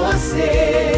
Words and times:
você, 0.00 0.97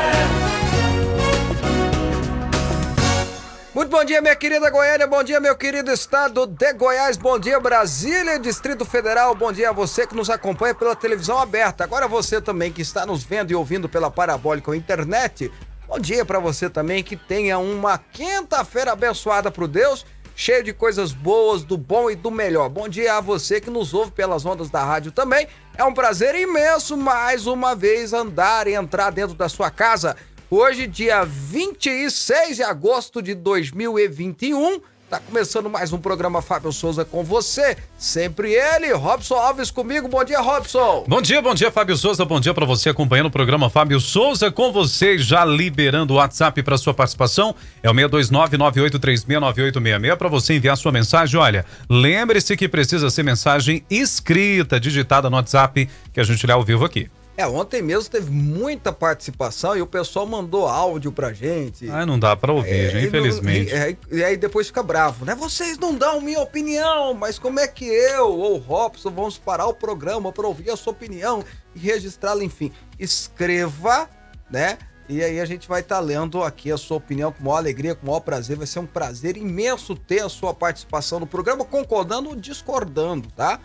Bom 4.01 4.05
dia, 4.05 4.19
minha 4.19 4.35
querida 4.35 4.67
Goiânia, 4.71 5.05
bom 5.05 5.23
dia, 5.23 5.39
meu 5.39 5.55
querido 5.55 5.91
estado 5.91 6.47
de 6.47 6.73
Goiás, 6.73 7.17
bom 7.17 7.37
dia, 7.37 7.59
Brasília, 7.59 8.39
Distrito 8.39 8.83
Federal, 8.83 9.35
bom 9.35 9.51
dia 9.51 9.69
a 9.69 9.71
você 9.71 10.07
que 10.07 10.15
nos 10.15 10.27
acompanha 10.27 10.73
pela 10.73 10.95
televisão 10.95 11.37
aberta. 11.37 11.83
Agora 11.83 12.07
você 12.07 12.41
também 12.41 12.71
que 12.71 12.81
está 12.81 13.05
nos 13.05 13.23
vendo 13.23 13.51
e 13.51 13.55
ouvindo 13.55 13.87
pela 13.87 14.09
parabólica 14.09 14.71
ou 14.71 14.75
internet, 14.75 15.51
bom 15.87 15.99
dia 15.99 16.25
para 16.25 16.39
você 16.39 16.67
também 16.67 17.03
que 17.03 17.15
tenha 17.15 17.59
uma 17.59 17.99
quinta-feira 17.99 18.93
abençoada 18.93 19.51
por 19.51 19.67
Deus, 19.67 20.03
cheio 20.35 20.63
de 20.63 20.73
coisas 20.73 21.11
boas, 21.11 21.61
do 21.63 21.77
bom 21.77 22.09
e 22.09 22.15
do 22.15 22.31
melhor. 22.31 22.69
Bom 22.69 22.89
dia 22.89 23.17
a 23.17 23.21
você 23.21 23.61
que 23.61 23.69
nos 23.69 23.93
ouve 23.93 24.09
pelas 24.13 24.43
ondas 24.47 24.71
da 24.71 24.83
rádio 24.83 25.11
também. 25.11 25.47
É 25.77 25.83
um 25.83 25.93
prazer 25.93 26.33
imenso 26.33 26.97
mais 26.97 27.45
uma 27.45 27.75
vez 27.75 28.13
andar 28.13 28.67
e 28.67 28.73
entrar 28.73 29.11
dentro 29.11 29.35
da 29.35 29.47
sua 29.47 29.69
casa. 29.69 30.15
Hoje, 30.53 30.85
dia 30.85 31.23
26 31.23 32.57
de 32.57 32.63
agosto 32.63 33.21
de 33.21 33.33
2021, 33.33 34.81
tá 35.09 35.17
começando 35.17 35.69
mais 35.69 35.93
um 35.93 35.97
programa 35.97 36.41
Fábio 36.41 36.73
Souza 36.73 37.05
com 37.05 37.23
você. 37.23 37.77
Sempre 37.97 38.51
ele, 38.51 38.91
Robson 38.91 39.35
Alves 39.35 39.71
comigo. 39.71 40.09
Bom 40.09 40.25
dia, 40.25 40.41
Robson. 40.41 41.05
Bom 41.07 41.21
dia, 41.21 41.41
bom 41.41 41.53
dia, 41.53 41.71
Fábio 41.71 41.95
Souza. 41.95 42.25
Bom 42.25 42.37
dia 42.37 42.53
para 42.53 42.65
você 42.65 42.89
acompanhando 42.89 43.27
o 43.27 43.31
programa 43.31 43.69
Fábio 43.69 43.97
Souza 44.01 44.51
com 44.51 44.73
você, 44.73 45.17
já 45.17 45.45
liberando 45.45 46.15
o 46.15 46.17
WhatsApp 46.17 46.61
para 46.63 46.77
sua 46.77 46.93
participação. 46.93 47.55
É 47.81 47.89
o 47.89 47.93
62998369866 47.93 50.17
para 50.17 50.27
você 50.27 50.55
enviar 50.55 50.75
sua 50.75 50.91
mensagem. 50.91 51.39
Olha, 51.39 51.65
lembre-se 51.89 52.57
que 52.57 52.67
precisa 52.67 53.09
ser 53.09 53.23
mensagem 53.23 53.85
escrita, 53.89 54.81
digitada 54.81 55.29
no 55.29 55.37
WhatsApp 55.37 55.89
que 56.11 56.19
a 56.19 56.25
gente 56.25 56.45
lê 56.45 56.51
ao 56.51 56.61
vivo 56.61 56.83
aqui. 56.83 57.09
É, 57.41 57.47
ontem 57.47 57.81
mesmo 57.81 58.07
teve 58.07 58.29
muita 58.29 58.93
participação 58.93 59.75
e 59.75 59.81
o 59.81 59.87
pessoal 59.87 60.27
mandou 60.27 60.67
áudio 60.67 61.11
pra 61.11 61.33
gente. 61.33 61.89
Ah, 61.89 62.05
não 62.05 62.19
dá 62.19 62.35
para 62.35 62.53
ouvir, 62.53 62.69
É, 62.69 62.89
gente, 62.91 63.05
e 63.05 63.07
infelizmente. 63.07 63.71
E, 63.71 63.75
é, 63.75 63.97
e 64.11 64.23
aí 64.23 64.37
depois 64.37 64.67
fica 64.67 64.83
bravo, 64.83 65.25
né? 65.25 65.33
Vocês 65.33 65.79
não 65.79 65.95
dão 65.95 66.21
minha 66.21 66.39
opinião, 66.39 67.15
mas 67.15 67.39
como 67.39 67.59
é 67.59 67.67
que 67.67 67.85
eu 67.85 68.27
ou 68.27 68.53
o 68.53 68.57
Robson 68.59 69.09
vamos 69.09 69.39
parar 69.39 69.65
o 69.65 69.73
programa 69.73 70.31
para 70.31 70.45
ouvir 70.45 70.69
a 70.69 70.75
sua 70.75 70.93
opinião 70.93 71.43
e 71.73 71.79
registrá-la, 71.79 72.43
enfim? 72.43 72.71
Escreva, 72.99 74.07
né? 74.47 74.77
E 75.09 75.23
aí 75.23 75.39
a 75.39 75.45
gente 75.45 75.67
vai 75.67 75.81
estar 75.81 75.99
lendo 75.99 76.43
aqui 76.43 76.71
a 76.71 76.77
sua 76.77 76.97
opinião 76.97 77.31
com 77.31 77.43
maior 77.43 77.57
alegria, 77.57 77.95
com 77.95 78.05
maior 78.05 78.19
prazer. 78.19 78.55
Vai 78.55 78.67
ser 78.67 78.77
um 78.77 78.85
prazer 78.85 79.35
imenso 79.35 79.95
ter 79.95 80.21
a 80.21 80.29
sua 80.29 80.53
participação 80.53 81.19
no 81.19 81.25
programa, 81.25 81.65
concordando 81.65 82.29
ou 82.29 82.35
discordando, 82.35 83.29
tá? 83.31 83.59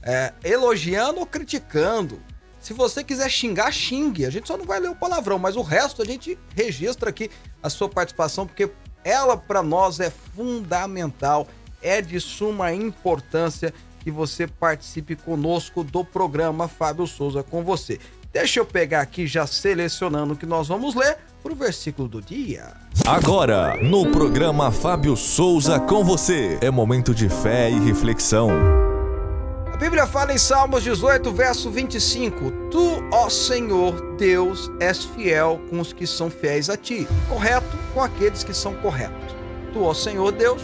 É, 0.00 0.32
elogiando 0.44 1.18
ou 1.18 1.26
criticando. 1.26 2.22
Se 2.60 2.72
você 2.72 3.04
quiser 3.04 3.30
xingar, 3.30 3.72
xingue. 3.72 4.26
A 4.26 4.30
gente 4.30 4.48
só 4.48 4.56
não 4.56 4.64
vai 4.64 4.80
ler 4.80 4.90
o 4.90 4.96
palavrão, 4.96 5.38
mas 5.38 5.56
o 5.56 5.62
resto 5.62 6.02
a 6.02 6.04
gente 6.04 6.38
registra 6.54 7.10
aqui 7.10 7.30
a 7.62 7.70
sua 7.70 7.88
participação, 7.88 8.46
porque 8.46 8.70
ela 9.04 9.36
para 9.36 9.62
nós 9.62 10.00
é 10.00 10.10
fundamental, 10.10 11.46
é 11.80 12.02
de 12.02 12.20
suma 12.20 12.72
importância 12.72 13.72
que 14.00 14.10
você 14.10 14.46
participe 14.46 15.16
conosco 15.16 15.84
do 15.84 16.04
programa 16.04 16.68
Fábio 16.68 17.06
Souza 17.06 17.42
com 17.42 17.62
você. 17.62 17.98
Deixa 18.32 18.60
eu 18.60 18.66
pegar 18.66 19.00
aqui 19.00 19.26
já 19.26 19.46
selecionando 19.46 20.34
o 20.34 20.36
que 20.36 20.46
nós 20.46 20.68
vamos 20.68 20.94
ler 20.94 21.18
pro 21.42 21.54
versículo 21.54 22.08
do 22.08 22.20
dia. 22.20 22.72
Agora, 23.06 23.76
no 23.82 24.10
programa 24.10 24.70
Fábio 24.70 25.16
Souza 25.16 25.80
com 25.80 26.04
você, 26.04 26.58
é 26.60 26.70
momento 26.70 27.14
de 27.14 27.28
fé 27.28 27.70
e 27.70 27.78
reflexão. 27.78 28.50
Bíblia 29.78 30.08
fala 30.08 30.32
em 30.32 30.38
Salmos 30.38 30.82
18, 30.82 31.32
verso 31.32 31.70
25: 31.70 32.50
Tu, 32.68 33.08
ó 33.12 33.28
Senhor 33.28 34.16
Deus, 34.16 34.68
és 34.80 35.04
fiel 35.04 35.60
com 35.70 35.78
os 35.78 35.92
que 35.92 36.04
são 36.04 36.28
fiéis 36.28 36.68
a 36.68 36.76
ti, 36.76 37.06
correto 37.28 37.78
com 37.94 38.02
aqueles 38.02 38.42
que 38.42 38.52
são 38.52 38.74
corretos. 38.74 39.36
Tu, 39.72 39.80
ó 39.80 39.94
Senhor 39.94 40.32
Deus, 40.32 40.60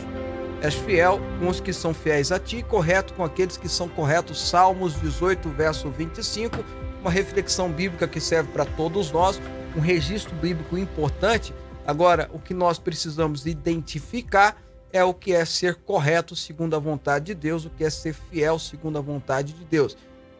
és 0.61 0.75
fiel 0.75 1.21
com 1.39 1.47
os 1.47 1.61
que 1.61 1.73
são 1.73 1.95
fiéis 1.95 2.33
a 2.33 2.41
ti, 2.41 2.65
correto 2.65 3.15
com 3.15 3.23
aqueles 3.23 3.57
que 3.57 3.69
são 3.69 3.89
corretos. 3.89 4.49
Salmos 4.49 5.01
18, 5.01 5.49
verso 5.51 5.89
25, 5.91 6.65
uma 7.01 7.11
reflexão 7.11 7.71
bíblica 7.71 8.09
que 8.09 8.21
serve 8.21 8.51
para 8.51 8.65
todos 8.65 9.13
nós, 9.13 9.41
um 9.77 9.81
registro 9.81 10.35
bíblico 10.35 10.77
importante. 10.77 11.55
Agora, 11.87 12.29
o 12.33 12.41
que 12.41 12.53
nós 12.53 12.81
precisamos 12.81 13.47
identificar 13.47 14.57
é 14.95 15.03
o 15.03 15.13
que 15.13 15.33
é 15.33 15.45
ser 15.45 15.75
correto 15.75 16.37
segundo 16.37 16.77
a 16.77 16.79
vontade 16.79 17.25
de 17.27 17.35
Deus, 17.35 17.65
o 17.65 17.71
que 17.71 17.83
é 17.83 17.91
ser 17.91 18.15
fiel 18.15 18.61
segundo 18.61 18.97
a 18.97 19.01
vontade 19.01 19.53
de 19.53 19.65
Deus. 19.65 19.97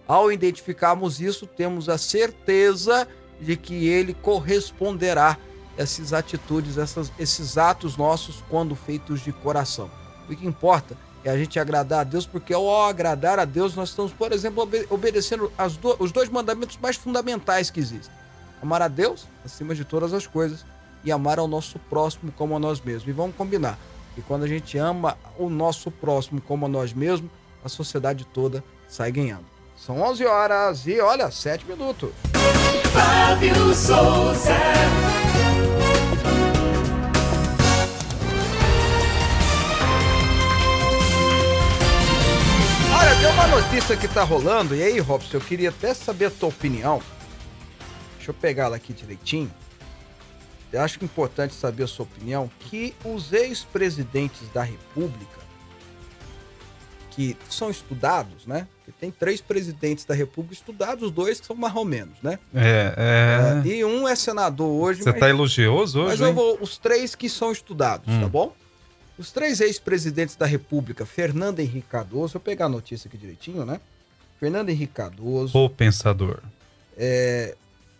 Ao 0.07 0.31
identificarmos 0.31 1.21
isso, 1.21 1.45
temos 1.45 1.89
a 1.89 1.99
certeza 1.99 3.09
de 3.41 3.57
que 3.57 3.89
ele 3.89 4.15
corresponderá 4.15 5.37
essas 5.77 6.13
atitudes, 6.13 6.79
essas, 6.79 7.11
esses 7.19 7.59
atos 7.59 7.97
nossos 7.97 8.45
quando 8.49 8.77
feitos 8.77 9.21
de 9.23 9.33
coração. 9.33 9.91
O 10.31 10.37
que 10.37 10.47
importa 10.47 10.97
é 11.25 11.31
a 11.31 11.37
gente 11.37 11.59
agradar 11.59 12.03
a 12.03 12.05
Deus, 12.05 12.25
porque 12.25 12.55
ao 12.55 12.87
agradar 12.87 13.41
a 13.41 13.45
Deus, 13.45 13.75
nós 13.75 13.89
estamos, 13.89 14.13
por 14.13 14.31
exemplo, 14.31 14.63
obe- 14.63 14.87
obedecendo 14.89 15.51
do- 15.81 15.97
os 15.99 16.13
dois 16.13 16.29
mandamentos 16.29 16.79
mais 16.81 16.95
fundamentais 16.95 17.71
que 17.71 17.81
existem: 17.81 18.15
amar 18.63 18.83
a 18.83 18.89
Deus 18.89 19.27
acima 19.45 19.75
de 19.75 19.85
todas 19.85 20.13
as 20.13 20.29
coisas 20.29 20.65
e 21.03 21.11
amar 21.11 21.41
ao 21.41 21.49
nosso 21.49 21.77
próximo 21.91 22.31
como 22.31 22.55
a 22.55 22.59
nós 22.61 22.81
mesmos. 22.81 23.09
E 23.09 23.13
vamos 23.13 23.35
combinar 23.35 23.77
que 24.15 24.23
quando 24.23 24.45
a 24.45 24.49
gente 24.49 24.79
ama 24.79 25.19
o 25.37 25.51
nosso 25.51 25.91
próximo 25.91 26.41
como 26.41 26.67
a 26.67 26.69
nós 26.69 26.93
mesmos, 26.93 27.31
a 27.65 27.69
sociedade 27.69 28.25
toda 28.25 28.63
sai 28.89 29.11
ganhando. 29.11 29.45
São 29.77 30.01
11 30.01 30.25
horas 30.25 30.87
e 30.87 31.01
olha, 31.01 31.31
7 31.31 31.67
minutos. 31.67 32.11
Fábio 32.93 33.75
Souza. 33.75 34.55
Olha, 42.97 43.17
tem 43.21 43.33
uma 43.33 43.47
notícia 43.49 43.97
que 43.97 44.07
tá 44.07 44.23
rolando, 44.23 44.77
e 44.77 44.83
aí, 44.83 45.01
Robson, 45.01 45.39
eu 45.39 45.41
queria 45.41 45.71
até 45.71 45.93
saber 45.93 46.27
a 46.27 46.31
tua 46.31 46.51
opinião. 46.51 47.03
Deixa 48.17 48.31
eu 48.31 48.35
pegar 48.35 48.67
ela 48.67 48.77
aqui 48.77 48.93
direitinho. 48.93 49.51
Eu 50.75 50.81
acho 50.83 50.99
que 50.99 51.05
é 51.05 51.07
importante 51.07 51.55
saber 51.55 51.85
a 51.85 51.87
sua 51.87 52.05
opinião 52.05 52.51
que 52.59 52.95
os 53.05 53.33
ex-presidentes 53.33 54.49
da 54.53 54.63
República 54.63 55.45
que 57.15 57.37
são 57.49 57.71
estudados, 57.71 58.45
né? 58.45 58.67
Porque 58.79 58.91
tem 59.01 59.09
três 59.09 59.41
presidentes 59.41 60.05
da 60.05 60.15
República 60.15 60.55
estudados, 60.55 61.13
dois 61.13 61.41
que 61.41 61.47
são 61.47 61.55
mais 61.55 61.75
ou 61.77 61.85
menos, 61.85 62.19
né? 62.21 62.41
É, 62.53 63.63
é... 63.65 63.69
E 63.69 63.85
um 63.85 64.09
é 64.09 64.17
senador 64.17 64.69
hoje, 64.69 65.05
Você 65.05 65.11
mas, 65.13 65.21
tá 65.21 65.29
elogioso 65.29 66.01
hoje, 66.01 66.09
mas 66.11 66.21
eu 66.21 66.29
hein? 66.29 66.35
vou 66.35 66.59
os 66.61 66.77
três 66.77 67.15
que 67.15 67.29
são 67.29 67.53
estudados, 67.53 68.13
Hum. 68.13 68.21
tá 68.23 68.29
bom? 68.29 68.53
Os 69.17 69.31
três 69.31 69.61
ex-presidentes 69.61 70.35
da 70.35 70.45
República, 70.45 71.07
Fernando 71.07 71.61
Henrique 71.61 71.87
Cardoso, 71.89 72.33
vou 72.33 72.41
pegar 72.43 72.65
a 72.67 72.69
notícia 72.69 73.07
aqui 73.07 73.17
direitinho, 73.17 73.65
né? 73.65 73.81
Fernando 74.41 74.71
Henrique 74.71 74.93
Cardoso, 74.93 75.57
O 75.57 75.71
pensador. 75.71 76.41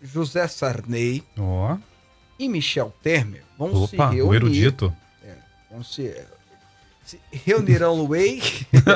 José 0.03 0.45
Sarney 0.49 1.23
Ó, 1.39 1.77
e 2.37 2.47
Michel 2.49 2.93
Temer 3.01 3.43
vão 3.57 3.87
se 3.87 3.95
opa, 3.95 4.09
reunir. 4.09 4.21
o 4.29 4.33
erudito. 4.33 4.93
Vão 5.71 5.83
se, 5.83 6.15
se 7.05 7.19
reunirão 7.31 7.97
no 7.97 8.07
Way 8.07 8.41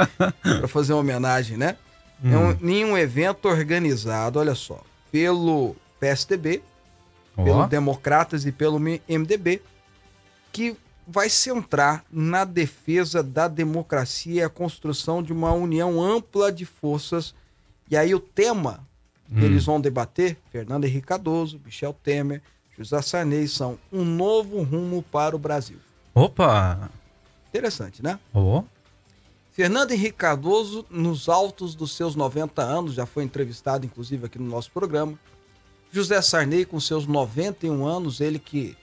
para 0.41 0.67
fazer 0.67 0.93
uma 0.93 0.99
homenagem, 1.01 1.57
né? 1.57 1.77
É 2.23 2.37
um, 2.37 2.69
em 2.69 2.83
um 2.85 2.97
evento 2.97 3.47
organizado, 3.47 4.39
olha 4.39 4.53
só, 4.55 4.83
pelo 5.11 5.75
PSDB, 5.99 6.61
pelo 7.35 7.65
Democratas 7.67 8.45
e 8.45 8.51
pelo 8.51 8.77
MDB, 8.79 9.61
que 10.51 10.75
vai 11.07 11.29
centrar 11.29 12.03
na 12.11 12.43
defesa 12.43 13.23
da 13.23 13.47
democracia 13.47 14.41
e 14.41 14.43
a 14.43 14.49
construção 14.49 15.23
de 15.23 15.31
uma 15.31 15.53
união 15.53 16.01
ampla 16.01 16.51
de 16.51 16.65
forças. 16.65 17.33
E 17.89 17.95
aí 17.95 18.13
o 18.13 18.19
tema 18.19 18.85
que 19.27 19.35
Hum. 19.35 19.43
eles 19.43 19.63
vão 19.65 19.79
debater, 19.79 20.37
Fernando 20.51 20.85
Henrique 20.85 21.05
Cardoso, 21.07 21.61
Michel 21.63 21.93
Temer, 21.93 22.41
José 22.79 23.01
Sarney, 23.01 23.45
são 23.47 23.77
um 23.91 24.05
novo 24.05 24.63
rumo 24.63 25.03
para 25.03 25.35
o 25.35 25.39
Brasil. 25.39 25.77
opa. 26.15 26.89
Interessante, 27.49 28.01
né? 28.01 28.19
Ó, 28.33 28.63
Fernando 29.51 29.91
Henrique 29.91 30.13
Cardoso, 30.13 30.85
nos 30.89 31.27
altos 31.27 31.75
dos 31.75 31.91
seus 31.93 32.15
90 32.15 32.61
anos, 32.61 32.93
já 32.93 33.05
foi 33.05 33.23
entrevistado 33.23 33.85
inclusive 33.85 34.25
aqui 34.25 34.39
no 34.39 34.49
nosso 34.49 34.71
programa. 34.71 35.19
José 35.91 36.21
Sarney, 36.21 36.63
com 36.63 36.79
seus 36.79 37.05
91 37.05 37.85
anos, 37.85 38.21
ele 38.21 38.39
que 38.39 38.77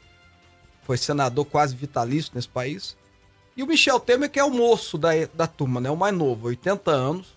foi 0.82 0.98
senador 0.98 1.46
quase 1.46 1.74
vitalício 1.74 2.32
nesse 2.34 2.48
país. 2.48 2.94
E 3.56 3.62
o 3.62 3.66
Michel 3.66 3.98
Temer, 3.98 4.30
que 4.30 4.38
é 4.38 4.44
o 4.44 4.50
moço 4.50 4.98
da, 4.98 5.12
da 5.32 5.46
turma, 5.46 5.80
né? 5.80 5.88
o 5.88 5.96
mais 5.96 6.14
novo, 6.14 6.48
80 6.48 6.90
anos, 6.90 7.28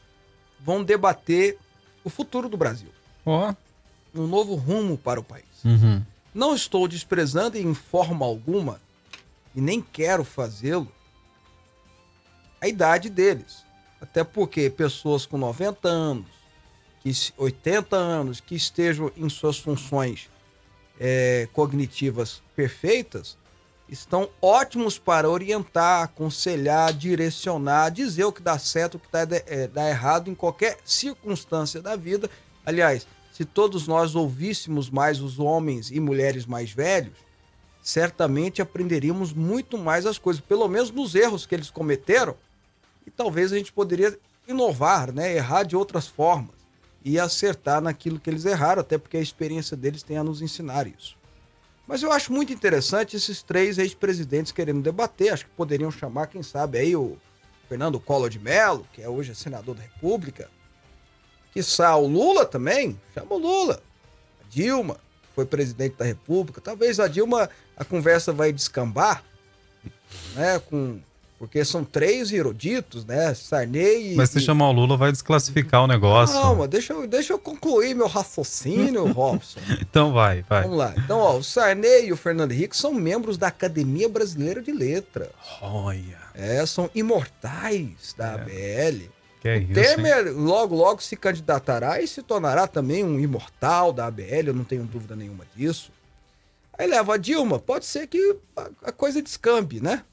vão 0.59 0.83
debater 0.83 1.57
o 2.03 2.09
futuro 2.09 2.49
do 2.49 2.57
Brasil, 2.57 2.89
ó. 3.25 3.53
um 4.13 4.27
novo 4.27 4.55
rumo 4.55 4.97
para 4.97 5.19
o 5.19 5.23
país. 5.23 5.45
Uhum. 5.63 6.03
Não 6.39 6.55
estou 6.55 6.87
desprezando 6.87 7.57
em 7.57 7.73
forma 7.73 8.25
alguma, 8.25 8.79
e 9.53 9.59
nem 9.59 9.81
quero 9.81 10.23
fazê-lo, 10.23 10.89
a 12.61 12.67
idade 12.69 13.09
deles. 13.09 13.65
Até 13.99 14.23
porque 14.23 14.69
pessoas 14.69 15.25
com 15.25 15.37
90 15.37 15.89
anos, 15.89 16.27
que, 17.01 17.13
se- 17.13 17.33
80 17.35 17.93
anos, 17.97 18.39
que 18.39 18.55
estejam 18.55 19.11
em 19.17 19.27
suas 19.27 19.57
funções 19.57 20.29
eh, 20.97 21.49
cognitivas 21.51 22.41
perfeitas, 22.55 23.37
estão 23.89 24.29
ótimos 24.41 24.97
para 24.97 25.29
orientar, 25.29 26.03
aconselhar, 26.03 26.93
direcionar, 26.93 27.89
dizer 27.91 28.23
o 28.23 28.31
que 28.31 28.41
dá 28.41 28.57
certo, 28.57 28.95
o 28.95 28.99
que 28.99 29.09
dá, 29.11 29.27
eh, 29.45 29.67
dá 29.67 29.89
errado 29.89 30.29
em 30.31 30.35
qualquer 30.35 30.77
circunstância 30.85 31.81
da 31.81 31.97
vida. 31.97 32.29
Aliás, 32.65 33.05
se 33.39 33.45
todos 33.45 33.87
nós 33.87 34.15
ouvíssemos 34.15 34.89
mais 34.89 35.21
os 35.21 35.39
homens 35.39 35.91
e 35.91 35.97
mulheres 35.97 36.45
mais 36.45 36.73
velhos, 36.73 37.15
certamente 37.81 38.61
aprenderíamos 38.61 39.31
muito 39.31 39.77
mais 39.77 40.05
as 40.05 40.17
coisas, 40.17 40.41
pelo 40.41 40.67
menos 40.67 40.91
nos 40.91 41.15
erros 41.15 41.45
que 41.45 41.55
eles 41.55 41.69
cometeram, 41.71 42.35
e 43.07 43.09
talvez 43.09 43.53
a 43.53 43.57
gente 43.57 43.71
poderia 43.71 44.19
inovar, 44.45 45.13
né? 45.13 45.33
errar 45.33 45.63
de 45.63 45.73
outras 45.73 46.05
formas 46.05 46.53
e 47.01 47.17
acertar 47.17 47.79
naquilo 47.79 48.19
que 48.19 48.29
eles 48.29 48.43
erraram, 48.43 48.81
até 48.81 48.97
porque 48.97 49.15
a 49.15 49.21
experiência 49.21 49.77
deles 49.77 50.03
tem 50.03 50.17
a 50.17 50.23
nos 50.23 50.41
ensinar 50.41 50.85
isso. 50.85 51.15
Mas 51.87 52.03
eu 52.03 52.11
acho 52.11 52.33
muito 52.33 52.51
interessante 52.51 53.15
esses 53.15 53.41
três 53.41 53.77
ex-presidentes 53.77 54.51
querendo 54.51 54.81
debater, 54.81 55.31
acho 55.31 55.45
que 55.45 55.51
poderiam 55.51 55.91
chamar, 55.91 56.27
quem 56.27 56.43
sabe, 56.43 56.77
aí 56.77 56.93
o 56.93 57.17
Fernando 57.69 58.01
Collor 58.01 58.29
de 58.29 58.37
Mello, 58.37 58.85
que 58.91 59.01
é 59.01 59.07
hoje 59.07 59.33
senador 59.33 59.75
da 59.75 59.83
República, 59.83 60.49
quiçá 61.53 61.95
o 61.95 62.07
Lula 62.07 62.45
também, 62.45 62.99
chama 63.13 63.35
o 63.35 63.37
Lula, 63.37 63.81
a 64.41 64.49
Dilma, 64.49 64.95
que 64.95 65.35
foi 65.35 65.45
presidente 65.45 65.95
da 65.97 66.05
República, 66.05 66.61
talvez 66.61 66.99
a 66.99 67.07
Dilma, 67.07 67.49
a 67.75 67.83
conversa 67.83 68.31
vai 68.31 68.51
descambar, 68.51 69.23
né, 70.35 70.59
com, 70.59 70.99
porque 71.37 71.63
são 71.63 71.83
três 71.85 72.31
eruditos, 72.31 73.05
né, 73.05 73.33
Sarney 73.33 74.13
e... 74.13 74.15
Mas 74.15 74.29
se 74.29 74.41
chamar 74.41 74.69
o 74.69 74.73
Lula 74.73 74.97
vai 74.97 75.11
desclassificar 75.11 75.83
o 75.83 75.87
negócio. 75.87 76.35
Calma, 76.35 76.67
deixa 76.67 76.93
eu, 76.93 77.07
deixa 77.07 77.33
eu 77.33 77.39
concluir 77.39 77.95
meu 77.95 78.07
raciocínio, 78.07 79.05
Robson. 79.13 79.61
Então 79.81 80.11
vai, 80.11 80.43
vai. 80.49 80.63
Vamos 80.63 80.77
lá. 80.77 80.93
Então, 80.97 81.17
ó, 81.17 81.37
o 81.37 81.43
Sarney 81.43 82.07
e 82.07 82.13
o 82.13 82.17
Fernando 82.17 82.51
Henrique 82.51 82.75
são 82.75 82.93
membros 82.93 83.37
da 83.37 83.47
Academia 83.47 84.09
Brasileira 84.09 84.61
de 84.61 84.71
Letras. 84.71 85.29
Olha. 85.61 86.19
É, 86.33 86.65
são 86.65 86.89
imortais 86.93 88.13
da 88.17 88.33
ABL. 88.33 89.09
Que 89.41 89.47
é 89.47 89.57
hein? 89.57 89.69
Temer 89.73 90.33
logo, 90.35 90.75
logo 90.75 91.01
se 91.01 91.15
candidatará 91.15 92.01
e 92.01 92.07
se 92.07 92.21
tornará 92.21 92.67
também 92.67 93.03
um 93.03 93.19
imortal 93.19 93.93
da 93.93 94.05
ABL, 94.07 94.47
eu 94.47 94.53
não 94.53 94.63
tenho 94.65 94.83
dúvida 94.83 95.15
nenhuma 95.15 95.45
disso. 95.55 95.91
Aí 96.77 96.87
leva 96.87 97.13
a 97.15 97.17
Dilma, 97.17 97.59
pode 97.59 97.85
ser 97.85 98.07
que 98.07 98.37
a, 98.83 98.91
coisa 98.91 99.21
descambe, 99.21 99.79
né? 99.81 100.03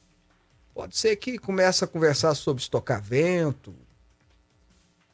Pode 0.75 0.97
ser 0.97 1.17
que 1.17 1.39
comece 1.39 1.83
a 1.85 1.87
conversar 1.87 2.35
sobre 2.35 2.63
estocar 2.63 3.01
vento, 3.03 3.75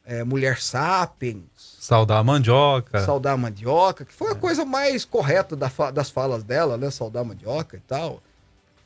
é, 0.05 0.23
mulher 0.23 0.59
sapiens, 0.59 1.43
Saudar 1.79 2.19
a 2.19 2.23
mandioca. 2.23 2.99
saudar 3.05 3.33
a 3.33 3.37
mandioca, 3.37 4.03
que 4.03 4.13
foi 4.13 4.29
É. 4.29 4.31
a 4.33 4.35
coisa 4.35 4.65
mais 4.65 5.05
correta 5.05 5.55
da 5.55 5.69
fa- 5.69 5.91
das 5.91 6.09
falas 6.09 6.43
dela, 6.43 6.77
né? 6.77 6.91
Saudar 6.91 7.21
a 7.21 7.23
mandioca 7.23 7.77
e 7.77 7.79
tal. 7.81 8.21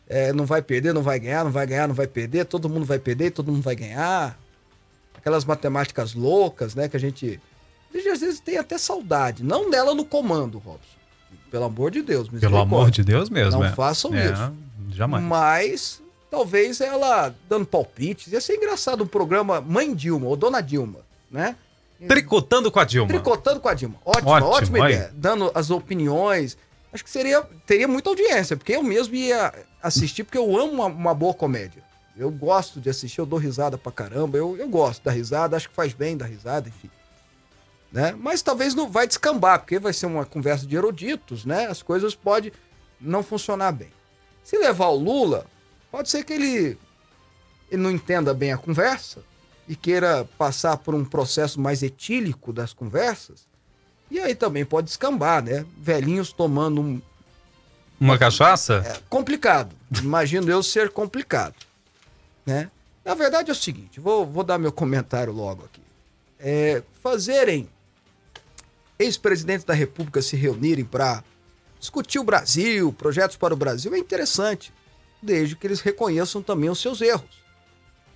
É, 0.07 0.31
não 0.31 0.45
vai 0.45 0.62
perder, 0.62 0.94
não 0.94 1.01
vai 1.01 1.19
ganhar, 1.19 1.44
não 1.44 1.51
vai 1.51 1.65
ganhar, 1.68 1.88
não 1.88 1.95
vai 1.95 2.07
perder, 2.07 2.45
todo 2.45 2.69
mundo 2.69 2.85
vai 2.85 3.00
perder, 3.00 3.31
todo 3.31 3.51
mundo 3.51 3.63
vai 3.63 3.75
ganhar. 3.75 4.39
Aquelas 5.17 5.43
matemáticas 5.45 6.13
loucas, 6.13 6.75
né? 6.75 6.87
Que 6.87 6.95
a 6.97 6.99
gente. 6.99 7.39
A 7.93 7.97
gente 7.97 8.09
às 8.09 8.19
vezes 8.19 8.39
tem 8.39 8.57
até 8.57 8.77
saudade. 8.77 9.43
Não 9.43 9.69
dela 9.69 9.93
no 9.95 10.05
comando, 10.05 10.57
Robson. 10.59 10.97
Pelo 11.49 11.65
amor 11.65 11.91
de 11.91 12.01
Deus, 12.01 12.27
Pelo 12.27 12.57
amor 12.57 12.91
de 12.91 13.03
Deus 13.03 13.29
mesmo, 13.29 13.59
Não 13.61 13.65
é. 13.65 13.71
façam 13.71 14.13
É, 14.13 14.31
isso. 14.31 14.53
Jamais. 14.91 15.23
Mas 15.23 16.01
talvez 16.29 16.81
ela 16.81 17.33
dando 17.49 17.65
palpites. 17.65 18.31
Ia 18.31 18.41
ser 18.41 18.55
engraçado 18.55 19.03
um 19.03 19.07
programa 19.07 19.61
Mãe 19.61 19.93
Dilma 19.95 20.27
ou 20.27 20.35
Dona 20.35 20.61
Dilma, 20.61 20.99
né? 21.31 21.55
Tricotando 22.07 22.69
com 22.71 22.79
a 22.79 22.83
Dilma. 22.83 23.07
Tricotando 23.07 23.59
com 23.59 23.69
a 23.69 23.73
Dilma. 23.73 23.95
Ótima, 24.05 24.31
Ótimo, 24.31 24.51
ótima 24.51 24.79
ideia. 24.79 25.11
Dando 25.15 25.51
as 25.55 25.69
opiniões. 25.71 26.57
Acho 26.93 27.03
que 27.03 27.09
seria, 27.09 27.41
teria 27.65 27.87
muita 27.87 28.09
audiência, 28.09 28.55
porque 28.55 28.73
eu 28.73 28.83
mesmo 28.83 29.15
ia 29.15 29.53
assistir, 29.81 30.23
porque 30.23 30.37
eu 30.37 30.57
amo 30.57 30.73
uma, 30.73 30.85
uma 30.85 31.13
boa 31.13 31.33
comédia. 31.33 31.83
Eu 32.18 32.31
gosto 32.31 32.81
de 32.81 32.90
assistir, 32.90 33.19
eu 33.19 33.26
dou 33.26 33.38
risada 33.38 33.78
pra 33.78 33.92
caramba. 33.92 34.38
Eu, 34.38 34.57
eu 34.57 34.68
gosto 34.68 35.04
da 35.04 35.12
risada, 35.12 35.56
acho 35.56 35.69
que 35.69 35.76
faz 35.76 35.94
bem 35.94 36.18
da 36.18 36.26
risada, 36.26 36.68
enfim. 36.68 36.90
Né? 37.92 38.16
Mas 38.18 38.42
talvez 38.42 38.74
não 38.74 38.90
vai 38.90 39.07
descambar, 39.07 39.59
porque 39.59 39.80
vai 39.80 39.94
ser 39.94 40.07
uma 40.07 40.26
conversa 40.26 40.66
de 40.66 40.76
eruditos, 40.76 41.45
né? 41.45 41.68
As 41.68 41.81
coisas 41.81 42.16
podem 42.16 42.52
não 43.00 43.21
funcionar 43.21 43.71
bem. 43.71 43.90
Se 44.44 44.57
levar 44.57 44.88
o 44.88 44.95
Lula, 44.95 45.45
pode 45.92 46.09
ser 46.09 46.24
que 46.24 46.33
ele, 46.33 46.78
ele 47.69 47.81
não 47.81 47.92
entenda 47.92 48.33
bem 48.33 48.52
a 48.52 48.57
conversa 48.57 49.21
e 49.68 49.76
queira 49.76 50.28
passar 50.38 50.78
por 50.78 50.95
um 50.95 51.06
processo 51.06 51.62
mais 51.62 51.83
etílico 51.83 52.52
das 52.52 52.74
conversas. 52.74 53.47
E 54.09 54.19
aí 54.19 54.33
também 54.33 54.66
pode 54.66 54.88
descambar, 54.88 55.44
né? 55.44 55.66
Velhinhos 55.78 56.31
tomando 56.31 56.81
um. 56.81 57.02
Uma 58.00 58.18
cachaça? 58.18 58.83
É 58.86 59.00
complicado. 59.09 59.76
Imagino 60.02 60.50
eu 60.50 60.64
ser 60.64 60.90
complicado. 60.90 61.67
Né? 62.47 62.71
Na 63.04 63.13
verdade 63.13 63.49
é 63.49 63.51
o 63.51 63.56
seguinte, 63.56 63.99
vou, 63.99 64.25
vou 64.25 64.42
dar 64.42 64.57
meu 64.57 64.71
comentário 64.71 65.33
logo 65.33 65.66
aqui. 65.66 65.81
É, 66.39 66.81
fazerem 67.04 67.69
ex-presidentes 68.97 69.66
da 69.66 69.73
República 69.73 70.21
se 70.21 70.37
reunirem 70.37 70.85
para 70.85 71.21
discutir 71.77 72.19
o 72.19 72.23
Brasil, 72.23 72.94
projetos 72.94 73.35
para 73.35 73.54
o 73.54 73.57
Brasil, 73.57 73.94
é 73.94 73.97
interessante, 73.97 74.73
desde 75.21 75.57
que 75.57 75.68
eles 75.68 75.81
reconheçam 75.81 76.42
também 76.42 76.69
os 76.69 76.80
seus 76.80 77.01
erros. 77.01 77.44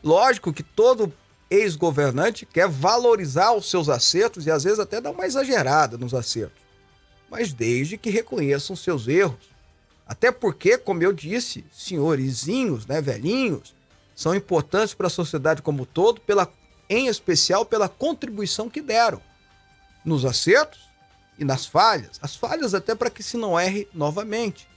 Lógico 0.01 0.53
que 0.53 0.63
todo 0.63 1.13
ex-governante 1.50 2.45
quer 2.45 2.69
valorizar 2.69 3.51
os 3.51 3.69
seus 3.69 3.89
acertos 3.89 4.45
e 4.45 4.51
às 4.51 4.63
vezes 4.63 4.79
até 4.79 5.01
dar 5.01 5.11
uma 5.11 5.25
exagerada 5.25 5.97
nos 5.97 6.13
acertos, 6.13 6.63
mas 7.29 7.51
desde 7.51 7.97
que 7.97 8.09
reconheçam 8.09 8.73
os 8.73 8.79
seus 8.81 9.09
erros. 9.09 9.51
Até 10.07 10.31
porque, 10.31 10.77
como 10.77 11.03
eu 11.03 11.13
disse, 11.13 11.65
senhorizinhos, 11.71 12.85
né, 12.85 13.01
velhinhos, 13.01 13.73
são 14.21 14.35
importantes 14.35 14.93
para 14.93 15.07
a 15.07 15.09
sociedade 15.09 15.63
como 15.63 15.81
um 15.81 15.85
todo, 15.85 16.21
pela, 16.21 16.47
em 16.87 17.07
especial 17.07 17.65
pela 17.65 17.89
contribuição 17.89 18.69
que 18.69 18.79
deram 18.79 19.19
nos 20.05 20.25
acertos 20.25 20.89
e 21.39 21.43
nas 21.43 21.65
falhas. 21.65 22.19
As 22.21 22.35
falhas 22.35 22.75
até 22.75 22.93
para 22.93 23.09
que 23.09 23.23
se 23.23 23.35
não 23.35 23.59
erre 23.59 23.87
novamente. 23.91 24.67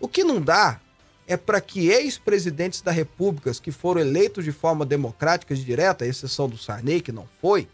O 0.00 0.08
que 0.08 0.24
não 0.24 0.40
dá 0.40 0.80
é 1.28 1.36
para 1.36 1.60
que 1.60 1.90
ex-presidentes 1.90 2.80
da 2.80 2.90
República 2.90 3.52
que 3.54 3.70
foram 3.70 4.00
eleitos 4.00 4.44
de 4.44 4.50
forma 4.50 4.84
democrática 4.84 5.54
e 5.54 5.56
direta, 5.56 6.04
à 6.04 6.08
exceção 6.08 6.48
do 6.48 6.58
Sarney, 6.58 7.00
que 7.00 7.12
não 7.12 7.28
foi, 7.40 7.68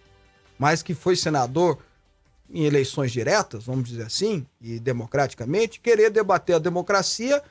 mas 0.58 0.82
que 0.82 0.92
foi 0.92 1.16
senador 1.16 1.78
em 2.50 2.64
eleições 2.64 3.12
diretas, 3.12 3.64
vamos 3.64 3.88
dizer 3.88 4.02
assim, 4.02 4.46
e 4.60 4.78
democraticamente, 4.78 5.80
querer 5.80 6.10
debater 6.10 6.56
a 6.56 6.58
democracia 6.58 7.42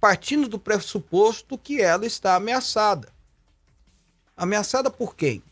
partindo 0.00 0.48
do 0.48 0.58
pressuposto 0.58 1.58
que 1.58 1.80
ela 1.80 2.06
está 2.06 2.36
ameaçada. 2.36 3.08
Ameaçada 4.36 4.90
por 4.90 5.16
quem? 5.16 5.42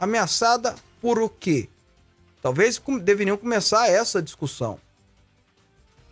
Ameaçada 0.00 0.74
por 1.00 1.18
o 1.18 1.28
quê? 1.28 1.68
Talvez 2.40 2.80
deveriam 3.02 3.36
começar 3.36 3.88
essa 3.88 4.22
discussão. 4.22 4.80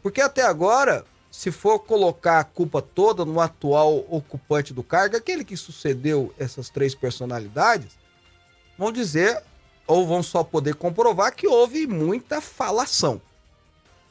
Porque 0.02 0.20
até 0.20 0.42
agora, 0.42 1.04
se 1.30 1.50
for 1.50 1.78
colocar 1.78 2.40
a 2.40 2.44
culpa 2.44 2.82
toda 2.82 3.24
no 3.24 3.40
atual 3.40 4.04
ocupante 4.08 4.74
do 4.74 4.82
cargo, 4.82 5.16
aquele 5.16 5.44
que 5.44 5.56
sucedeu 5.56 6.34
essas 6.38 6.68
três 6.68 6.94
personalidades, 6.94 7.96
vão 8.76 8.92
dizer 8.92 9.42
ou 9.86 10.06
vão 10.06 10.22
só 10.22 10.44
poder 10.44 10.74
comprovar 10.74 11.34
que 11.34 11.46
houve 11.46 11.86
muita 11.86 12.40
falação, 12.40 13.20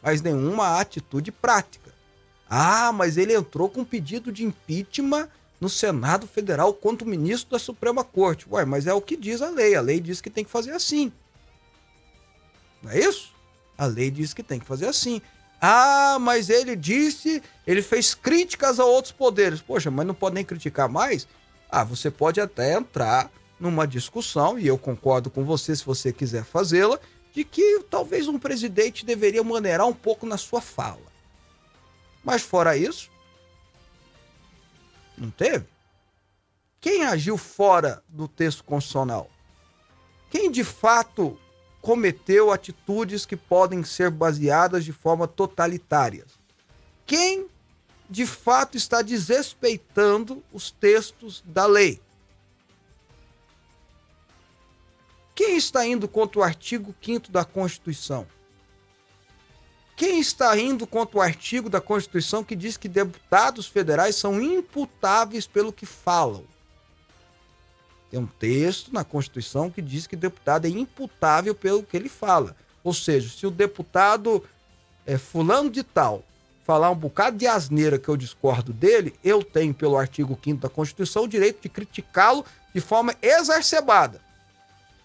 mas 0.02 0.22
nenhuma 0.22 0.80
atitude 0.80 1.32
prática. 1.32 1.85
Ah, 2.50 2.92
mas 2.92 3.18
ele 3.18 3.34
entrou 3.34 3.70
com 3.70 3.84
pedido 3.84 4.32
de 4.32 4.44
impeachment 4.44 5.28
no 5.60 5.70
Senado 5.70 6.28
Federal 6.28 6.74
contra 6.74 7.08
o 7.08 7.10
ministro 7.10 7.52
da 7.52 7.60
Suprema 7.60 8.04
Corte. 8.04 8.46
Ué, 8.50 8.66
mas 8.66 8.88
é 8.88 8.94
o 8.94 9.02
que 9.02 9.18
diz 9.18 9.42
a 9.42 9.50
lei. 9.50 9.76
A 9.76 9.82
lei 9.82 10.00
diz 10.00 10.22
que 10.22 10.30
tem 10.30 10.44
que 10.44 10.52
fazer 10.52 10.72
assim. 10.72 11.12
Não 12.84 12.92
é 12.92 13.00
isso? 13.00 13.34
A 13.78 13.86
lei 13.86 14.12
diz 14.12 14.34
que 14.34 14.44
tem 14.44 14.60
que 14.60 14.66
fazer 14.66 14.88
assim. 14.88 15.22
Ah, 15.60 16.18
mas 16.20 16.50
ele 16.50 16.76
disse, 16.76 17.42
ele 17.66 17.82
fez 17.82 18.14
críticas 18.14 18.80
a 18.80 18.86
outros 18.86 19.12
poderes. 19.12 19.62
Poxa, 19.62 19.90
mas 19.90 20.06
não 20.06 20.14
pode 20.14 20.36
nem 20.36 20.46
criticar 20.46 20.88
mais? 20.88 21.28
Ah, 21.70 21.84
você 21.84 22.12
pode 22.12 22.40
até 22.40 22.74
entrar 22.74 23.32
numa 23.60 23.88
discussão, 23.88 24.60
e 24.60 24.68
eu 24.68 24.78
concordo 24.78 25.30
com 25.30 25.44
você 25.44 25.76
se 25.76 25.86
você 25.86 26.12
quiser 26.12 26.44
fazê-la, 26.44 27.00
de 27.34 27.44
que 27.44 27.82
talvez 27.90 28.28
um 28.28 28.38
presidente 28.38 29.06
deveria 29.06 29.44
maneirar 29.44 29.88
um 29.88 29.94
pouco 29.94 30.26
na 30.26 30.38
sua 30.38 30.62
fala. 30.62 31.15
Mas 32.26 32.42
fora 32.42 32.76
isso, 32.76 33.12
não 35.16 35.30
teve. 35.30 35.68
Quem 36.82 37.06
agiu 37.06 37.38
fora 37.38 38.04
do 38.10 38.28
texto 38.28 38.64
constitucional? 38.64 39.30
Quem 40.32 40.52
de 40.52 40.64
fato 40.64 41.40
cometeu 41.82 42.52
atitudes 42.52 43.28
que 43.28 43.38
podem 43.38 43.84
ser 43.84 44.10
baseadas 44.10 44.84
de 44.84 44.92
forma 44.92 45.28
totalitárias? 45.28 46.32
Quem 47.06 47.48
de 48.10 48.26
fato 48.26 48.76
está 48.76 49.04
desrespeitando 49.04 50.44
os 50.52 50.72
textos 50.72 51.44
da 51.46 51.68
lei? 51.68 52.02
Quem 55.36 55.58
está 55.58 55.86
indo 55.86 56.08
contra 56.08 56.40
o 56.40 56.44
artigo 56.44 56.96
5 57.02 57.32
da 57.32 57.46
Constituição? 57.46 58.26
Quem 59.96 60.20
está 60.20 60.58
indo 60.58 60.86
contra 60.86 61.18
o 61.18 61.22
artigo 61.22 61.70
da 61.70 61.80
Constituição 61.80 62.44
que 62.44 62.56
diz 62.56 62.76
que 62.76 62.90
deputados 62.90 63.66
federais 63.66 64.16
são 64.16 64.42
imputáveis 64.42 65.48
pelo 65.48 65.72
que 65.72 65.86
falam? 65.86 66.44
Tem 68.12 68.20
um 68.20 68.26
texto 68.26 68.94
na 68.94 69.06
Constituição 69.06 69.72
que 69.72 69.82
diz 69.82 70.06
que 70.06 70.16
deputado 70.16 70.66
é 70.66 70.70
imputável 70.70 71.56
pelo 71.56 71.82
que 71.82 71.96
ele 71.96 72.10
fala. 72.10 72.56
Ou 72.84 72.94
seja, 72.94 73.30
se 73.30 73.48
o 73.48 73.52
deputado 73.52 74.44
é 75.06 75.18
fulano 75.18 75.70
de 75.70 75.82
tal 75.82 76.24
falar 76.66 76.90
um 76.90 76.96
bocado 76.96 77.38
de 77.38 77.48
asneira 77.48 78.00
que 78.00 78.10
eu 78.10 78.18
discordo 78.18 78.74
dele, 78.74 79.14
eu 79.24 79.44
tenho, 79.44 79.74
pelo 79.74 79.98
artigo 79.98 80.38
5 80.44 80.62
da 80.62 80.70
Constituição, 80.70 81.24
o 81.24 81.28
direito 81.28 81.62
de 81.62 81.70
criticá-lo 81.70 82.44
de 82.74 82.82
forma 82.82 83.16
exacerbada. 83.22 84.20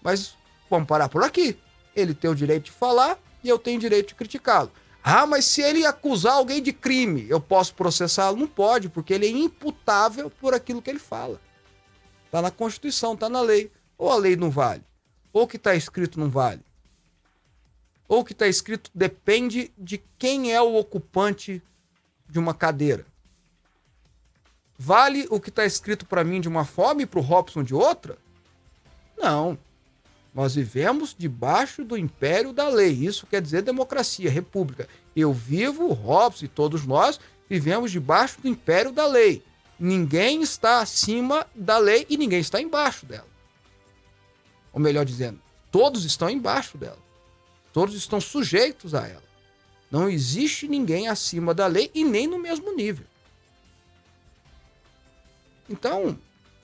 Mas 0.01 0.35
vamos 0.69 0.87
parar 0.87 1.07
por 1.07 1.23
aqui. 1.23 1.57
Ele 1.95 2.13
tem 2.13 2.29
o 2.29 2.35
direito 2.35 2.65
de 2.65 2.71
falar 2.71 3.17
e 3.43 3.47
eu 3.47 3.59
tenho 3.59 3.77
o 3.77 3.81
direito 3.81 4.09
de 4.09 4.15
criticá-lo. 4.15 4.71
Ah, 5.03 5.25
mas 5.25 5.45
se 5.45 5.61
ele 5.61 5.85
acusar 5.85 6.33
alguém 6.33 6.61
de 6.61 6.71
crime, 6.71 7.25
eu 7.27 7.41
posso 7.41 7.73
processá-lo? 7.73 8.37
Não 8.37 8.47
pode, 8.47 8.89
porque 8.89 9.13
ele 9.13 9.25
é 9.25 9.29
imputável 9.29 10.29
por 10.29 10.53
aquilo 10.53 10.81
que 10.81 10.89
ele 10.89 10.99
fala. 10.99 11.41
Está 12.25 12.41
na 12.41 12.51
Constituição, 12.51 13.13
está 13.13 13.27
na 13.27 13.41
lei. 13.41 13.71
Ou 13.97 14.11
a 14.11 14.15
lei 14.15 14.35
não 14.35 14.49
vale, 14.49 14.83
ou 15.31 15.43
o 15.43 15.47
que 15.47 15.57
está 15.57 15.75
escrito 15.75 16.19
não 16.19 16.29
vale. 16.29 16.61
Ou 18.07 18.19
o 18.19 18.25
que 18.25 18.33
está 18.33 18.47
escrito 18.47 18.91
depende 18.93 19.71
de 19.77 20.03
quem 20.17 20.51
é 20.53 20.61
o 20.61 20.75
ocupante 20.75 21.61
de 22.27 22.39
uma 22.39 22.53
cadeira. 22.53 23.05
Vale 24.77 25.27
o 25.29 25.39
que 25.39 25.49
está 25.49 25.65
escrito 25.65 26.05
para 26.05 26.23
mim 26.23 26.41
de 26.41 26.47
uma 26.47 26.65
forma 26.65 27.03
e 27.03 27.05
para 27.05 27.19
o 27.19 27.23
Robson 27.23 27.63
de 27.63 27.75
outra? 27.75 28.17
Não. 29.17 29.57
Nós 30.33 30.55
vivemos 30.55 31.13
debaixo 31.17 31.83
do 31.83 31.97
império 31.97 32.53
da 32.53 32.69
lei. 32.69 32.91
Isso 32.91 33.27
quer 33.27 33.41
dizer 33.41 33.61
democracia, 33.61 34.29
república. 34.29 34.87
Eu 35.15 35.33
vivo, 35.33 35.91
Robson 35.91 36.45
e 36.45 36.47
todos 36.47 36.85
nós 36.85 37.19
vivemos 37.49 37.91
debaixo 37.91 38.39
do 38.41 38.47
império 38.47 38.91
da 38.91 39.05
lei. 39.05 39.43
Ninguém 39.77 40.41
está 40.41 40.79
acima 40.79 41.45
da 41.53 41.77
lei 41.77 42.05
e 42.09 42.15
ninguém 42.15 42.39
está 42.39 42.61
embaixo 42.61 43.05
dela. 43.05 43.27
Ou 44.71 44.79
melhor 44.79 45.03
dizendo, 45.03 45.41
todos 45.69 46.05
estão 46.05 46.29
embaixo 46.29 46.77
dela. 46.77 46.99
Todos 47.73 47.95
estão 47.95 48.21
sujeitos 48.21 48.95
a 48.95 49.07
ela. 49.07 49.23
Não 49.89 50.09
existe 50.09 50.67
ninguém 50.67 51.09
acima 51.09 51.53
da 51.53 51.67
lei 51.67 51.91
e 51.93 52.05
nem 52.05 52.25
no 52.25 52.39
mesmo 52.39 52.73
nível. 52.73 53.05
Então, 55.69 56.17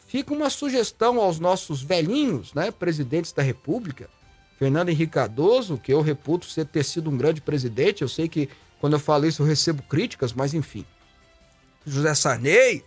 Fica 0.08 0.34
uma 0.34 0.50
sugestão 0.50 1.20
aos 1.20 1.38
nossos 1.38 1.82
velhinhos, 1.82 2.54
né, 2.54 2.72
presidentes 2.72 3.34
da 3.34 3.44
República, 3.44 4.10
Fernando 4.58 4.90
Henrique 4.90 5.12
Cardoso, 5.12 5.78
que 5.78 5.94
eu 5.94 6.02
reputo 6.02 6.46
ser 6.46 6.66
ter 6.66 6.84
sido 6.84 7.10
um 7.10 7.18
grande 7.18 7.42
presidente, 7.42 8.02
eu 8.02 8.08
sei 8.08 8.30
que 8.30 8.50
quando 8.80 8.94
eu 8.94 9.00
falo 9.00 9.28
isso 9.28 9.42
eu 9.42 9.46
recebo 9.46 9.84
críticas, 9.84 10.32
mas 10.32 10.54
enfim. 10.54 10.86
José 11.86 12.16
Sarney, 12.16 12.84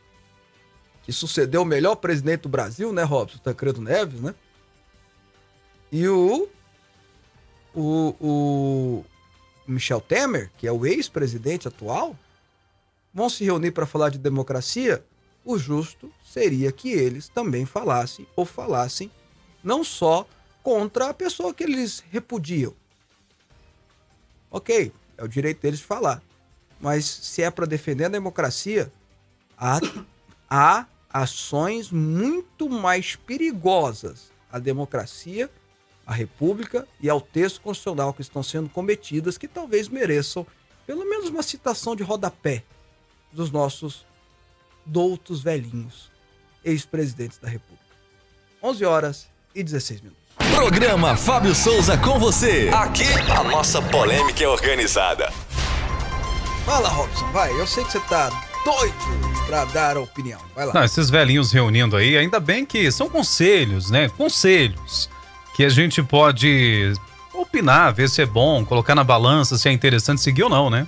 que 1.02 1.12
sucedeu 1.12 1.62
o 1.62 1.66
melhor 1.66 1.96
presidente 1.96 2.42
do 2.42 2.48
Brasil, 2.48 2.92
né, 2.92 3.02
Robson 3.02 3.38
Tancredo 3.38 3.82
Neves, 3.82 4.20
né? 4.20 4.34
E 5.92 6.08
o, 6.08 6.48
o, 7.74 8.14
o 8.20 9.04
Michel 9.66 10.00
Temer, 10.00 10.50
que 10.56 10.66
é 10.66 10.72
o 10.72 10.86
ex-presidente 10.86 11.68
atual, 11.68 12.16
vão 13.12 13.28
se 13.28 13.44
reunir 13.44 13.72
para 13.72 13.86
falar 13.86 14.08
de 14.08 14.18
democracia 14.18 15.04
o 15.44 15.58
justo 15.58 16.12
seria 16.24 16.70
que 16.70 16.90
eles 16.90 17.28
também 17.28 17.64
falassem 17.64 18.26
ou 18.36 18.44
falassem 18.44 19.10
não 19.62 19.82
só 19.82 20.26
contra 20.62 21.08
a 21.08 21.14
pessoa 21.14 21.54
que 21.54 21.64
eles 21.64 22.02
repudiam. 22.10 22.74
Ok, 24.50 24.92
é 25.16 25.24
o 25.24 25.28
direito 25.28 25.60
deles 25.60 25.80
de 25.80 25.86
falar. 25.86 26.22
Mas 26.80 27.04
se 27.04 27.42
é 27.42 27.50
para 27.50 27.66
defender 27.66 28.06
a 28.06 28.08
democracia, 28.08 28.92
há, 29.56 29.78
há 30.48 30.86
ações 31.12 31.90
muito 31.90 32.68
mais 32.68 33.16
perigosas 33.16 34.32
à 34.50 34.58
democracia, 34.58 35.50
à 36.06 36.12
república 36.12 36.86
e 37.00 37.08
ao 37.08 37.20
texto 37.20 37.60
constitucional 37.60 38.12
que 38.12 38.22
estão 38.22 38.42
sendo 38.42 38.68
cometidas 38.68 39.38
que 39.38 39.46
talvez 39.46 39.88
mereçam 39.88 40.46
pelo 40.86 41.08
menos 41.08 41.28
uma 41.28 41.42
citação 41.42 41.94
de 41.94 42.02
rodapé 42.02 42.64
dos 43.32 43.50
nossos 43.50 44.04
doutos 44.84 45.42
velhinhos, 45.42 46.10
ex-presidentes 46.64 47.38
da 47.38 47.48
República. 47.48 47.80
11 48.62 48.84
horas 48.84 49.28
e 49.54 49.62
16 49.62 50.00
minutos. 50.00 50.20
Programa 50.54 51.16
Fábio 51.16 51.54
Souza 51.54 51.96
com 51.98 52.18
você. 52.18 52.70
Aqui 52.72 53.04
a 53.30 53.44
nossa 53.44 53.80
polêmica 53.82 54.42
é 54.44 54.48
organizada. 54.48 55.30
Fala, 56.64 56.88
Robson, 56.88 57.30
vai. 57.32 57.52
Eu 57.58 57.66
sei 57.66 57.84
que 57.84 57.92
você 57.92 58.00
tá 58.00 58.28
doido 58.64 58.94
pra 59.46 59.64
dar 59.66 59.96
a 59.96 60.00
opinião. 60.00 60.40
Vai 60.54 60.66
lá. 60.66 60.74
Não, 60.74 60.84
esses 60.84 61.10
velhinhos 61.10 61.52
reunindo 61.52 61.96
aí, 61.96 62.16
ainda 62.16 62.38
bem 62.38 62.64
que 62.64 62.90
são 62.92 63.08
conselhos, 63.08 63.90
né? 63.90 64.08
Conselhos 64.10 65.08
que 65.54 65.64
a 65.64 65.68
gente 65.68 66.02
pode 66.02 66.92
opinar, 67.34 67.92
ver 67.92 68.08
se 68.08 68.22
é 68.22 68.26
bom, 68.26 68.64
colocar 68.64 68.94
na 68.94 69.04
balança 69.04 69.56
se 69.56 69.68
é 69.68 69.72
interessante 69.72 70.20
seguir 70.20 70.44
ou 70.44 70.50
não, 70.50 70.70
né? 70.70 70.86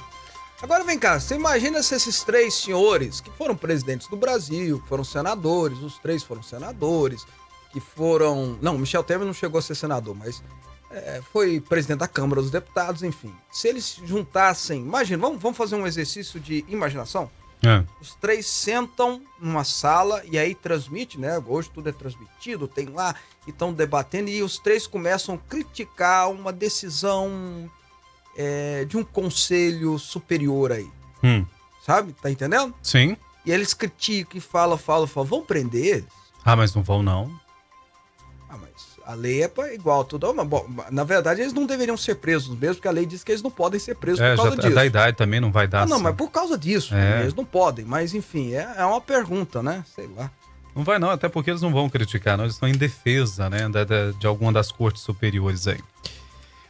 Agora 0.63 0.85
vem 0.85 0.97
cá, 0.97 1.19
você 1.19 1.35
imagina 1.35 1.83
se 1.83 1.97
esses 1.97 2.23
três 2.23 2.55
senhores 2.55 3.21
que 3.21 3.31
foram 3.33 3.57
presidentes 3.57 4.07
do 4.07 4.17
Brasil, 4.17 4.79
que 4.81 4.89
foram 4.89 5.03
senadores, 5.03 5.79
os 5.81 5.99
três 5.99 6.23
foram 6.23 6.41
senadores, 6.41 7.27
que 7.73 7.81
foram. 7.81 8.57
Não, 8.63 8.79
Michel 8.79 9.03
Temer 9.03 9.27
não 9.27 9.35
chegou 9.35 9.59
a 9.59 9.63
ser 9.63 9.75
senador, 9.75 10.15
mas 10.15 10.41
é, 10.93 11.21
foi 11.33 11.61
presidente 11.61 11.99
da 11.99 12.07
Câmara 12.07 12.41
dos 12.41 12.53
Deputados, 12.53 13.03
enfim. 13.03 13.35
Se 13.51 13.67
eles 13.67 13.99
juntassem. 14.05 14.81
Imagina, 14.81 15.21
vamos, 15.21 15.43
vamos 15.43 15.59
fazer 15.59 15.75
um 15.75 15.85
exercício 15.85 16.39
de 16.39 16.65
imaginação? 16.69 17.29
É. 17.65 17.85
Os 18.01 18.15
três 18.15 18.47
sentam 18.47 19.21
numa 19.41 19.65
sala 19.65 20.23
e 20.31 20.39
aí 20.39 20.55
transmite, 20.55 21.19
né? 21.19 21.43
Hoje 21.45 21.71
tudo 21.75 21.89
é 21.89 21.93
transmitido, 21.93 22.69
tem 22.69 22.87
lá, 22.87 23.17
e 23.47 23.51
estão 23.51 23.73
debatendo, 23.73 24.31
e 24.31 24.43
os 24.45 24.59
três 24.59 24.87
começam 24.87 25.35
a 25.35 25.39
criticar 25.39 26.31
uma 26.31 26.53
decisão 26.53 27.69
é, 28.37 28.85
de 28.85 28.97
um 28.97 29.05
conselho 29.05 29.99
superior 29.99 30.73
aí. 30.73 30.89
Hum. 31.25 31.45
sabe? 31.85 32.13
Tá 32.21 32.31
entendendo? 32.31 32.75
Sim. 32.83 33.17
E 33.45 33.51
eles 33.53 33.75
criticam 33.75 34.39
e 34.39 34.41
falam, 34.41 34.77
falam, 34.79 35.07
falam, 35.07 35.29
vão 35.29 35.45
prender 35.45 35.85
eles? 35.85 36.05
Ah, 36.45 36.55
mas 36.57 36.75
não 36.75 36.83
vão 36.83 37.03
não. 37.03 37.31
Ah, 38.49 38.57
mas 38.61 38.71
a 39.07 39.15
lei 39.15 39.43
é 39.43 39.49
pra- 39.49 39.73
igual 39.75 40.05
tudo. 40.05 40.33
Mas, 40.35 40.47
bom, 40.47 40.65
na 40.91 41.03
verdade, 41.05 41.41
eles 41.41 41.53
não 41.53 41.67
deveriam 41.67 41.97
ser 41.97 42.17
presos 42.17 42.57
mesmo, 42.59 42.77
porque 42.77 42.89
a 42.89 42.93
lei 42.93 43.05
diz 43.07 43.25
que 43.25 43.33
eles 43.33 43.43
não 43.43 43.51
podem 43.51 43.81
ser 43.81 43.97
presos 43.97 44.21
É, 44.21 44.31
por 44.31 44.37
já 44.37 44.43
causa 44.43 44.57
tá- 44.57 44.63
disso. 44.63 44.75
da 44.75 44.87
idade 44.87 45.17
também 45.17 45.41
não 45.41 45.51
vai 45.51 45.67
dar. 45.67 45.83
Ah, 45.83 45.87
não, 45.87 45.97
assim. 45.97 46.05
mas 46.05 46.15
por 46.17 46.31
causa 46.31 46.57
disso, 46.59 46.95
É. 46.95 46.99
né? 46.99 47.21
eles 47.23 47.35
não 47.35 47.45
podem. 47.45 47.85
Mas 47.85 48.15
enfim, 48.15 48.53
é, 48.53 48.75
é 48.77 48.85
uma 48.85 49.01
pergunta, 49.01 49.63
né? 49.63 49.85
Sei 49.95 50.09
lá. 50.17 50.31
Não 50.75 50.85
vai 50.85 50.99
não, 50.99 51.11
até 51.11 51.29
porque 51.29 51.51
eles 51.51 51.63
não 51.63 51.73
vão 51.73 51.89
criticar, 51.91 52.37
não. 52.37 52.45
Eles 52.45 52.55
estão 52.55 52.69
em 52.69 52.73
defesa, 52.77 53.51
né, 53.51 53.69
da- 53.69 53.85
da- 53.85 54.13
de 54.13 54.27
alguma 54.27 54.53
das 54.53 54.71
cortes 54.73 55.03
superiores 55.03 55.67
aí. 55.69 55.81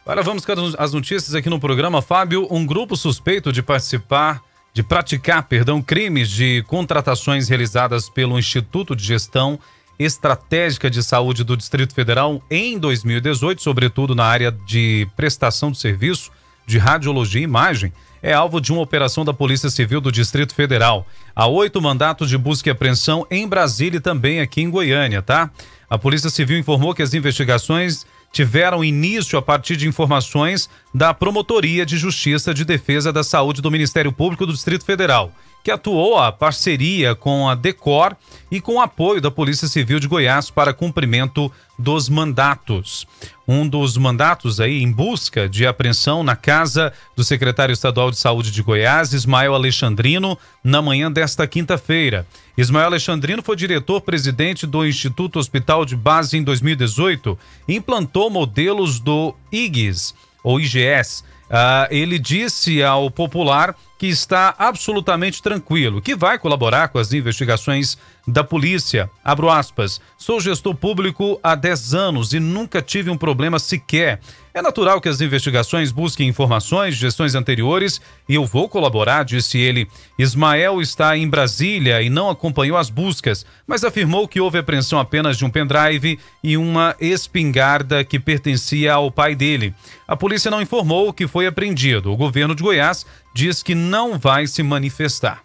Agora 0.04 0.22
vamos 0.22 0.44
com 0.44 0.52
as- 0.52 0.74
as 0.76 0.92
notícias 0.92 1.34
aqui 1.34 1.48
no 1.48 1.60
programa. 1.60 2.02
Fábio, 2.02 2.46
um 2.50 2.66
grupo 2.66 2.96
suspeito 2.96 3.52
de 3.52 3.62
participar, 3.62 4.42
de 4.74 4.82
praticar, 4.82 5.44
perdão, 5.44 5.80
crimes 5.80 6.28
de 6.28 6.64
contratações 6.66 7.48
realizadas 7.48 8.08
pelo 8.08 8.38
Instituto 8.38 8.96
de 8.96 9.04
Gestão 9.04 9.58
Estratégica 9.98 10.90
de 10.90 11.02
Saúde 11.02 11.44
do 11.44 11.56
Distrito 11.56 11.94
Federal 11.94 12.42
em 12.50 12.78
2018, 12.78 13.62
sobretudo 13.62 14.14
na 14.14 14.24
área 14.24 14.50
de 14.50 15.06
prestação 15.16 15.70
de 15.70 15.78
serviço 15.78 16.30
de 16.66 16.78
radiologia 16.78 17.40
e 17.40 17.44
imagem, 17.44 17.92
é 18.22 18.32
alvo 18.32 18.60
de 18.60 18.72
uma 18.72 18.80
operação 18.80 19.24
da 19.24 19.34
Polícia 19.34 19.68
Civil 19.68 20.00
do 20.00 20.10
Distrito 20.10 20.54
Federal. 20.54 21.06
Há 21.34 21.46
oito 21.46 21.80
mandatos 21.80 22.28
de 22.28 22.38
busca 22.38 22.68
e 22.68 22.72
apreensão 22.72 23.26
em 23.30 23.46
Brasília 23.46 23.98
e 23.98 24.00
também 24.00 24.40
aqui 24.40 24.62
em 24.62 24.70
Goiânia, 24.70 25.22
tá? 25.22 25.50
A 25.90 25.98
Polícia 25.98 26.30
Civil 26.30 26.58
informou 26.58 26.94
que 26.94 27.02
as 27.02 27.14
investigações 27.14 28.06
tiveram 28.32 28.82
início 28.82 29.38
a 29.38 29.42
partir 29.42 29.76
de 29.76 29.86
informações 29.86 30.68
da 30.92 31.12
Promotoria 31.12 31.84
de 31.84 31.98
Justiça 31.98 32.54
de 32.54 32.64
Defesa 32.64 33.12
da 33.12 33.22
Saúde 33.22 33.60
do 33.60 33.70
Ministério 33.70 34.10
Público 34.10 34.46
do 34.46 34.54
Distrito 34.54 34.84
Federal, 34.84 35.30
que 35.62 35.70
atuou 35.70 36.18
a 36.18 36.32
parceria 36.32 37.14
com 37.14 37.48
a 37.48 37.54
Decor 37.54 38.16
e 38.50 38.60
com 38.60 38.76
o 38.76 38.80
apoio 38.80 39.20
da 39.20 39.30
Polícia 39.30 39.68
Civil 39.68 40.00
de 40.00 40.08
Goiás 40.08 40.50
para 40.50 40.72
cumprimento 40.72 41.52
dos 41.78 42.08
mandatos. 42.08 43.06
Um 43.46 43.68
dos 43.68 43.96
mandatos 43.96 44.60
aí 44.60 44.82
em 44.82 44.90
busca 44.90 45.48
de 45.48 45.66
apreensão 45.66 46.24
na 46.24 46.34
casa 46.34 46.92
do 47.14 47.22
secretário 47.22 47.72
estadual 47.72 48.10
de 48.10 48.16
Saúde 48.16 48.50
de 48.50 48.62
Goiás, 48.62 49.12
Ismael 49.12 49.54
Alexandrino, 49.54 50.38
na 50.64 50.80
manhã 50.80 51.12
desta 51.12 51.46
quinta-feira. 51.46 52.26
Ismael 52.56 52.86
Alexandrino 52.86 53.42
foi 53.42 53.56
diretor-presidente 53.56 54.66
do 54.66 54.86
Instituto 54.86 55.38
Hospital 55.38 55.84
de 55.84 55.96
Base 55.96 56.36
em 56.36 56.42
2018 56.42 57.38
e 57.66 57.76
implantou 57.76 58.28
modelos 58.28 59.00
do 59.00 59.34
IGS, 59.50 60.14
ou 60.44 60.60
IGS. 60.60 61.24
Ah, 61.48 61.88
ele 61.90 62.18
disse 62.18 62.82
ao 62.82 63.10
Popular 63.10 63.74
que 64.02 64.08
está 64.08 64.52
absolutamente 64.58 65.40
tranquilo, 65.40 66.02
que 66.02 66.16
vai 66.16 66.36
colaborar 66.36 66.88
com 66.88 66.98
as 66.98 67.12
investigações 67.12 67.96
da 68.26 68.42
polícia. 68.42 69.08
Abro 69.22 69.48
aspas. 69.48 70.00
Sou 70.18 70.40
gestor 70.40 70.74
público 70.74 71.38
há 71.40 71.54
10 71.54 71.94
anos 71.94 72.32
e 72.32 72.40
nunca 72.40 72.82
tive 72.82 73.10
um 73.10 73.16
problema 73.16 73.60
sequer. 73.60 74.18
É 74.54 74.60
natural 74.60 75.00
que 75.00 75.08
as 75.08 75.20
investigações 75.20 75.90
busquem 75.90 76.28
informações 76.28 76.94
de 76.94 77.00
gestões 77.00 77.34
anteriores 77.34 78.02
e 78.28 78.34
eu 78.34 78.44
vou 78.44 78.68
colaborar, 78.68 79.24
disse 79.24 79.58
ele. 79.58 79.88
Ismael 80.18 80.82
está 80.82 81.16
em 81.16 81.26
Brasília 81.26 82.02
e 82.02 82.10
não 82.10 82.28
acompanhou 82.28 82.76
as 82.76 82.90
buscas, 82.90 83.46
mas 83.66 83.82
afirmou 83.82 84.28
que 84.28 84.40
houve 84.40 84.58
apreensão 84.58 85.00
apenas 85.00 85.38
de 85.38 85.44
um 85.44 85.50
pendrive 85.50 86.18
e 86.44 86.56
uma 86.56 86.94
espingarda 87.00 88.04
que 88.04 88.20
pertencia 88.20 88.92
ao 88.92 89.10
pai 89.10 89.34
dele. 89.34 89.74
A 90.06 90.16
polícia 90.16 90.50
não 90.50 90.60
informou 90.60 91.08
o 91.08 91.12
que 91.14 91.26
foi 91.26 91.46
apreendido. 91.46 92.12
O 92.12 92.16
governo 92.16 92.54
de 92.54 92.62
Goiás 92.62 93.06
diz 93.34 93.62
que 93.62 93.74
não 93.74 94.18
vai 94.18 94.46
se 94.46 94.62
manifestar. 94.62 95.42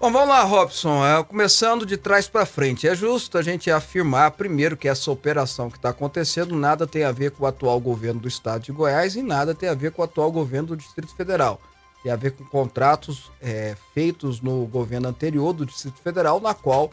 Bom, 0.00 0.10
vamos 0.10 0.30
lá, 0.30 0.42
Robson. 0.44 1.04
É, 1.04 1.22
começando 1.22 1.84
de 1.84 1.98
trás 1.98 2.26
para 2.26 2.46
frente. 2.46 2.88
É 2.88 2.94
justo 2.94 3.36
a 3.36 3.42
gente 3.42 3.70
afirmar, 3.70 4.30
primeiro, 4.30 4.74
que 4.74 4.88
essa 4.88 5.10
operação 5.10 5.70
que 5.70 5.76
está 5.76 5.90
acontecendo 5.90 6.56
nada 6.56 6.86
tem 6.86 7.04
a 7.04 7.12
ver 7.12 7.32
com 7.32 7.44
o 7.44 7.46
atual 7.46 7.78
governo 7.78 8.18
do 8.18 8.26
estado 8.26 8.62
de 8.62 8.72
Goiás 8.72 9.14
e 9.14 9.22
nada 9.22 9.54
tem 9.54 9.68
a 9.68 9.74
ver 9.74 9.92
com 9.92 10.00
o 10.00 10.04
atual 10.06 10.32
governo 10.32 10.68
do 10.68 10.76
Distrito 10.78 11.14
Federal. 11.14 11.60
Tem 12.02 12.10
a 12.10 12.16
ver 12.16 12.30
com 12.30 12.44
contratos 12.44 13.30
é, 13.42 13.76
feitos 13.92 14.40
no 14.40 14.64
governo 14.64 15.06
anterior 15.06 15.52
do 15.52 15.66
Distrito 15.66 16.00
Federal, 16.00 16.40
na 16.40 16.54
qual, 16.54 16.90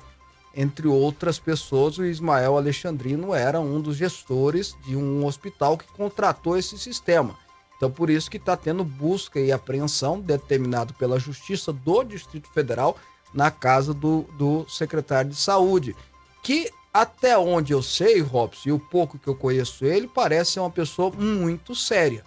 entre 0.54 0.86
outras 0.86 1.40
pessoas, 1.40 1.98
o 1.98 2.04
Ismael 2.04 2.58
Alexandrino 2.58 3.34
era 3.34 3.58
um 3.62 3.80
dos 3.80 3.96
gestores 3.96 4.76
de 4.86 4.98
um 4.98 5.26
hospital 5.26 5.78
que 5.78 5.88
contratou 5.94 6.58
esse 6.58 6.78
sistema. 6.78 7.38
Então, 7.78 7.92
por 7.92 8.10
isso 8.10 8.30
que 8.30 8.38
está 8.38 8.58
tendo 8.58 8.84
busca 8.84 9.40
e 9.40 9.52
apreensão 9.52 10.20
determinado 10.20 10.94
pela 10.96 11.20
Justiça 11.20 11.72
do 11.72 12.04
Distrito 12.04 12.50
Federal 12.50 12.98
na 13.34 13.52
casa 13.52 13.94
do, 13.94 14.24
do 14.38 14.68
secretário 14.68 15.30
de 15.30 15.36
Saúde, 15.36 15.96
que 16.44 16.72
até 16.92 17.38
onde 17.38 17.74
eu 17.74 17.84
sei, 17.84 18.20
Robson, 18.20 18.70
e 18.70 18.72
o 18.72 18.80
pouco 18.80 19.20
que 19.20 19.28
eu 19.28 19.36
conheço 19.36 19.86
ele, 19.86 20.08
parece 20.08 20.54
ser 20.54 20.60
uma 20.60 20.72
pessoa 20.72 21.12
muito 21.12 21.76
séria, 21.76 22.24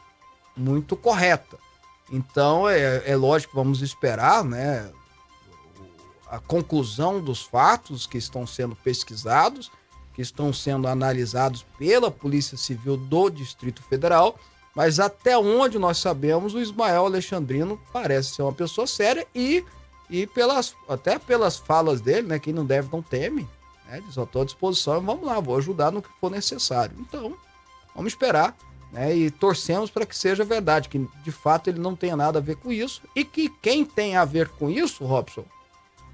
muito 0.57 0.97
correta. 0.97 1.59
Então, 2.13 2.69
é, 2.69 3.03
é 3.05 3.17
lógico, 3.17 3.55
vamos 3.55 3.83
esperar, 3.83 4.45
né, 4.45 4.89
a 6.29 6.39
conclusão 6.39 7.21
dos 7.21 7.43
fatos 7.43 8.07
que 8.07 8.17
estão 8.17 8.47
sendo 8.47 8.77
pesquisados, 8.77 9.71
que 10.15 10.23
estão 10.23 10.53
sendo 10.53 10.87
analisados 10.87 11.67
pela 11.77 12.11
Polícia 12.11 12.57
Civil 12.57 12.97
do 12.97 13.29
Distrito 13.31 13.83
Federal, 13.83 14.39
mas 14.75 15.01
até 15.01 15.37
onde 15.37 15.79
nós 15.79 15.99
sabemos, 15.99 16.55
o 16.55 16.61
Ismael 16.61 17.05
Alexandrino 17.05 17.81
parece 17.93 18.35
ser 18.35 18.43
uma 18.43 18.53
pessoa 18.53 18.87
séria 18.87 19.27
e, 19.35 19.65
e 20.09 20.27
pelas, 20.27 20.75
até 20.89 21.19
pelas 21.19 21.57
falas 21.57 22.01
dele, 22.01 22.29
né? 22.29 22.39
Quem 22.39 22.53
não 22.53 22.65
deve 22.65 22.89
não 22.93 23.03
teme, 23.03 23.49
né? 23.89 24.01
Diz, 24.07 24.17
eu 24.17 24.25
estou 24.25 24.43
à 24.43 24.45
disposição 24.45 25.01
vamos 25.01 25.27
lá, 25.27 25.41
vou 25.41 25.57
ajudar 25.57 25.91
no 25.91 26.03
que 26.03 26.09
for 26.21 26.31
necessário. 26.31 26.97
Então, 27.01 27.37
vamos 27.95 28.13
esperar, 28.13 28.57
né? 28.93 29.15
E 29.15 29.31
torcemos 29.31 29.91
para 29.91 30.07
que 30.07 30.17
seja 30.17 30.45
verdade, 30.45 30.89
que 30.89 31.09
de 31.25 31.33
fato 31.33 31.69
ele 31.69 31.81
não 31.81 31.97
tenha 31.97 32.17
nada 32.17 32.39
a 32.39 32.43
ver 32.43 32.57
com 32.57 32.71
isso 32.71 33.03
e 33.15 33.25
que 33.25 33.49
quem 33.61 33.85
tem 33.85 34.17
a 34.17 34.25
ver 34.25 34.49
com 34.49 34.71
isso, 34.71 35.05
Robson, 35.05 35.45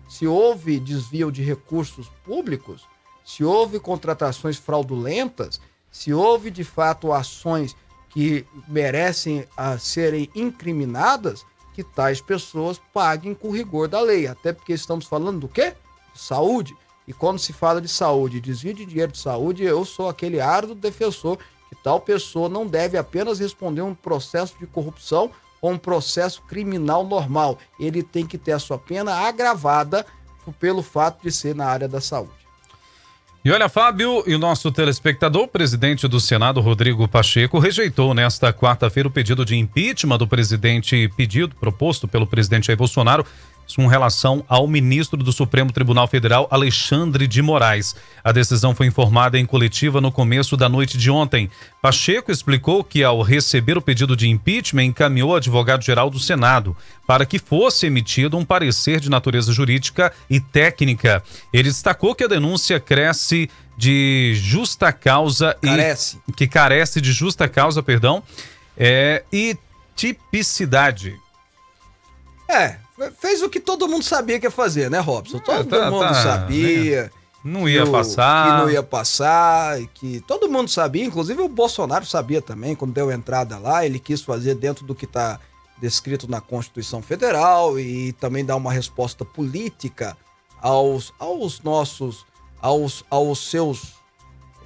se 0.09 0.27
houve 0.27 0.79
desvio 0.79 1.31
de 1.31 1.43
recursos 1.43 2.09
públicos, 2.25 2.87
se 3.25 3.45
houve 3.45 3.81
contratações 3.81 4.57
fraudulentas, 4.57 5.61
se 5.91 6.15
houve 6.15 6.51
de 6.51 6.63
fato 6.63 7.13
ações 7.13 7.77
que 8.17 8.47
merecem 8.67 9.47
a 9.55 9.77
serem 9.77 10.31
incriminadas, 10.35 11.45
que 11.75 11.85
tais 11.85 12.19
pessoas 12.19 12.81
paguem 12.95 13.35
com 13.35 13.51
rigor 13.51 13.89
da 13.89 14.01
lei. 14.01 14.27
Até 14.27 14.55
porque 14.55 14.73
estamos 14.73 15.05
falando 15.05 15.41
do 15.41 15.49
quê? 15.49 15.75
De 16.15 16.19
saúde. 16.19 16.75
E 17.07 17.13
quando 17.13 17.39
se 17.39 17.53
fala 17.53 17.79
de 17.79 17.89
saúde, 17.89 18.41
desvio 18.41 18.73
de 18.73 18.87
dinheiro 18.87 19.13
de 19.13 19.19
saúde, 19.19 19.65
eu 19.65 19.85
sou 19.85 20.09
aquele 20.09 20.41
árduo 20.41 20.75
defensor 20.75 21.37
que 21.69 21.77
tal 21.85 22.01
pessoa 22.01 22.49
não 22.49 22.67
deve 22.67 22.97
apenas 22.97 23.39
responder 23.39 23.83
um 23.83 23.95
processo 23.95 24.57
de 24.59 24.67
corrupção 24.67 25.31
ou 25.61 25.73
um 25.73 25.79
processo 25.79 26.41
criminal 26.49 27.05
normal. 27.05 27.59
Ele 27.79 28.03
tem 28.03 28.27
que 28.27 28.39
ter 28.39 28.53
a 28.53 28.59
sua 28.59 28.79
pena 28.79 29.13
agravada 29.13 30.07
pelo 30.59 30.83
fato 30.83 31.23
de 31.23 31.31
ser 31.31 31.55
na 31.55 31.67
área 31.67 31.87
da 31.87 32.01
saúde. 32.01 32.46
E 33.47 33.51
olha, 33.53 33.69
Fábio, 33.69 34.25
e 34.27 34.35
o 34.35 34.41
nosso 34.41 34.73
telespectador, 34.73 35.45
o 35.45 35.47
presidente 35.47 36.09
do 36.09 36.19
Senado, 36.19 36.61
Rodrigo 36.61 37.07
Pacheco, 37.07 37.61
rejeitou 37.61 38.13
nesta 38.13 38.53
quarta-feira 38.53 39.09
o 39.09 39.13
pedido 39.13 39.45
de 39.45 39.55
impeachment 39.55 40.19
do 40.19 40.27
presidente, 40.27 41.09
pedido 41.17 41.55
proposto 41.55 42.09
pelo 42.09 42.27
presidente 42.27 42.67
Jair 42.67 42.77
Bolsonaro, 42.77 43.25
com 43.75 43.87
relação 43.87 44.45
ao 44.49 44.67
ministro 44.69 45.23
do 45.23 45.33
Supremo 45.33 45.73
Tribunal 45.73 46.07
Federal, 46.07 46.47
Alexandre 46.51 47.27
de 47.27 47.43
Moraes. 47.43 47.97
A 48.23 48.33
decisão 48.33 48.75
foi 48.75 48.87
informada 48.87 49.39
em 49.39 49.47
coletiva 49.47 50.01
no 50.01 50.13
começo 50.13 50.57
da 50.57 50.69
noite 50.69 50.97
de 50.97 51.11
ontem. 51.11 51.51
Pacheco 51.83 52.31
explicou 52.31 52.85
que, 52.85 53.03
ao 53.03 53.23
receber 53.23 53.77
o 53.77 53.83
pedido 53.83 54.17
de 54.17 54.29
impeachment, 54.29 54.85
encaminhou 54.85 55.31
ao 55.31 55.37
advogado-geral 55.37 56.11
do 56.11 56.19
Senado 56.19 56.77
para 57.07 57.27
que 57.27 57.39
fosse 57.39 57.87
emitido 57.87 58.37
um 58.37 58.45
parecer 58.45 59.01
de 59.01 59.11
natureza 59.11 59.53
jurídica 59.53 60.13
e 60.29 60.41
técnica. 60.41 61.23
Ele 61.53 61.69
destacou 61.69 62.15
que 62.15 62.25
a 62.25 62.29
denúncia 62.29 62.81
cresce 62.81 63.49
de 63.77 64.33
justa 64.35 64.93
causa 64.93 65.57
Carece. 65.63 66.19
e 66.29 66.33
que 66.33 66.47
carece 66.47 67.01
de 67.01 67.13
justa 67.13 67.47
causa, 67.49 67.83
perdão, 67.83 68.23
é, 68.77 69.23
e 69.33 69.57
tipicidade. 69.95 71.15
É, 72.49 72.77
fez 73.19 73.43
o 73.43 73.49
que 73.49 73.61
todo 73.61 73.89
mundo 73.89 74.05
sabia 74.05 74.39
que 74.39 74.47
ia 74.47 74.51
fazer, 74.51 74.91
né, 74.91 74.99
Robson? 74.99 75.39
Todo 75.39 75.69
tá- 75.69 75.91
mundo 75.91 76.09
tá, 76.09 76.15
sabia. 76.15 77.11
Não 77.45 77.69
ia 77.69 77.85
que 77.85 77.93
passar. 77.93 78.45
Que 78.45 78.63
não 78.65 78.71
ia 78.71 78.83
passar, 78.83 79.79
que 79.95 80.21
todo 80.27 80.49
mundo 80.49 80.69
sabia, 80.69 81.05
inclusive 81.05 81.41
o 81.41 81.49
Bolsonaro 81.49 82.05
sabia 82.05 82.43
também, 82.43 82.75
quando 82.75 82.93
deu 82.93 83.11
entrada 83.13 83.57
lá, 83.59 83.87
ele 83.87 84.01
quis 84.01 84.21
fazer 84.21 84.57
dentro 84.57 84.85
do 84.85 84.95
que 84.95 85.05
está 85.05 85.39
descrito 85.81 86.29
na 86.29 86.41
Constituição 86.41 87.01
Federal 87.03 87.79
e 87.79 88.13
também 88.15 88.45
dar 88.45 88.57
uma 88.57 88.73
resposta 88.73 89.25
política 89.25 90.17
aos, 90.61 91.13
aos 91.19 91.61
nossos, 91.61 92.27
aos, 92.61 93.05
aos 93.09 93.51
seus 93.51 93.93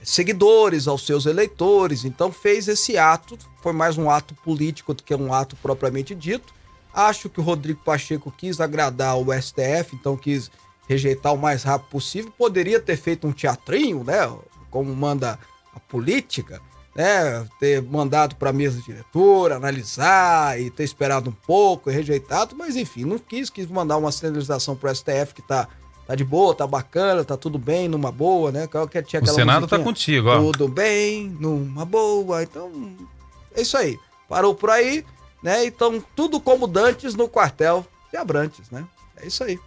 seguidores, 0.03 0.89
aos 0.89 1.05
seus 1.05 1.27
eleitores. 1.27 2.05
Então 2.05 2.33
fez 2.33 2.69
esse 2.69 2.97
ato, 2.97 3.37
foi 3.63 3.73
mais 3.73 3.99
um 3.99 4.09
ato 4.09 4.35
político 4.37 4.95
do 4.95 5.03
que 5.03 5.15
um 5.15 5.35
ato 5.35 5.57
propriamente 5.57 6.15
dito, 6.15 6.55
Acho 6.93 7.29
que 7.29 7.41
o 7.41 7.43
Rodrigo 7.43 7.81
Pacheco 7.85 8.33
quis 8.37 8.61
agradar 8.61 9.17
o 9.17 9.33
STF, 9.33 9.95
então 9.95 10.17
quis 10.17 10.51
rejeitar 10.89 11.33
o 11.33 11.39
mais 11.39 11.63
rápido 11.63 11.89
possível. 11.89 12.33
Poderia 12.37 12.81
ter 12.81 12.97
feito 12.97 13.27
um 13.27 13.33
teatrinho, 13.33 14.03
né? 14.03 14.29
Como 14.71 14.95
manda 14.95 15.39
a 15.75 15.79
política, 15.79 16.61
né? 16.97 17.47
Ter 17.61 17.81
mandado 17.81 18.35
para 18.35 18.51
a 18.51 18.53
mesa 18.53 18.83
diretora, 18.83 19.55
analisar 19.55 20.61
e 20.61 20.69
ter 20.69 20.83
esperado 20.83 21.31
um 21.31 21.33
pouco 21.47 21.89
e 21.89 21.95
rejeitado, 21.95 22.57
mas 22.57 22.75
enfim, 22.75 23.05
não 23.05 23.19
quis, 23.19 23.49
quis 23.49 23.67
mandar 23.67 23.97
uma 23.97 24.11
sinalização 24.11 24.75
para 24.75 24.91
o 24.91 24.95
STF 24.95 25.33
que 25.33 25.43
tá, 25.43 25.69
tá 26.09 26.15
de 26.17 26.25
boa, 26.25 26.57
tá 26.57 26.67
bacana, 26.67 27.25
tá 27.25 27.37
tudo 27.37 27.57
bem, 27.57 27.89
numa 27.89 28.11
boa, 28.11 28.51
né? 28.51 28.69
Que 28.91 29.03
tinha 29.03 29.23
o 29.23 29.27
Senado 29.29 29.69
tá 29.69 29.79
contigo, 29.79 30.29
ó. 30.29 30.41
Tudo 30.41 30.67
bem, 30.67 31.29
numa 31.39 31.85
boa. 31.85 32.43
Então, 32.43 32.97
é 33.55 33.63
isso 33.63 33.77
aí. 33.77 33.97
Parou 34.29 34.57
por 34.57 34.71
aí, 34.71 35.05
né? 35.43 35.65
Então, 35.65 36.03
tudo 36.15 36.41
como 36.41 36.67
dantes 36.67 37.15
no 37.15 37.29
quartel 37.29 37.87
de 38.11 38.17
Abrantes, 38.17 38.71
né? 38.71 38.85
É 39.17 39.27
isso 39.27 39.45
aí. 39.45 39.59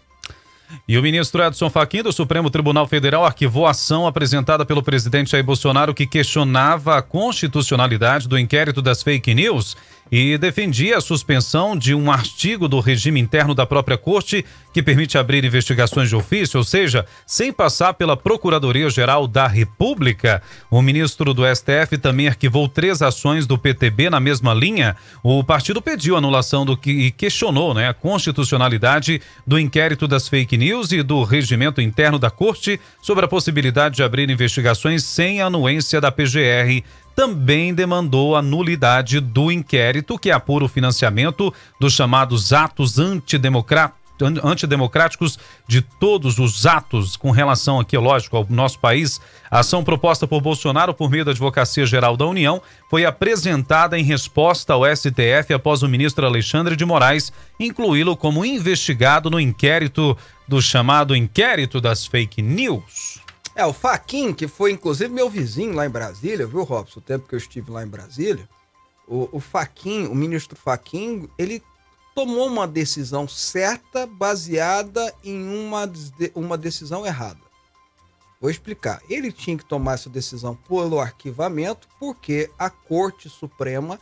E 0.88 0.98
o 0.98 1.02
ministro 1.02 1.44
Edson 1.44 1.70
Fachin 1.70 2.02
do 2.02 2.12
Supremo 2.12 2.50
Tribunal 2.50 2.88
Federal 2.88 3.26
arquivou 3.26 3.68
a 3.68 3.72
ação 3.72 4.08
apresentada 4.08 4.66
pelo 4.66 4.82
presidente 4.82 5.32
Jair 5.32 5.44
Bolsonaro 5.44 5.94
que 5.94 6.08
questionava 6.08 6.98
a 6.98 7.02
constitucionalidade 7.02 8.28
do 8.28 8.40
inquérito 8.40 8.82
das 8.82 9.04
fake 9.04 9.34
news 9.36 9.78
e 10.16 10.38
defendia 10.38 11.00
a 11.00 11.02
suspensão 11.02 11.76
de 11.76 11.96
um 11.96 12.12
artigo 12.12 12.68
do 12.68 12.80
regime 12.80 13.20
interno 13.20 13.56
da 13.56 13.66
própria 13.66 13.98
corte 13.98 14.46
que 14.72 14.84
permite 14.84 15.18
abrir 15.18 15.44
investigações 15.44 16.08
de 16.08 16.16
ofício, 16.16 16.60
ou 16.60 16.64
seja, 16.64 17.04
sem 17.26 17.52
passar 17.52 17.96
pela 17.96 18.16
Procuradoria-Geral 18.16 19.28
da 19.28 19.48
República. 19.48 20.44
O 20.70 20.84
ministro 20.84 21.34
do 21.34 21.42
STF 21.44 21.98
também 21.98 22.28
arquivou 22.28 22.70
três 22.70 23.02
ações 23.02 23.48
do 23.48 23.58
PTB 23.58 24.12
na 24.12 24.20
mesma 24.20 24.54
linha. 24.54 24.96
O 25.24 25.44
partido 25.44 25.82
pediu 25.82 26.16
anulação 26.16 26.64
do 26.64 26.78
que 26.78 26.92
e 26.92 27.10
questionou 27.10 27.74
né, 27.74 27.90
a 27.90 27.94
constitucionalidade 27.94 29.20
do 29.48 29.58
inquérito 29.58 30.08
das 30.08 30.28
fake 30.28 30.56
news 30.58 30.92
e 30.92 31.02
do 31.02 31.24
regimento 31.24 31.82
interno 31.82 32.20
da 32.20 32.30
corte 32.30 32.80
sobre 33.02 33.26
a 33.26 33.28
possibilidade 33.28 33.96
de 33.96 34.04
abrir 34.04 34.30
investigações 34.30 35.04
sem 35.04 35.42
anuência 35.42 36.00
da 36.00 36.12
PGR 36.12 36.84
também 37.16 37.74
demandou 37.74 38.36
a 38.36 38.42
nulidade 38.42 39.20
do 39.20 39.52
inquérito 39.52 40.18
que 40.18 40.32
apura 40.32 40.66
o 40.66 40.70
financiamento 40.70 41.54
dos 41.80 41.94
chamados 41.94 42.54
atos 42.54 42.98
antidemocráticos 43.00 45.40
de 45.68 45.82
todos 45.82 46.40
os 46.40 46.66
atos 46.66 47.16
com 47.16 47.32
relação 47.32 47.80
aqui, 47.80 47.98
lógico, 47.98 48.38
ao 48.38 48.46
nosso 48.50 48.80
país. 48.80 49.20
A 49.50 49.60
ação 49.60 49.84
proposta 49.84 50.28
por 50.28 50.42
Bolsonaro 50.42 50.94
por 50.94 51.10
meio 51.10 51.26
da 51.26 51.32
Advocacia 51.32 51.86
Geral 51.86 52.16
da 52.16 52.26
União 52.26 52.62
foi 52.90 53.06
apresentada 53.06 53.98
em 53.98 54.04
resposta 54.04 54.74
ao 54.74 54.84
STF 54.86 55.54
após 55.54 55.84
o 55.84 55.90
ministro 55.90 56.26
Alexandre 56.26 56.76
de 56.76 56.86
Moraes 56.86 57.32
incluí-lo 57.60 58.16
como 58.16 58.46
investigado 58.46 59.30
no 59.30 59.40
inquérito 59.40 60.18
do 60.48 60.62
chamado 60.62 61.16
inquérito 61.16 61.80
das 61.80 62.06
fake 62.06 62.42
news. 62.42 63.23
É, 63.56 63.66
o 63.66 63.74
Faquin, 63.74 64.34
que 64.34 64.48
foi 64.48 64.72
inclusive 64.72 65.14
meu 65.14 65.30
vizinho 65.30 65.74
lá 65.74 65.86
em 65.86 65.90
Brasília, 65.90 66.48
viu, 66.48 66.64
Robson? 66.64 67.00
O 67.00 67.04
tempo 67.04 67.28
que 67.28 67.36
eu 67.36 67.38
estive 67.40 67.72
lá 67.72 67.84
em 67.84 67.88
Brasília. 67.88 68.50
O, 69.08 69.30
o 69.32 69.40
Faquin, 69.40 70.08
o 70.08 70.16
ministro 70.16 70.58
Faquin, 70.58 71.30
ele 71.38 71.62
tomou 72.16 72.48
uma 72.48 72.68
decisão 72.68 73.28
certa 73.28 74.08
baseada 74.08 75.14
em 75.24 75.44
uma, 75.44 75.92
uma 76.34 76.58
decisão 76.58 77.06
errada. 77.06 77.42
Vou 78.42 78.50
explicar. 78.50 79.02
Ele 79.10 79.32
tinha 79.32 79.58
que 79.58 79.66
tomar 79.66 79.94
essa 79.94 80.10
decisão 80.10 80.56
pelo 80.68 81.00
arquivamento, 81.00 81.88
porque 82.00 82.50
a 82.58 82.70
Corte 82.70 83.30
Suprema, 83.30 84.00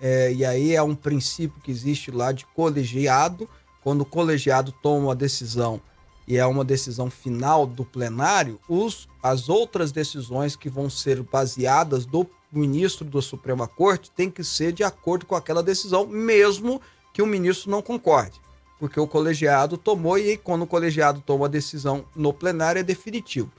é, 0.00 0.32
e 0.32 0.44
aí 0.44 0.74
é 0.74 0.82
um 0.82 0.94
princípio 0.94 1.60
que 1.60 1.70
existe 1.70 2.10
lá 2.10 2.32
de 2.32 2.44
colegiado, 2.46 3.48
quando 3.82 4.00
o 4.00 4.06
colegiado 4.06 4.72
toma 4.72 5.06
uma 5.06 5.14
decisão 5.14 5.80
e 6.26 6.36
é 6.36 6.44
uma 6.44 6.64
decisão 6.64 7.08
final 7.08 7.66
do 7.66 7.84
plenário, 7.84 8.58
os, 8.68 9.08
as 9.22 9.48
outras 9.48 9.92
decisões 9.92 10.56
que 10.56 10.68
vão 10.68 10.90
ser 10.90 11.22
baseadas 11.22 12.04
do 12.04 12.26
ministro 12.50 13.04
da 13.04 13.22
Suprema 13.22 13.68
Corte 13.68 14.10
têm 14.10 14.30
que 14.30 14.42
ser 14.42 14.72
de 14.72 14.82
acordo 14.82 15.24
com 15.24 15.36
aquela 15.36 15.62
decisão, 15.62 16.06
mesmo 16.06 16.80
que 17.12 17.22
o 17.22 17.26
ministro 17.26 17.70
não 17.70 17.80
concorde. 17.80 18.40
Porque 18.78 18.98
o 18.98 19.06
colegiado 19.06 19.78
tomou 19.78 20.18
e 20.18 20.36
quando 20.36 20.62
o 20.62 20.66
colegiado 20.66 21.22
toma 21.24 21.46
a 21.46 21.50
decisão 21.50 22.04
no 22.14 22.32
plenário 22.32 22.80
é 22.80 22.82
definitivo. 22.82 23.50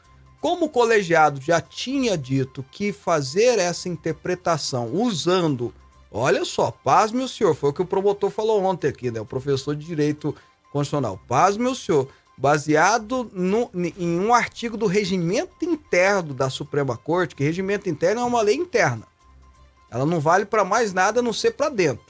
Como 0.42 0.66
o 0.66 0.70
colegiado 0.70 1.42
já 1.42 1.60
tinha 1.60 2.18
dito 2.18 2.64
que 2.70 2.92
fazer 2.92 3.58
essa 3.58 3.90
interpretação 3.90 4.94
usando, 4.94 5.74
olha 6.12 6.46
só, 6.46 6.70
paz, 6.70 7.12
meu 7.12 7.28
senhor, 7.28 7.56
foi 7.56 7.70
o 7.72 7.74
que 7.74 7.82
o 7.82 7.86
promotor 7.86 8.30
falou 8.30 8.64
ontem 8.64 8.90
aqui, 8.90 9.10
né? 9.10 9.20
O 9.20 9.26
professor 9.26 9.76
de 9.76 9.86
direito 9.86 10.36
constitucional. 10.72 11.20
Paz, 11.28 11.58
meu 11.58 11.74
senhor 11.74 12.08
baseado 12.38 13.30
no, 13.34 13.70
em 13.74 14.20
um 14.20 14.34
artigo 14.34 14.78
do 14.78 14.86
regimento 14.86 15.66
interno 15.66 16.34
da 16.34 16.50
Suprema 16.50 16.96
Corte, 16.96 17.36
que 17.36 17.44
regimento 17.44 17.90
interno 17.90 18.22
é 18.22 18.24
uma 18.24 18.42
lei 18.42 18.56
interna. 18.56 19.08
Ela 19.90 20.06
não 20.06 20.20
vale 20.20 20.46
para 20.46 20.64
mais 20.64 20.94
nada 20.94 21.20
a 21.20 21.24
não 21.24 21.34
ser 21.34 21.52
para 21.52 21.70
dentro. 21.70 22.06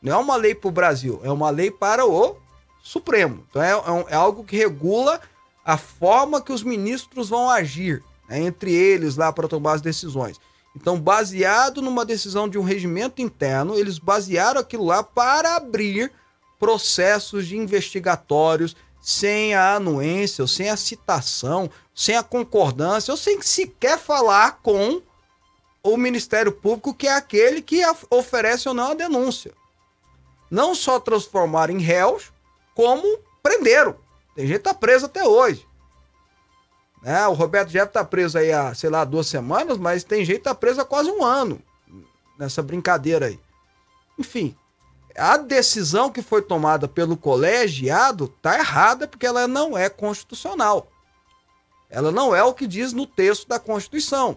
Não 0.00 0.12
é 0.12 0.16
uma 0.16 0.36
lei 0.36 0.54
para 0.54 0.68
o 0.68 0.72
Brasil, 0.72 1.20
é 1.22 1.30
uma 1.30 1.50
lei 1.50 1.70
para 1.70 2.06
o 2.06 2.36
Supremo. 2.82 3.44
Então 3.50 3.62
é, 3.62 3.72
é, 3.72 4.06
é 4.10 4.14
algo 4.14 4.44
que 4.44 4.56
regula 4.56 5.20
a 5.64 5.76
forma 5.76 6.40
que 6.40 6.52
os 6.52 6.62
ministros 6.62 7.28
vão 7.28 7.50
agir 7.50 8.02
né, 8.28 8.40
entre 8.40 8.72
eles 8.72 9.16
lá 9.16 9.32
para 9.32 9.48
tomar 9.48 9.74
as 9.74 9.82
decisões. 9.82 10.40
Então, 10.74 11.00
baseado 11.00 11.80
numa 11.80 12.04
decisão 12.04 12.48
de 12.48 12.58
um 12.58 12.62
regimento 12.62 13.22
interno, 13.22 13.74
eles 13.74 13.98
basearam 13.98 14.60
aquilo 14.60 14.84
lá 14.84 15.02
para 15.02 15.56
abrir 15.56 16.12
processos 16.58 17.46
de 17.46 17.56
investigatórios 17.56 18.76
sem 19.06 19.54
a 19.54 19.76
anuência, 19.76 20.42
ou 20.42 20.48
sem 20.48 20.68
a 20.68 20.76
citação, 20.76 21.70
sem 21.94 22.16
a 22.16 22.24
concordância, 22.24 23.12
ou 23.12 23.16
sem 23.16 23.40
sequer 23.40 24.00
falar 24.00 24.58
com 24.64 25.00
o 25.80 25.96
Ministério 25.96 26.50
Público, 26.50 26.92
que 26.92 27.06
é 27.06 27.14
aquele 27.14 27.62
que 27.62 27.82
oferece 28.10 28.68
ou 28.68 28.74
não 28.74 28.90
a 28.90 28.94
denúncia. 28.94 29.52
Não 30.50 30.74
só 30.74 30.98
transformar 30.98 31.70
em 31.70 31.78
réus, 31.78 32.32
como 32.74 33.20
prenderam. 33.40 33.94
Tem 34.34 34.44
gente 34.44 34.56
que 34.56 34.64
tá 34.64 34.74
preso 34.74 35.06
até 35.06 35.22
hoje. 35.22 35.64
Né? 37.00 37.28
O 37.28 37.32
Roberto 37.32 37.68
Jeff 37.68 37.92
tá 37.92 38.04
preso 38.04 38.36
aí 38.36 38.50
há, 38.50 38.74
sei 38.74 38.90
lá, 38.90 39.04
duas 39.04 39.28
semanas, 39.28 39.78
mas 39.78 40.02
tem 40.02 40.24
gente 40.24 40.38
que 40.38 40.44
tá 40.44 40.54
preso 40.54 40.80
há 40.80 40.84
quase 40.84 41.12
um 41.12 41.22
ano 41.22 41.62
nessa 42.36 42.60
brincadeira 42.60 43.26
aí. 43.26 43.38
Enfim, 44.18 44.56
a 45.16 45.36
decisão 45.36 46.10
que 46.10 46.22
foi 46.22 46.42
tomada 46.42 46.86
pelo 46.86 47.16
colegiado 47.16 48.28
tá 48.40 48.58
errada 48.58 49.08
porque 49.08 49.26
ela 49.26 49.48
não 49.48 49.76
é 49.76 49.88
constitucional. 49.88 50.88
Ela 51.88 52.10
não 52.10 52.34
é 52.34 52.42
o 52.42 52.54
que 52.54 52.66
diz 52.66 52.92
no 52.92 53.06
texto 53.06 53.48
da 53.48 53.58
Constituição. 53.58 54.36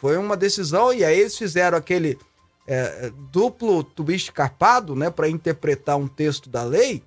Foi 0.00 0.16
uma 0.16 0.36
decisão 0.36 0.92
e 0.92 1.04
aí 1.04 1.20
eles 1.20 1.36
fizeram 1.36 1.76
aquele 1.76 2.18
é, 2.66 3.12
duplo 3.30 3.82
twist 3.84 4.32
carpado, 4.32 4.94
né, 4.94 5.10
para 5.10 5.28
interpretar 5.28 5.96
um 5.96 6.08
texto 6.08 6.48
da 6.48 6.62
lei. 6.62 7.02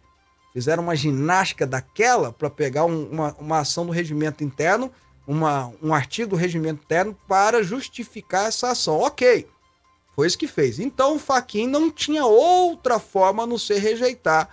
Fizeram 0.54 0.84
uma 0.84 0.96
ginástica 0.96 1.65
daquela 1.65 2.32
para 2.32 2.50
pegar 2.50 2.86
um, 2.86 3.10
uma, 3.10 3.36
uma 3.39 3.60
ação 3.60 3.86
do 3.86 3.91
regimento 3.91 4.44
interno, 4.44 4.91
uma, 5.28 5.74
um 5.82 5.94
artigo 5.94 6.32
do 6.32 6.36
regimento 6.36 6.84
interno 6.84 7.18
para 7.28 7.63
justificar 7.63 8.48
essa 8.48 8.70
ação. 8.72 9.00
Ok. 9.00 9.48
Foi 10.15 10.28
isso 10.28 10.38
que 10.38 10.47
fez. 10.47 10.80
Então 10.80 11.15
o 11.15 11.19
Faquin 11.19 11.67
não 11.67 11.91
tinha 11.91 12.25
outra 12.25 12.99
forma 12.99 13.43
a 13.43 13.47
não 13.47 13.58
ser 13.58 13.80
rejeitar 13.80 14.49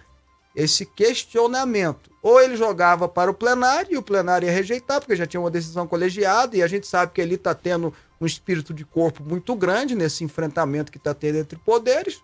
esse 0.55 0.85
questionamento. 0.85 2.11
Ou 2.23 2.41
ele 2.41 2.57
jogava 2.57 3.09
para 3.09 3.31
o 3.31 3.35
plenário 3.35 3.95
e 3.95 3.97
o 3.97 4.03
plenário 4.03 4.47
ia 4.47 4.53
rejeitar, 4.53 5.01
porque 5.01 5.17
já 5.17 5.27
tinha 5.27 5.41
uma 5.41 5.51
decisão 5.51 5.87
colegiada, 5.87 6.57
e 6.57 6.63
a 6.63 6.67
gente 6.67 6.87
sabe 6.87 7.13
que 7.13 7.21
ele 7.21 7.37
está 7.37 7.55
tendo 7.55 7.93
um 8.21 8.27
espírito 8.27 8.73
de 8.73 8.85
corpo 8.85 9.23
muito 9.25 9.55
grande 9.57 9.95
nesse 9.95 10.23
enfrentamento 10.23 10.93
que 10.93 10.99
está 10.99 11.13
tendo 11.15 11.39
entre 11.39 11.59
poderes, 11.59 12.23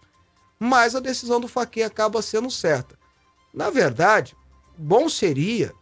mas 0.59 0.95
a 0.95 1.01
decisão 1.01 1.41
do 1.41 1.49
Faquin 1.49 1.83
acaba 1.83 2.23
sendo 2.23 2.51
certa. 2.51 2.97
Na 3.53 3.71
verdade, 3.71 4.37
bom 4.77 5.09
seria 5.09 5.73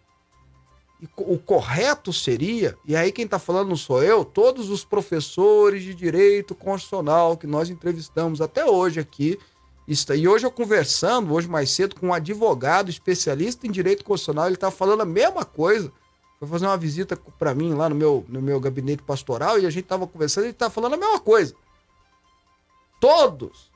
o 1.16 1.38
correto 1.38 2.12
seria, 2.12 2.76
e 2.84 2.96
aí 2.96 3.12
quem 3.12 3.26
está 3.26 3.38
falando 3.38 3.68
não 3.68 3.76
sou 3.76 4.02
eu, 4.02 4.24
todos 4.24 4.70
os 4.70 4.84
professores 4.84 5.82
de 5.82 5.94
direito 5.94 6.54
constitucional 6.54 7.36
que 7.36 7.46
nós 7.46 7.68
entrevistamos 7.68 8.40
até 8.40 8.64
hoje 8.64 8.98
aqui, 9.00 9.38
e 9.86 10.26
hoje 10.26 10.44
eu 10.44 10.50
conversando, 10.50 11.32
hoje 11.32 11.46
mais 11.46 11.70
cedo, 11.70 11.94
com 11.94 12.08
um 12.08 12.14
advogado 12.14 12.90
especialista 12.90 13.66
em 13.66 13.70
direito 13.70 14.04
constitucional, 14.04 14.46
ele 14.46 14.54
está 14.54 14.70
falando 14.70 15.02
a 15.02 15.06
mesma 15.06 15.44
coisa. 15.44 15.92
Foi 16.40 16.48
fazer 16.48 16.66
uma 16.66 16.76
visita 16.76 17.16
para 17.38 17.54
mim 17.54 17.72
lá 17.72 17.88
no 17.88 17.94
meu, 17.94 18.24
no 18.28 18.42
meu 18.42 18.58
gabinete 18.58 19.02
pastoral 19.02 19.58
e 19.58 19.66
a 19.66 19.70
gente 19.70 19.84
estava 19.84 20.06
conversando 20.06 20.44
e 20.44 20.46
ele 20.48 20.52
está 20.52 20.68
falando 20.68 20.94
a 20.94 20.96
mesma 20.96 21.20
coisa. 21.20 21.54
Todos, 23.00 23.70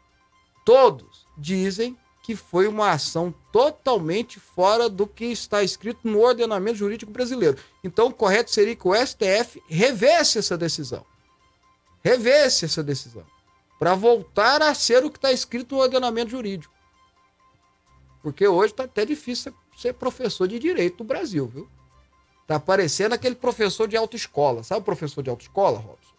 todos 0.64 1.26
dizem 1.38 1.96
que 2.30 2.36
foi 2.36 2.68
uma 2.68 2.92
ação 2.92 3.34
totalmente 3.50 4.38
fora 4.38 4.88
do 4.88 5.04
que 5.04 5.24
está 5.24 5.64
escrito 5.64 6.06
no 6.06 6.20
ordenamento 6.20 6.78
jurídico 6.78 7.10
brasileiro. 7.10 7.58
Então, 7.82 8.06
o 8.06 8.14
correto 8.14 8.52
seria 8.52 8.76
que 8.76 8.86
o 8.86 8.94
STF 8.94 9.60
revesse 9.68 10.38
essa 10.38 10.56
decisão. 10.56 11.04
Revesse 12.04 12.66
essa 12.66 12.84
decisão. 12.84 13.24
Para 13.80 13.96
voltar 13.96 14.62
a 14.62 14.72
ser 14.74 15.04
o 15.04 15.10
que 15.10 15.18
está 15.18 15.32
escrito 15.32 15.74
no 15.74 15.80
ordenamento 15.80 16.30
jurídico. 16.30 16.72
Porque 18.22 18.46
hoje 18.46 18.74
tá 18.74 18.84
até 18.84 19.04
difícil 19.04 19.52
ser 19.76 19.94
professor 19.94 20.46
de 20.46 20.60
direito 20.60 21.00
no 21.00 21.04
Brasil, 21.04 21.48
viu? 21.52 21.68
Tá 22.46 22.60
parecendo 22.60 23.16
aquele 23.16 23.34
professor 23.34 23.88
de 23.88 23.96
autoescola. 23.96 24.62
Sabe 24.62 24.82
o 24.82 24.84
professor 24.84 25.20
de 25.20 25.30
autoescola, 25.30 25.80
Robson? 25.80 26.14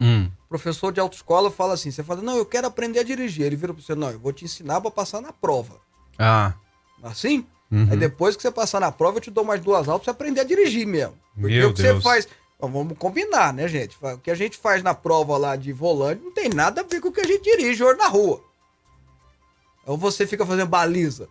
Hum. 0.00 0.30
professor 0.48 0.92
de 0.92 1.00
autoescola 1.00 1.50
fala 1.50 1.74
assim: 1.74 1.90
você 1.90 2.02
fala, 2.04 2.22
não, 2.22 2.36
eu 2.36 2.46
quero 2.46 2.66
aprender 2.66 3.00
a 3.00 3.02
dirigir. 3.02 3.44
Ele 3.46 3.56
vira 3.56 3.74
pra 3.74 3.82
você, 3.82 3.94
não, 3.94 4.10
eu 4.10 4.18
vou 4.18 4.32
te 4.32 4.44
ensinar 4.44 4.80
pra 4.80 4.90
passar 4.90 5.20
na 5.20 5.32
prova. 5.32 5.76
Ah. 6.18 6.54
Assim? 7.02 7.46
Uhum. 7.70 7.88
Aí 7.90 7.96
depois 7.96 8.34
que 8.36 8.42
você 8.42 8.50
passar 8.50 8.80
na 8.80 8.90
prova, 8.90 9.18
eu 9.18 9.20
te 9.20 9.30
dou 9.30 9.44
mais 9.44 9.60
duas 9.60 9.88
aulas 9.88 10.02
pra 10.02 10.04
você 10.04 10.10
aprender 10.10 10.40
a 10.40 10.44
dirigir 10.44 10.86
mesmo. 10.86 11.14
Porque 11.34 11.58
Meu 11.58 11.70
o 11.70 11.74
que 11.74 11.82
Deus. 11.82 11.96
você 11.96 12.02
faz. 12.02 12.28
Vamos 12.60 12.98
combinar, 12.98 13.52
né, 13.52 13.68
gente? 13.68 13.96
O 14.00 14.18
que 14.18 14.30
a 14.30 14.34
gente 14.34 14.56
faz 14.58 14.82
na 14.82 14.92
prova 14.92 15.36
lá 15.36 15.54
de 15.54 15.72
volante 15.72 16.22
não 16.24 16.32
tem 16.32 16.48
nada 16.48 16.80
a 16.80 16.84
ver 16.84 17.00
com 17.00 17.08
o 17.08 17.12
que 17.12 17.20
a 17.20 17.26
gente 17.26 17.44
dirige 17.44 17.84
hoje 17.84 17.98
na 17.98 18.08
rua. 18.08 18.42
Ou 19.86 19.96
você 19.96 20.26
fica 20.26 20.44
fazendo 20.44 20.68
baliza. 20.68 21.28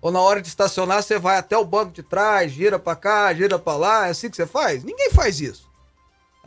Ou 0.00 0.10
na 0.12 0.20
hora 0.20 0.40
de 0.40 0.48
estacionar, 0.48 1.02
você 1.02 1.18
vai 1.18 1.36
até 1.38 1.56
o 1.58 1.64
banco 1.64 1.92
de 1.92 2.02
trás, 2.02 2.52
gira 2.52 2.78
pra 2.78 2.94
cá, 2.96 3.34
gira 3.34 3.58
pra 3.58 3.76
lá. 3.76 4.06
É 4.06 4.10
assim 4.10 4.30
que 4.30 4.36
você 4.36 4.46
faz? 4.46 4.84
Ninguém 4.84 5.10
faz 5.10 5.40
isso. 5.40 5.68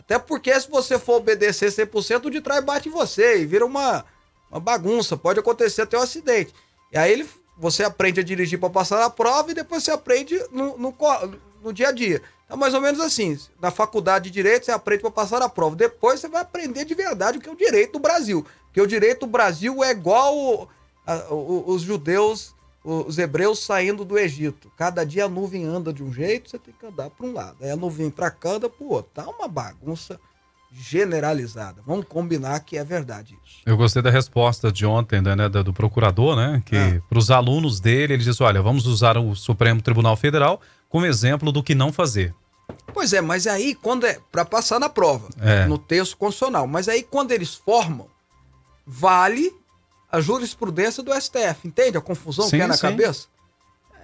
Até 0.05 0.19
porque 0.19 0.59
se 0.59 0.69
você 0.69 0.99
for 0.99 1.15
obedecer 1.17 1.69
100%, 1.71 2.25
o 2.25 2.29
de 2.29 2.41
trás 2.41 2.63
bate 2.63 2.89
em 2.89 2.91
você 2.91 3.39
e 3.39 3.45
vira 3.45 3.65
uma, 3.65 4.05
uma 4.51 4.59
bagunça. 4.59 5.15
Pode 5.17 5.39
acontecer 5.39 5.81
até 5.83 5.97
um 5.97 6.01
acidente. 6.01 6.53
E 6.91 6.97
aí 6.97 7.11
ele, 7.11 7.29
você 7.57 7.83
aprende 7.83 8.19
a 8.19 8.23
dirigir 8.23 8.59
para 8.59 8.69
passar 8.69 8.99
na 8.99 9.09
prova 9.09 9.51
e 9.51 9.53
depois 9.53 9.83
você 9.83 9.91
aprende 9.91 10.37
no, 10.51 10.77
no, 10.77 10.95
no 11.63 11.73
dia 11.73 11.87
a 11.87 11.91
dia. 11.91 12.21
É 12.49 12.55
mais 12.55 12.73
ou 12.73 12.81
menos 12.81 12.99
assim. 12.99 13.39
Na 13.61 13.71
faculdade 13.71 14.25
de 14.25 14.31
Direito, 14.31 14.65
você 14.65 14.71
aprende 14.71 15.01
para 15.01 15.09
passar 15.11 15.39
na 15.39 15.49
prova. 15.49 15.75
Depois 15.75 16.19
você 16.19 16.27
vai 16.27 16.41
aprender 16.41 16.85
de 16.85 16.93
verdade 16.93 17.37
o 17.37 17.41
que 17.41 17.49
é 17.49 17.51
o 17.51 17.55
direito 17.55 17.93
do 17.93 17.99
Brasil. 17.99 18.45
Porque 18.65 18.81
o 18.81 18.85
direito 18.87 19.21
do 19.21 19.27
Brasil 19.27 19.83
é 19.83 19.91
igual 19.91 20.37
o- 20.37 20.67
a- 21.07 21.33
o- 21.33 21.63
os 21.67 21.81
judeus, 21.81 22.52
os 22.83 23.17
hebreus 23.17 23.59
saindo 23.59 24.03
do 24.03 24.17
Egito. 24.17 24.71
Cada 24.77 25.05
dia 25.05 25.25
a 25.25 25.29
nuvem 25.29 25.63
anda 25.65 25.93
de 25.93 26.03
um 26.03 26.11
jeito, 26.13 26.49
você 26.49 26.59
tem 26.59 26.73
que 26.77 26.85
andar 26.85 27.09
para 27.09 27.25
um 27.25 27.33
lado. 27.33 27.57
Aí 27.61 27.69
a 27.71 27.75
nuvem 27.75 28.09
para 28.09 28.29
cá, 28.29 28.51
anda 28.51 28.69
para 28.69 28.85
o 28.85 28.89
outro. 28.91 29.11
Tá 29.13 29.25
uma 29.27 29.47
bagunça 29.47 30.19
generalizada. 30.75 31.81
Vamos 31.85 32.05
combinar 32.07 32.59
que 32.61 32.77
é 32.77 32.83
verdade 32.83 33.37
isso. 33.45 33.57
Eu 33.65 33.77
gostei 33.77 34.01
da 34.01 34.09
resposta 34.09 34.71
de 34.71 34.85
ontem, 34.85 35.21
né, 35.21 35.47
da- 35.47 35.61
do 35.61 35.71
procurador, 35.71 36.35
né? 36.35 36.61
Que 36.65 36.75
Ah. 36.75 37.01
para 37.07 37.17
os 37.19 37.29
alunos 37.31 37.79
dele, 37.79 38.13
ele 38.15 38.23
disse: 38.23 38.41
olha, 38.43 38.61
vamos 38.61 38.85
usar 38.87 39.17
o 39.17 39.35
Supremo 39.35 39.81
Tribunal 39.81 40.15
Federal 40.17 40.59
como 40.89 41.05
exemplo 41.05 41.51
do 41.51 41.63
que 41.63 41.73
não 41.75 41.93
fazer. 41.93 42.33
Pois 42.93 43.13
é, 43.13 43.21
mas 43.21 43.45
aí 43.47 43.75
quando 43.75 44.05
é 44.05 44.19
para 44.31 44.43
passar 44.45 44.79
na 44.79 44.89
prova, 44.89 45.29
É. 45.39 45.65
no 45.67 45.77
texto 45.77 46.17
constitucional, 46.17 46.65
mas 46.67 46.87
aí 46.89 47.03
quando 47.03 47.31
eles 47.31 47.53
formam, 47.53 48.07
vale 48.85 49.51
a 50.13 50.21
jurisprudência 50.21 51.01
do 51.01 51.11
STF, 51.13 51.65
entende 51.67 51.97
a 51.97 52.01
confusão 52.01 52.45
Sim, 52.45 52.57
que 52.57 52.61
é 52.63 52.67
na 52.67 52.75
sim. 52.75 52.81
cabeça? 52.81 53.27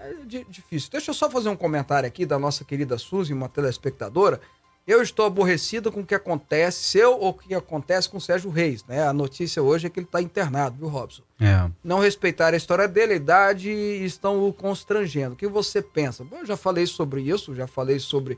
É 0.02 0.14
di- 0.26 0.46
difícil. 0.50 0.90
Deixa 0.92 1.12
eu 1.12 1.14
só 1.14 1.30
fazer 1.30 1.50
um 1.50 1.56
comentário 1.56 2.08
aqui 2.08 2.26
da 2.26 2.40
nossa 2.40 2.64
querida 2.66 2.98
Suzy, 2.98 3.32
uma 3.34 3.48
telespectadora. 3.48 4.42
Eu 4.88 5.04
estou 5.04 5.26
aborrecido 5.28 5.92
com 5.92 6.00
o 6.00 6.06
que 6.06 6.16
acontece, 6.16 6.84
seu 6.84 7.12
ou 7.20 7.30
o 7.30 7.34
que 7.34 7.54
acontece 7.54 8.10
com 8.10 8.18
o 8.18 8.22
Sérgio 8.22 8.50
Reis, 8.50 8.84
né? 8.86 9.08
A 9.08 9.14
notícia 9.14 9.62
hoje 9.62 9.86
é 9.86 9.90
que 9.90 10.00
ele 10.00 10.08
está 10.08 10.20
internado, 10.20 10.78
viu, 10.80 10.88
Robson? 10.88 11.22
É. 11.40 11.70
não 11.84 12.00
respeitar 12.00 12.54
a 12.56 12.58
história 12.58 12.88
dele, 12.88 13.14
a 13.14 13.18
idade 13.18 13.70
e 13.70 14.04
estão 14.04 14.48
o 14.48 14.52
constrangendo. 14.52 15.34
O 15.34 15.38
que 15.38 15.48
você 15.48 15.80
pensa? 15.82 16.24
Bom, 16.24 16.38
eu 16.38 16.46
já 16.46 16.58
falei 16.58 16.88
sobre 16.88 17.22
isso, 17.22 17.54
já 17.54 17.68
falei 17.68 18.00
sobre 18.00 18.36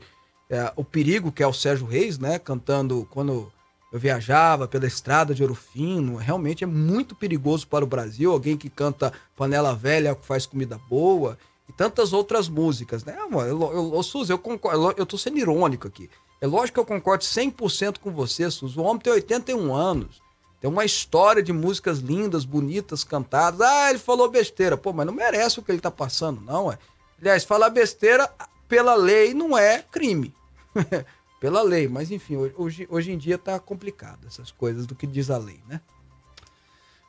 é, 0.50 0.70
o 0.76 0.84
perigo 0.84 1.32
que 1.32 1.42
é 1.42 1.46
o 1.46 1.54
Sérgio 1.54 1.86
Reis, 1.86 2.18
né? 2.18 2.38
Cantando 2.38 3.08
quando 3.10 3.50
eu 3.92 3.98
viajava 3.98 4.66
pela 4.66 4.86
estrada 4.86 5.34
de 5.34 5.42
Ouro 5.42 5.54
Fino. 5.54 6.16
Realmente 6.16 6.64
é 6.64 6.66
muito 6.66 7.14
perigoso 7.14 7.68
para 7.68 7.84
o 7.84 7.86
Brasil. 7.86 8.32
Alguém 8.32 8.56
que 8.56 8.70
canta 8.70 9.12
Panela 9.36 9.74
Velha, 9.74 10.14
que 10.14 10.24
faz 10.24 10.46
comida 10.46 10.80
boa 10.88 11.36
e 11.68 11.72
tantas 11.74 12.14
outras 12.14 12.48
músicas, 12.48 13.04
né? 13.04 13.14
Amor, 13.20 13.46
eu, 13.46 13.60
eu, 13.60 13.94
eu, 13.94 14.02
Suzy, 14.02 14.32
eu 14.32 14.38
concordo, 14.38 14.94
eu 14.96 15.04
tô 15.04 15.18
sendo 15.18 15.38
irônico 15.38 15.86
aqui. 15.86 16.08
É 16.40 16.46
lógico 16.46 16.76
que 16.76 16.80
eu 16.80 16.86
concordo 16.86 17.22
100% 17.22 17.98
com 17.98 18.10
você, 18.10 18.50
Suzy. 18.50 18.78
O 18.78 18.82
homem 18.82 19.02
tem 19.02 19.12
81 19.12 19.74
anos. 19.74 20.22
Tem 20.58 20.70
uma 20.70 20.84
história 20.84 21.42
de 21.42 21.52
músicas 21.52 21.98
lindas, 21.98 22.46
bonitas, 22.46 23.04
cantadas. 23.04 23.60
Ah, 23.60 23.90
ele 23.90 23.98
falou 23.98 24.30
besteira. 24.30 24.76
Pô, 24.76 24.92
mas 24.92 25.06
não 25.06 25.12
merece 25.12 25.58
o 25.58 25.62
que 25.62 25.70
ele 25.70 25.80
tá 25.80 25.90
passando, 25.90 26.40
não, 26.40 26.72
é. 26.72 26.78
Aliás, 27.20 27.44
falar 27.44 27.68
besteira 27.68 28.32
pela 28.66 28.94
lei 28.94 29.34
não 29.34 29.56
é 29.56 29.82
crime. 29.82 30.34
pela 31.42 31.60
lei, 31.60 31.88
mas 31.88 32.12
enfim, 32.12 32.36
hoje, 32.36 32.86
hoje 32.88 33.10
em 33.10 33.18
dia 33.18 33.36
tá 33.36 33.58
complicado 33.58 34.28
essas 34.28 34.52
coisas 34.52 34.86
do 34.86 34.94
que 34.94 35.08
diz 35.08 35.28
a 35.28 35.36
lei, 35.36 35.58
né? 35.68 35.80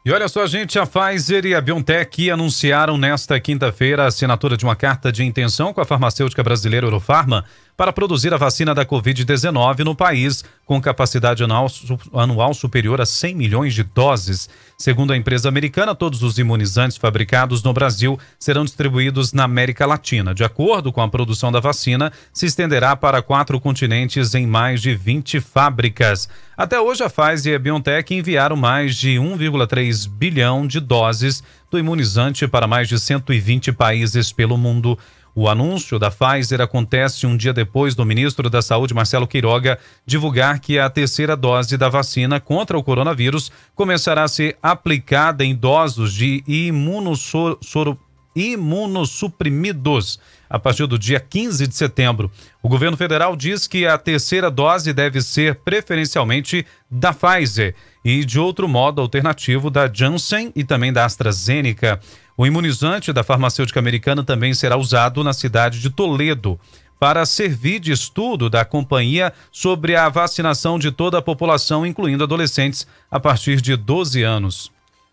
E 0.04 0.12
olha 0.12 0.28
só, 0.28 0.48
gente, 0.48 0.80
a 0.80 0.88
Pfizer 0.88 1.46
e 1.46 1.54
a 1.54 1.62
BioNTech 1.62 2.32
anunciaram 2.32 2.98
nesta 2.98 3.40
quinta-feira 3.40 4.04
a 4.04 4.08
assinatura 4.08 4.58
de 4.58 4.66
uma 4.66 4.76
carta 4.76 5.12
de 5.12 5.24
intenção 5.24 5.72
com 5.72 5.82
a 5.82 5.86
farmacêutica 5.86 6.42
brasileira 6.42 6.88
Eurofarma 6.88 7.46
para 7.76 7.92
produzir 7.92 8.34
a 8.34 8.38
vacina 8.38 8.74
da 8.76 8.86
Covid-19 8.86 9.80
no 9.80 9.96
país, 9.96 10.44
com 10.66 10.80
capacidade 10.80 11.44
anual, 11.44 11.68
su- 11.68 12.00
anual 12.14 12.54
superior 12.54 13.02
a 13.02 13.06
100 13.06 13.36
milhões 13.36 13.74
de 13.74 13.84
doses. 13.84 14.48
Segundo 14.78 15.12
a 15.12 15.18
empresa 15.18 15.50
americana, 15.50 15.96
todos 15.96 16.24
os 16.24 16.38
imunizantes 16.38 16.98
fabricados 16.98 17.64
no 17.64 17.74
Brasil 17.74 18.18
serão 18.40 18.64
distribuídos 18.64 19.34
na 19.34 19.44
América 19.44 19.86
Latina. 19.86 20.34
De 20.34 20.44
acordo 20.44 20.92
com 20.92 21.02
a 21.02 21.08
produção 21.10 21.52
da 21.52 21.60
vacina, 21.60 22.12
se 22.32 22.46
estenderá 22.46 22.96
para 22.96 23.22
quatro 23.22 23.60
continentes 23.60 24.36
em 24.36 24.46
mais 24.46 24.82
de 24.82 24.94
20 24.96 25.40
fábricas. 25.40 26.30
Até 26.56 26.80
hoje, 26.80 27.04
a 27.04 27.10
Pfizer 27.10 27.54
e 27.54 27.56
a 27.56 27.60
BioNTech 27.60 28.14
enviaram 28.14 28.56
mais 28.56 28.96
de 28.96 29.16
1,3 29.16 30.08
bilhão 30.08 30.68
de 30.68 30.80
doses 30.80 31.44
do 31.72 31.80
imunizante 31.80 32.48
para 32.48 32.68
mais 32.68 32.88
de 32.88 33.00
120 33.00 33.72
países 33.74 34.32
pelo 34.32 34.58
mundo. 34.58 34.98
O 35.36 35.50
anúncio 35.50 35.98
da 35.98 36.12
Pfizer 36.12 36.62
acontece 36.62 37.26
um 37.26 37.36
dia 37.36 37.52
depois 37.52 37.96
do 37.96 38.06
ministro 38.06 38.50
da 38.52 38.62
Saúde, 38.62 38.94
Marcelo 38.94 39.28
Queiroga, 39.28 39.80
divulgar 40.06 40.60
que 40.60 40.78
a 40.78 40.90
terceira 40.90 41.36
dose 41.36 41.76
da 41.76 41.90
vacina 41.90 42.40
contra 42.40 42.78
o 42.78 42.84
coronavírus 42.84 43.52
começará 43.74 44.24
a 44.24 44.28
ser 44.28 44.58
aplicada 44.62 45.44
em 45.44 45.52
idosos 45.52 46.14
de 46.14 46.44
soro- 47.62 48.00
imunossuprimidos 48.36 50.20
a 50.50 50.60
partir 50.60 50.86
do 50.86 51.00
dia 51.00 51.20
15 51.20 51.66
de 51.66 51.76
setembro. 51.76 52.32
O 52.62 52.70
governo 52.70 52.96
federal 52.96 53.36
diz 53.36 53.66
que 53.66 53.88
a 53.88 53.98
terceira 53.98 54.52
dose 54.52 54.94
deve 54.94 55.20
ser 55.22 55.56
preferencialmente 55.56 56.66
da 56.90 57.12
Pfizer 57.12 57.74
e 58.06 58.24
de 58.24 58.40
outro 58.40 58.68
modo 58.68 59.02
alternativo 59.02 59.70
da 59.72 59.90
Janssen 59.92 60.52
e 60.56 60.64
também 60.64 60.94
da 60.94 61.06
AstraZeneca. 61.06 62.00
O 62.38 62.46
imunizante 62.46 63.14
da 63.14 63.24
farmacêutica 63.24 63.80
americana 63.80 64.24
também 64.24 64.54
será 64.54 64.76
usado 64.78 65.24
na 65.24 65.34
cidade 65.34 65.80
de 65.80 65.90
Toledo 65.90 66.60
para 67.00 67.26
servir 67.26 67.80
de 67.80 67.92
estudo 67.92 68.50
da 68.50 68.64
companhia 68.64 69.34
sobre 69.52 69.96
a 69.96 70.08
vacinação 70.10 70.80
de 70.80 70.92
toda 70.92 71.18
a 71.18 71.22
população, 71.22 71.86
incluindo 71.86 72.24
adolescentes 72.24 72.88
a 73.12 73.20
partir 73.20 73.62
de 73.62 73.76
12 73.76 74.24
anos. 74.24 74.72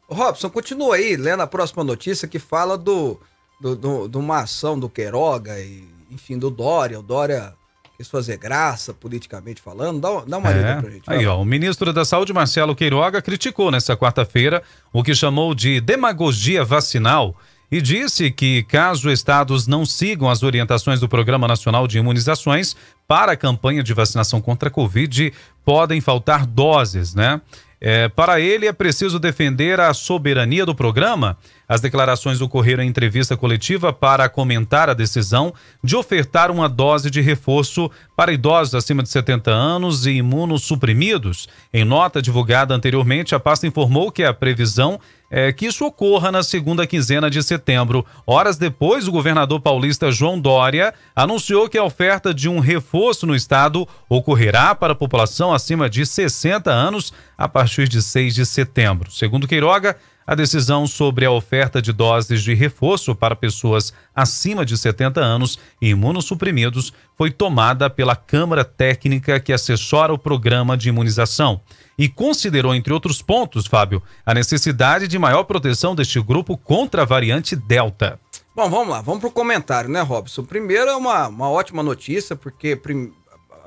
Robson, 0.08 0.48
continua 0.50 0.96
aí 0.96 1.16
lendo 1.16 1.40
a 1.42 1.46
próxima 1.46 1.84
notícia 1.84 2.26
que 2.28 2.38
fala 2.38 2.78
do, 2.78 3.20
do, 3.60 3.76
do- 3.76 4.08
de 4.08 4.16
uma 4.16 4.40
ação 4.40 4.78
do 4.78 4.88
Queiroga 4.88 5.58
e, 5.60 5.84
enfim, 6.10 6.38
do 6.38 6.48
Dória. 6.50 6.98
O 6.98 7.02
Dória 7.02 7.54
quis 8.00 8.08
fazer 8.08 8.38
graça, 8.38 8.94
politicamente 8.94 9.60
falando. 9.60 10.00
Dá, 10.00 10.08
dá 10.26 10.38
uma 10.38 10.50
lida 10.50 10.66
É. 10.68 10.80
pra 10.80 10.90
gente. 10.90 11.02
Aí, 11.06 11.26
ó, 11.26 11.38
o 11.40 11.44
ministro 11.44 11.92
da 11.92 12.02
Saúde, 12.02 12.32
Marcelo 12.32 12.74
Queiroga, 12.74 13.20
criticou 13.20 13.70
nesta 13.70 13.94
quarta-feira 13.94 14.62
o 14.90 15.02
que 15.02 15.14
chamou 15.14 15.54
de 15.54 15.82
demagogia 15.82 16.64
vacinal 16.64 17.36
e 17.70 17.80
disse 17.82 18.30
que, 18.30 18.62
caso 18.64 19.10
estados 19.10 19.66
não 19.66 19.84
sigam 19.84 20.30
as 20.30 20.42
orientações 20.42 20.98
do 20.98 21.08
Programa 21.08 21.46
Nacional 21.46 21.86
de 21.86 21.98
Imunizações 21.98 22.74
para 23.06 23.32
a 23.32 23.36
campanha 23.36 23.82
de 23.82 23.92
vacinação 23.92 24.40
contra 24.40 24.68
a 24.70 24.72
Covid, 24.72 25.30
podem 25.62 26.00
faltar 26.00 26.46
doses, 26.46 27.14
né? 27.14 27.40
É, 27.80 28.08
para 28.08 28.38
ele, 28.38 28.66
é 28.66 28.72
preciso 28.74 29.18
defender 29.18 29.80
a 29.80 29.94
soberania 29.94 30.66
do 30.66 30.74
programa. 30.74 31.38
As 31.66 31.80
declarações 31.80 32.42
ocorreram 32.42 32.82
em 32.82 32.88
entrevista 32.88 33.38
coletiva 33.38 33.90
para 33.90 34.28
comentar 34.28 34.90
a 34.90 34.94
decisão 34.94 35.54
de 35.82 35.96
ofertar 35.96 36.50
uma 36.50 36.68
dose 36.68 37.10
de 37.10 37.22
reforço 37.22 37.90
para 38.14 38.32
idosos 38.32 38.74
acima 38.74 39.02
de 39.02 39.08
70 39.08 39.50
anos 39.50 40.04
e 40.04 40.10
imunossuprimidos. 40.10 41.48
Em 41.72 41.84
nota 41.84 42.20
divulgada 42.20 42.74
anteriormente, 42.74 43.34
a 43.34 43.40
pasta 43.40 43.66
informou 43.66 44.12
que 44.12 44.24
a 44.24 44.34
previsão 44.34 45.00
é 45.30 45.52
que 45.52 45.66
isso 45.66 45.86
ocorra 45.86 46.32
na 46.32 46.42
segunda 46.42 46.86
quinzena 46.86 47.30
de 47.30 47.40
setembro. 47.42 48.04
Horas 48.26 48.58
depois, 48.58 49.06
o 49.06 49.12
governador 49.12 49.60
paulista 49.60 50.10
João 50.10 50.40
Dória 50.40 50.92
anunciou 51.14 51.68
que 51.68 51.78
a 51.78 51.84
oferta 51.84 52.34
de 52.34 52.48
um 52.48 52.58
reforço 52.58 53.26
no 53.26 53.36
estado 53.36 53.86
ocorrerá 54.08 54.74
para 54.74 54.92
a 54.92 54.96
população 54.96 55.52
acima 55.52 55.88
de 55.88 56.04
60 56.04 56.70
anos 56.70 57.12
a 57.38 57.48
partir 57.48 57.88
de 57.88 58.02
6 58.02 58.34
de 58.34 58.44
setembro. 58.44 59.10
Segundo 59.10 59.46
Queiroga, 59.46 59.96
A 60.26 60.34
decisão 60.34 60.86
sobre 60.86 61.24
a 61.24 61.30
oferta 61.30 61.80
de 61.80 61.92
doses 61.92 62.42
de 62.42 62.54
reforço 62.54 63.14
para 63.14 63.34
pessoas 63.34 63.92
acima 64.14 64.64
de 64.64 64.76
70 64.76 65.20
anos 65.20 65.58
e 65.80 65.88
imunossuprimidos 65.88 66.92
foi 67.16 67.30
tomada 67.30 67.90
pela 67.90 68.14
Câmara 68.14 68.64
Técnica 68.64 69.40
que 69.40 69.52
assessora 69.52 70.12
o 70.12 70.18
programa 70.18 70.76
de 70.76 70.88
imunização 70.88 71.60
e 71.98 72.08
considerou, 72.08 72.74
entre 72.74 72.92
outros 72.92 73.20
pontos, 73.20 73.66
Fábio, 73.66 74.02
a 74.24 74.32
necessidade 74.32 75.08
de 75.08 75.18
maior 75.18 75.44
proteção 75.44 75.94
deste 75.94 76.20
grupo 76.20 76.56
contra 76.56 77.02
a 77.02 77.04
variante 77.04 77.54
Delta. 77.56 78.18
Bom, 78.54 78.70
vamos 78.70 78.88
lá, 78.88 79.00
vamos 79.00 79.20
para 79.20 79.28
o 79.28 79.32
comentário, 79.32 79.90
né, 79.90 80.00
Robson? 80.00 80.44
Primeiro 80.44 80.90
é 80.90 80.96
uma, 80.96 81.28
uma 81.28 81.50
ótima 81.50 81.82
notícia, 81.82 82.34
porque 82.34 82.74
prim... 82.74 83.12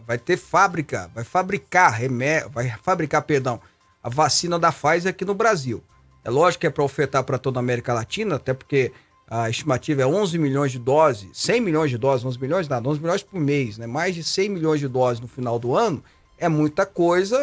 vai 0.05 0.17
ter 0.17 0.37
fábrica, 0.37 1.09
vai 1.13 1.23
fabricar 1.23 1.91
remédio, 1.91 2.49
vai 2.49 2.73
fabricar, 2.81 3.21
perdão, 3.21 3.59
a 4.03 4.09
vacina 4.09 4.57
da 4.57 4.71
Pfizer 4.71 5.09
aqui 5.09 5.23
no 5.23 5.33
Brasil. 5.33 5.83
É 6.23 6.29
lógico 6.29 6.61
que 6.61 6.67
é 6.67 6.69
para 6.69 6.83
ofertar 6.83 7.23
para 7.23 7.37
toda 7.37 7.59
a 7.59 7.61
América 7.61 7.93
Latina, 7.93 8.35
até 8.35 8.53
porque 8.53 8.91
a 9.27 9.49
estimativa 9.49 10.01
é 10.01 10.05
11 10.05 10.37
milhões 10.37 10.71
de 10.71 10.79
doses, 10.79 11.29
100 11.33 11.61
milhões 11.61 11.89
de 11.89 11.97
doses, 11.97 12.25
11 12.25 12.39
milhões, 12.39 12.67
nada, 12.67 12.87
11 12.87 12.99
milhões 12.99 13.23
por 13.23 13.39
mês, 13.39 13.77
né? 13.77 13.87
Mais 13.87 14.15
de 14.15 14.23
100 14.23 14.49
milhões 14.49 14.79
de 14.79 14.87
doses 14.87 15.19
no 15.19 15.27
final 15.27 15.57
do 15.57 15.75
ano 15.75 16.03
é 16.37 16.47
muita 16.47 16.85
coisa. 16.85 17.37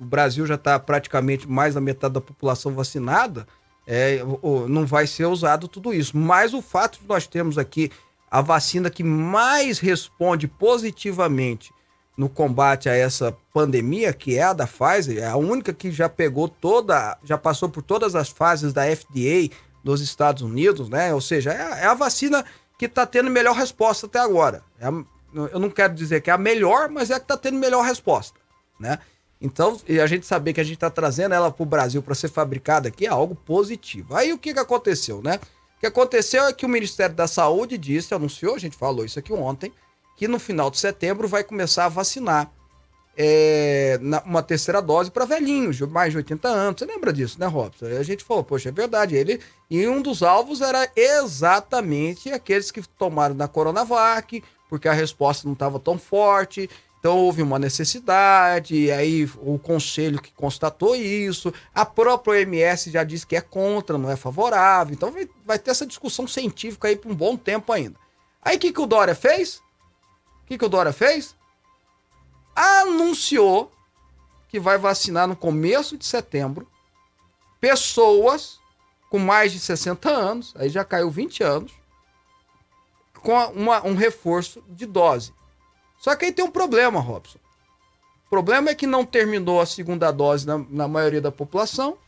O 0.00 0.04
Brasil 0.04 0.46
já 0.46 0.54
está 0.54 0.78
praticamente 0.78 1.48
mais 1.48 1.74
da 1.74 1.80
metade 1.80 2.14
da 2.14 2.20
população 2.20 2.72
vacinada. 2.72 3.46
É, 3.86 4.20
não 4.68 4.84
vai 4.84 5.06
ser 5.06 5.26
usado 5.26 5.68
tudo 5.68 5.92
isso. 5.92 6.16
Mas 6.16 6.54
o 6.54 6.62
fato 6.62 6.98
de 7.00 7.06
nós 7.06 7.26
termos 7.26 7.58
aqui 7.58 7.90
a 8.30 8.40
vacina 8.40 8.90
que 8.90 9.04
mais 9.04 9.78
responde 9.78 10.48
positivamente 10.48 11.72
no 12.16 12.28
combate 12.28 12.88
a 12.88 12.94
essa 12.94 13.36
pandemia, 13.52 14.12
que 14.12 14.38
é 14.38 14.42
a 14.42 14.52
da 14.52 14.66
Pfizer, 14.66 15.18
é 15.18 15.26
a 15.26 15.36
única 15.36 15.72
que 15.72 15.90
já 15.90 16.08
pegou 16.08 16.48
toda, 16.48 17.18
já 17.22 17.36
passou 17.36 17.68
por 17.68 17.82
todas 17.82 18.14
as 18.14 18.30
fases 18.30 18.72
da 18.72 18.84
FDA 18.84 19.54
dos 19.84 20.00
Estados 20.00 20.42
Unidos, 20.42 20.88
né? 20.88 21.12
Ou 21.12 21.20
seja, 21.20 21.52
é, 21.52 21.60
a, 21.60 21.78
é 21.78 21.86
a 21.86 21.94
vacina 21.94 22.44
que 22.78 22.86
está 22.86 23.06
tendo 23.06 23.30
melhor 23.30 23.54
resposta 23.54 24.06
até 24.06 24.18
agora. 24.18 24.62
É 24.80 24.86
a, 24.86 24.92
eu 25.52 25.60
não 25.60 25.68
quero 25.68 25.94
dizer 25.94 26.22
que 26.22 26.30
é 26.30 26.32
a 26.32 26.38
melhor, 26.38 26.88
mas 26.88 27.10
é 27.10 27.14
a 27.14 27.18
que 27.18 27.24
está 27.24 27.36
tendo 27.36 27.58
melhor 27.58 27.84
resposta, 27.84 28.38
né? 28.80 28.98
Então, 29.38 29.78
e 29.86 30.00
a 30.00 30.06
gente 30.06 30.24
saber 30.24 30.54
que 30.54 30.60
a 30.60 30.64
gente 30.64 30.76
está 30.76 30.88
trazendo 30.88 31.34
ela 31.34 31.50
para 31.50 31.62
o 31.62 31.66
Brasil 31.66 32.02
para 32.02 32.14
ser 32.14 32.28
fabricada 32.28 32.88
aqui 32.88 33.06
é 33.06 33.10
algo 33.10 33.34
positivo. 33.34 34.14
Aí 34.14 34.32
o 34.32 34.38
que, 34.38 34.54
que 34.54 34.58
aconteceu, 34.58 35.20
né? 35.22 35.38
O 35.76 35.80
que 35.80 35.86
aconteceu 35.86 36.44
é 36.44 36.52
que 36.54 36.64
o 36.64 36.68
Ministério 36.68 37.14
da 37.14 37.26
Saúde 37.26 37.76
disse, 37.76 38.14
anunciou, 38.14 38.54
a 38.54 38.58
gente 38.58 38.76
falou 38.76 39.04
isso 39.04 39.18
aqui 39.18 39.34
ontem, 39.34 39.70
que 40.16 40.26
no 40.26 40.38
final 40.38 40.70
de 40.70 40.78
setembro 40.78 41.28
vai 41.28 41.44
começar 41.44 41.84
a 41.84 41.90
vacinar 41.90 42.50
é, 43.16 43.98
na, 44.02 44.22
uma 44.22 44.42
terceira 44.42 44.82
dose 44.82 45.10
para 45.10 45.24
velhinhos, 45.24 45.80
mais 45.80 46.12
de 46.12 46.18
80 46.18 46.48
anos. 46.48 46.80
Você 46.80 46.86
lembra 46.86 47.12
disso, 47.12 47.40
né, 47.40 47.46
Robson? 47.46 47.86
A 47.86 48.02
gente 48.02 48.22
falou, 48.22 48.44
poxa, 48.44 48.68
é 48.68 48.72
verdade. 48.72 49.16
Ele, 49.16 49.40
e 49.70 49.86
um 49.88 50.02
dos 50.02 50.22
alvos 50.22 50.60
era 50.60 50.90
exatamente 50.94 52.30
aqueles 52.30 52.70
que 52.70 52.82
tomaram 52.98 53.34
da 53.34 53.48
Coronavac, 53.48 54.44
porque 54.68 54.88
a 54.88 54.92
resposta 54.92 55.46
não 55.46 55.54
estava 55.54 55.80
tão 55.80 55.98
forte. 55.98 56.68
Então 56.98 57.18
houve 57.18 57.40
uma 57.40 57.58
necessidade, 57.58 58.74
e 58.74 58.90
aí 58.90 59.30
o 59.36 59.58
conselho 59.58 60.20
que 60.20 60.32
constatou 60.32 60.96
isso, 60.96 61.54
a 61.72 61.86
própria 61.86 62.40
OMS 62.40 62.90
já 62.90 63.04
disse 63.04 63.24
que 63.24 63.36
é 63.36 63.40
contra, 63.40 63.96
não 63.96 64.10
é 64.10 64.16
favorável. 64.16 64.92
Então 64.92 65.12
vai, 65.12 65.28
vai 65.44 65.58
ter 65.58 65.70
essa 65.70 65.86
discussão 65.86 66.26
científica 66.26 66.88
aí 66.88 66.96
por 66.96 67.12
um 67.12 67.14
bom 67.14 67.36
tempo 67.36 67.72
ainda. 67.72 67.96
Aí 68.42 68.56
o 68.56 68.58
que, 68.58 68.72
que 68.72 68.80
o 68.80 68.86
Dória 68.86 69.14
fez? 69.14 69.62
O 70.46 70.48
que, 70.48 70.56
que 70.56 70.64
o 70.64 70.68
Dória 70.68 70.92
fez? 70.92 71.34
Anunciou 72.54 73.72
que 74.48 74.60
vai 74.60 74.78
vacinar 74.78 75.26
no 75.26 75.34
começo 75.34 75.98
de 75.98 76.06
setembro 76.06 76.68
pessoas 77.60 78.60
com 79.10 79.18
mais 79.18 79.50
de 79.50 79.58
60 79.58 80.08
anos, 80.08 80.54
aí 80.56 80.68
já 80.68 80.84
caiu 80.84 81.10
20 81.10 81.42
anos, 81.42 81.72
com 83.14 83.34
uma, 83.46 83.84
um 83.84 83.96
reforço 83.96 84.62
de 84.68 84.86
dose. 84.86 85.34
Só 85.98 86.14
que 86.14 86.26
aí 86.26 86.32
tem 86.32 86.44
um 86.44 86.50
problema, 86.50 87.00
Robson. 87.00 87.40
O 88.26 88.30
problema 88.30 88.70
é 88.70 88.74
que 88.74 88.86
não 88.86 89.04
terminou 89.04 89.60
a 89.60 89.66
segunda 89.66 90.12
dose 90.12 90.46
na, 90.46 90.58
na 90.70 90.86
maioria 90.86 91.20
da 91.20 91.32
população. 91.32 91.98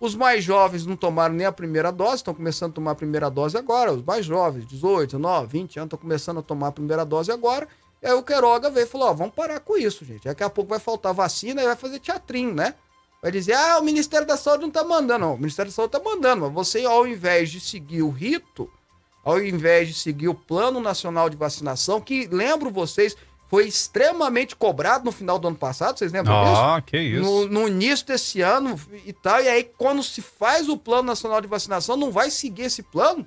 Os 0.00 0.14
mais 0.14 0.44
jovens 0.44 0.86
não 0.86 0.96
tomaram 0.96 1.34
nem 1.34 1.46
a 1.46 1.52
primeira 1.52 1.90
dose, 1.90 2.16
estão 2.16 2.32
começando 2.32 2.70
a 2.70 2.74
tomar 2.74 2.90
a 2.92 2.94
primeira 2.94 3.28
dose 3.28 3.56
agora. 3.56 3.92
Os 3.92 4.02
mais 4.02 4.24
jovens, 4.24 4.66
18, 4.66 5.16
19, 5.16 5.46
20 5.48 5.78
anos, 5.78 5.86
estão 5.86 5.98
começando 5.98 6.38
a 6.38 6.42
tomar 6.42 6.68
a 6.68 6.72
primeira 6.72 7.04
dose 7.04 7.32
agora. 7.32 7.66
E 8.00 8.06
aí 8.06 8.12
o 8.12 8.22
Queiroga 8.22 8.70
veio 8.70 8.84
e 8.84 8.88
falou: 8.88 9.08
ó, 9.08 9.12
vamos 9.12 9.34
parar 9.34 9.58
com 9.60 9.76
isso, 9.76 10.04
gente. 10.04 10.24
Daqui 10.24 10.44
a 10.44 10.50
pouco 10.50 10.70
vai 10.70 10.78
faltar 10.78 11.12
vacina 11.12 11.62
e 11.62 11.66
vai 11.66 11.74
fazer 11.74 11.98
teatrinho, 11.98 12.54
né? 12.54 12.74
Vai 13.20 13.32
dizer, 13.32 13.54
ah, 13.54 13.80
o 13.80 13.82
Ministério 13.82 14.24
da 14.24 14.36
Saúde 14.36 14.62
não 14.62 14.70
tá 14.70 14.84
mandando. 14.84 15.26
Não, 15.26 15.34
o 15.34 15.38
Ministério 15.38 15.72
da 15.72 15.74
Saúde 15.74 15.90
tá 15.90 16.00
mandando, 16.00 16.42
mas 16.42 16.52
você, 16.52 16.84
ao 16.84 17.06
invés 17.06 17.50
de 17.50 17.58
seguir 17.58 18.02
o 18.02 18.10
rito, 18.10 18.70
ao 19.24 19.42
invés 19.42 19.88
de 19.88 19.94
seguir 19.94 20.28
o 20.28 20.34
Plano 20.34 20.80
Nacional 20.80 21.28
de 21.28 21.36
Vacinação, 21.36 22.00
que 22.00 22.28
lembro 22.28 22.70
vocês, 22.70 23.16
foi 23.48 23.66
extremamente 23.66 24.54
cobrado 24.54 25.04
no 25.04 25.12
final 25.12 25.38
do 25.38 25.48
ano 25.48 25.56
passado, 25.56 25.98
vocês 25.98 26.12
lembram 26.12 26.44
disso? 26.44 26.60
Ah, 26.60 26.82
que 26.84 26.98
isso. 26.98 27.22
No, 27.22 27.48
no, 27.48 27.68
início 27.68 28.06
desse 28.06 28.42
ano 28.42 28.78
e 29.06 29.12
tal, 29.12 29.42
e 29.42 29.48
aí 29.48 29.64
quando 29.64 30.02
se 30.02 30.20
faz 30.20 30.68
o 30.68 30.76
Plano 30.76 31.04
Nacional 31.04 31.40
de 31.40 31.48
Vacinação, 31.48 31.96
não 31.96 32.10
vai 32.10 32.30
seguir 32.30 32.62
esse 32.62 32.82
plano? 32.82 33.26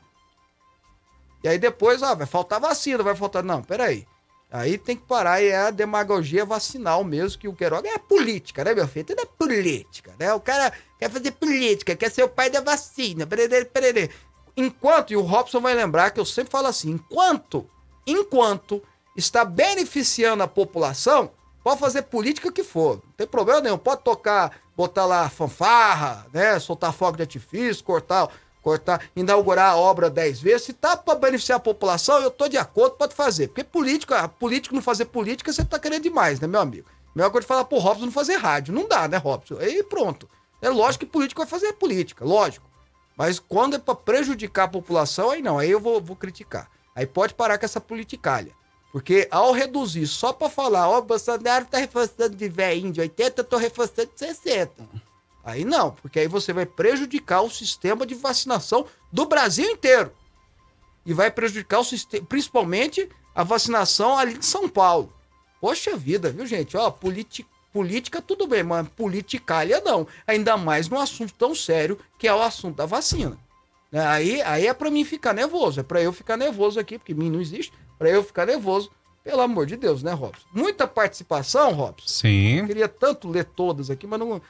E 1.43 1.47
aí 1.47 1.57
depois, 1.57 2.03
ah, 2.03 2.13
vai 2.13 2.27
faltar 2.27 2.59
vacina, 2.59 3.01
vai 3.01 3.15
faltar... 3.15 3.43
Não, 3.43 3.63
peraí. 3.63 4.05
Aí 4.51 4.77
tem 4.77 4.95
que 4.95 5.03
parar, 5.03 5.41
e 5.41 5.47
é 5.47 5.57
a 5.57 5.71
demagogia 5.71 6.45
vacinal 6.45 7.03
mesmo, 7.03 7.39
que 7.39 7.47
o 7.47 7.53
Queiroga 7.53 7.89
é 7.89 7.97
política, 7.97 8.63
né, 8.63 8.75
meu 8.75 8.87
filho? 8.87 9.05
Tudo 9.05 9.21
é 9.21 9.25
política, 9.25 10.13
né? 10.19 10.33
O 10.33 10.39
cara 10.39 10.71
quer 10.99 11.09
fazer 11.09 11.31
política, 11.31 11.95
quer 11.95 12.11
ser 12.11 12.23
o 12.23 12.29
pai 12.29 12.49
da 12.49 12.61
vacina, 12.61 13.25
perere, 13.25 13.65
perere. 13.65 14.11
Enquanto, 14.55 15.11
e 15.11 15.15
o 15.15 15.21
Robson 15.21 15.61
vai 15.61 15.73
lembrar 15.73 16.11
que 16.11 16.19
eu 16.19 16.25
sempre 16.25 16.51
falo 16.51 16.67
assim, 16.67 16.91
enquanto, 16.91 17.67
enquanto 18.05 18.83
está 19.15 19.43
beneficiando 19.43 20.43
a 20.43 20.47
população, 20.47 21.31
pode 21.63 21.79
fazer 21.79 22.03
política 22.03 22.51
que 22.51 22.63
for. 22.63 22.95
Não 22.95 23.13
tem 23.17 23.27
problema 23.27 23.61
nenhum. 23.61 23.77
Pode 23.77 24.01
tocar, 24.03 24.59
botar 24.75 25.05
lá 25.05 25.29
fanfarra, 25.29 26.25
né? 26.33 26.59
Soltar 26.59 26.93
fogo 26.93 27.17
de 27.17 27.23
artifício, 27.23 27.83
cortar, 27.83 28.29
cortar, 28.61 29.01
inaugurar 29.15 29.71
a 29.71 29.75
obra 29.77 30.09
dez 30.09 30.39
vezes. 30.39 30.63
Se 30.63 30.73
tá 30.73 30.95
para 30.95 31.15
beneficiar 31.15 31.57
a 31.57 31.61
população, 31.61 32.19
eu 32.19 32.31
tô 32.31 32.47
de 32.47 32.57
acordo, 32.57 32.95
pode 32.95 33.13
fazer. 33.13 33.47
Porque 33.47 33.63
político, 33.63 34.13
político 34.39 34.75
não 34.75 34.81
fazer 34.81 35.05
política, 35.05 35.51
você 35.51 35.63
tá 35.63 35.79
querendo 35.79 36.03
demais, 36.03 36.39
né, 36.39 36.47
meu 36.47 36.61
amigo? 36.61 36.87
Melhor 37.13 37.29
coisa 37.29 37.43
de 37.43 37.47
falar 37.47 37.65
pro 37.65 37.77
Robson 37.77 38.05
não 38.05 38.11
fazer 38.11 38.37
rádio. 38.37 38.73
Não 38.73 38.87
dá, 38.87 39.07
né, 39.07 39.17
Robson? 39.17 39.57
Aí 39.59 39.83
pronto. 39.83 40.29
É 40.61 40.69
lógico 40.69 41.05
que 41.05 41.11
político 41.11 41.41
vai 41.41 41.47
fazer 41.47 41.73
política, 41.73 42.23
lógico. 42.23 42.69
Mas 43.17 43.39
quando 43.39 43.75
é 43.75 43.79
para 43.79 43.95
prejudicar 43.95 44.63
a 44.63 44.69
população, 44.69 45.31
aí 45.31 45.41
não, 45.41 45.59
aí 45.59 45.69
eu 45.69 45.79
vou, 45.79 45.99
vou 45.99 46.15
criticar. 46.15 46.69
Aí 46.95 47.05
pode 47.05 47.33
parar 47.33 47.57
com 47.57 47.65
essa 47.65 47.81
politicalha. 47.81 48.53
Porque 48.91 49.27
ao 49.31 49.53
reduzir 49.53 50.05
só 50.05 50.33
para 50.33 50.49
falar, 50.49 50.89
ó, 50.89 50.97
oh, 50.97 51.01
Bolsonaro 51.01 51.65
tá 51.65 51.77
reforçando 51.77 52.35
de 52.35 52.49
velhinho 52.49 52.91
de 52.91 52.99
80, 52.99 53.41
eu 53.41 53.45
tô 53.45 53.57
reforçando 53.57 54.09
de 54.13 54.19
60. 54.19 54.71
Aí 55.43 55.63
não, 55.63 55.91
porque 55.91 56.19
aí 56.19 56.27
você 56.27 56.51
vai 56.51 56.65
prejudicar 56.65 57.41
o 57.41 57.49
sistema 57.49 58.05
de 58.05 58.13
vacinação 58.13 58.85
do 59.11 59.25
Brasil 59.25 59.69
inteiro. 59.71 60.11
E 61.05 61.13
vai 61.13 61.31
prejudicar 61.31 61.79
o 61.79 61.83
sistema, 61.83 62.25
principalmente 62.25 63.09
a 63.33 63.43
vacinação 63.43 64.17
ali 64.17 64.37
em 64.37 64.41
São 64.41 64.67
Paulo. 64.67 65.11
Poxa 65.59 65.95
vida, 65.95 66.29
viu, 66.29 66.45
gente? 66.45 66.75
Ó, 66.75 66.91
política 66.91 68.21
tudo 68.21 68.45
bem, 68.45 68.61
mas 68.61 68.87
politicalha 68.89 69.79
não. 69.79 70.05
Ainda 70.27 70.57
mais 70.57 70.89
num 70.89 70.99
assunto 70.99 71.33
tão 71.33 71.55
sério 71.55 71.97
que 72.19 72.27
é 72.27 72.33
o 72.33 72.41
assunto 72.41 72.75
da 72.75 72.85
vacina. 72.85 73.37
Aí, 73.93 74.41
aí 74.41 74.67
é 74.67 74.73
para 74.73 74.91
mim 74.91 75.03
ficar 75.03 75.33
nervoso, 75.33 75.79
é 75.79 75.83
para 75.83 76.01
eu 76.01 76.13
ficar 76.13 76.37
nervoso 76.37 76.79
aqui, 76.79 76.97
porque 76.97 77.13
mim 77.13 77.29
não 77.29 77.41
existe 77.41 77.73
para 78.01 78.09
eu 78.09 78.23
ficar 78.23 78.47
nervoso. 78.47 78.89
Pelo 79.23 79.41
amor 79.41 79.67
de 79.67 79.77
Deus, 79.77 80.01
né, 80.01 80.11
Robson? 80.11 80.47
Muita 80.51 80.87
participação, 80.87 81.73
Robson. 81.73 82.07
Sim. 82.07 82.61
Eu 82.61 82.65
queria 82.65 82.87
tanto 82.87 83.29
ler 83.29 83.45
todas 83.45 83.91
aqui, 83.91 84.07
mas 84.07 84.19
não, 84.19 84.41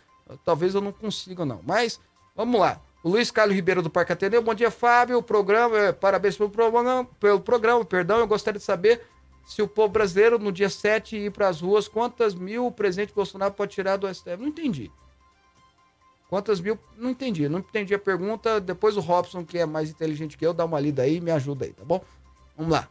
talvez 0.45 0.73
eu 0.73 0.79
não 0.79 0.93
consiga, 0.93 1.43
não. 1.43 1.59
Mas, 1.65 1.99
vamos 2.33 2.61
lá. 2.61 2.79
O 3.03 3.09
Luiz 3.09 3.29
Carlos 3.29 3.53
Ribeiro 3.53 3.81
do 3.81 3.89
Parque 3.89 4.13
Ateneu. 4.13 4.41
Bom 4.41 4.53
dia, 4.53 4.71
Fábio. 4.71 5.17
O 5.17 5.23
programa, 5.23 5.77
é, 5.77 5.91
parabéns 5.91 6.37
pelo 6.37 6.49
programa, 6.49 7.05
pelo 7.19 7.41
programa, 7.41 7.83
perdão. 7.83 8.19
Eu 8.19 8.27
gostaria 8.27 8.57
de 8.57 8.63
saber 8.63 9.01
se 9.45 9.61
o 9.61 9.67
povo 9.67 9.89
brasileiro, 9.89 10.39
no 10.39 10.49
dia 10.49 10.69
7, 10.69 11.17
ir 11.17 11.31
para 11.31 11.49
as 11.49 11.59
ruas, 11.59 11.89
quantas 11.89 12.33
mil 12.33 12.67
o 12.67 12.71
presidente 12.71 13.13
Bolsonaro 13.13 13.53
pode 13.53 13.73
tirar 13.73 13.97
do 13.97 14.07
STF? 14.07 14.37
Não 14.37 14.47
entendi. 14.47 14.89
Quantas 16.29 16.61
mil? 16.61 16.79
Não 16.97 17.09
entendi. 17.09 17.49
Não 17.49 17.59
entendi 17.59 17.93
a 17.93 17.99
pergunta. 17.99 18.61
Depois 18.61 18.95
o 18.95 19.01
Robson, 19.01 19.43
que 19.43 19.57
é 19.57 19.65
mais 19.65 19.89
inteligente 19.89 20.37
que 20.37 20.47
eu, 20.47 20.53
dá 20.53 20.63
uma 20.63 20.79
lida 20.79 21.01
aí 21.01 21.17
e 21.17 21.21
me 21.21 21.31
ajuda 21.31 21.65
aí, 21.65 21.73
tá 21.73 21.83
bom? 21.83 22.01
Vamos 22.55 22.71
lá. 22.71 22.87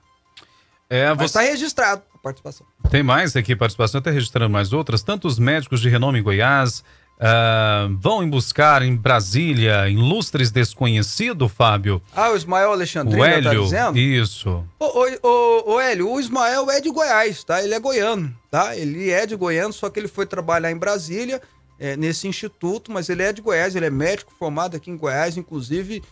É, 0.90 1.14
Mas 1.14 1.26
está 1.26 1.40
você... 1.40 1.50
registrado 1.50 2.02
a 2.12 2.18
participação. 2.18 2.66
Tem 2.90 3.02
mais 3.02 3.36
aqui 3.36 3.54
participação, 3.54 4.00
até 4.00 4.10
registrando 4.10 4.50
mais 4.50 4.72
outras. 4.72 5.02
Tantos 5.02 5.38
médicos 5.38 5.80
de 5.80 5.88
renome 5.88 6.18
em 6.18 6.22
Goiás 6.22 6.80
uh, 7.16 7.96
vão 7.98 8.24
em 8.24 8.28
buscar 8.28 8.82
em 8.82 8.96
Brasília 8.96 9.88
ilustres 9.88 10.50
desconhecido, 10.50 11.48
Fábio. 11.48 12.02
Ah, 12.14 12.30
o 12.30 12.36
Ismael 12.36 12.72
Alexandre 12.72 13.14
o 13.14 13.18
tá 13.18 13.28
Hélio, 13.28 13.50
tá 13.50 13.62
dizendo? 13.62 13.98
Isso. 13.98 14.64
Ô, 14.80 15.06
ô, 15.22 15.74
ô, 15.74 15.80
Hélio, 15.80 16.10
o 16.10 16.18
Ismael 16.18 16.68
é 16.70 16.80
de 16.80 16.90
Goiás, 16.90 17.44
tá? 17.44 17.62
Ele 17.62 17.72
é 17.72 17.78
goiano, 17.78 18.36
tá? 18.50 18.76
Ele 18.76 19.10
é 19.10 19.24
de 19.24 19.36
Goiânia, 19.36 19.72
só 19.72 19.88
que 19.88 20.00
ele 20.00 20.08
foi 20.08 20.26
trabalhar 20.26 20.72
em 20.72 20.76
Brasília. 20.76 21.40
é, 21.80 21.96
nesse 21.96 22.28
instituto, 22.28 22.92
mas 22.92 23.08
ele 23.08 23.22
é 23.22 23.32
de 23.32 23.40
Goiás, 23.40 23.74
ele 23.74 23.86
é 23.86 23.90
médico 23.90 24.32
formado 24.38 24.76
aqui 24.76 24.90
em 24.90 24.96
Goiás, 24.96 25.38
inclusive 25.38 26.02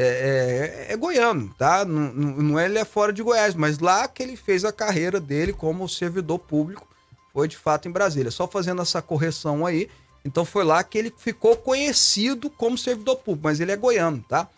é, 0.00 0.86
é, 0.88 0.92
é 0.92 0.96
goiano, 0.96 1.52
tá? 1.58 1.84
Não, 1.84 2.12
não 2.12 2.58
é 2.58 2.66
ele 2.66 2.78
é 2.78 2.84
fora 2.84 3.12
de 3.12 3.20
Goiás, 3.20 3.56
mas 3.56 3.80
lá 3.80 4.06
que 4.06 4.22
ele 4.22 4.36
fez 4.36 4.64
a 4.64 4.72
carreira 4.72 5.18
dele 5.18 5.52
como 5.52 5.88
servidor 5.88 6.38
público 6.38 6.86
foi 7.32 7.48
de 7.48 7.56
fato 7.56 7.88
em 7.88 7.90
Brasília. 7.90 8.30
Só 8.30 8.46
fazendo 8.46 8.80
essa 8.80 9.02
correção 9.02 9.66
aí. 9.66 9.90
Então 10.24 10.44
foi 10.44 10.62
lá 10.62 10.84
que 10.84 10.98
ele 10.98 11.12
ficou 11.16 11.56
conhecido 11.56 12.48
como 12.48 12.78
servidor 12.78 13.16
público, 13.16 13.48
mas 13.48 13.58
ele 13.58 13.72
é 13.72 13.76
goiano, 13.76 14.24
tá? 14.28 14.48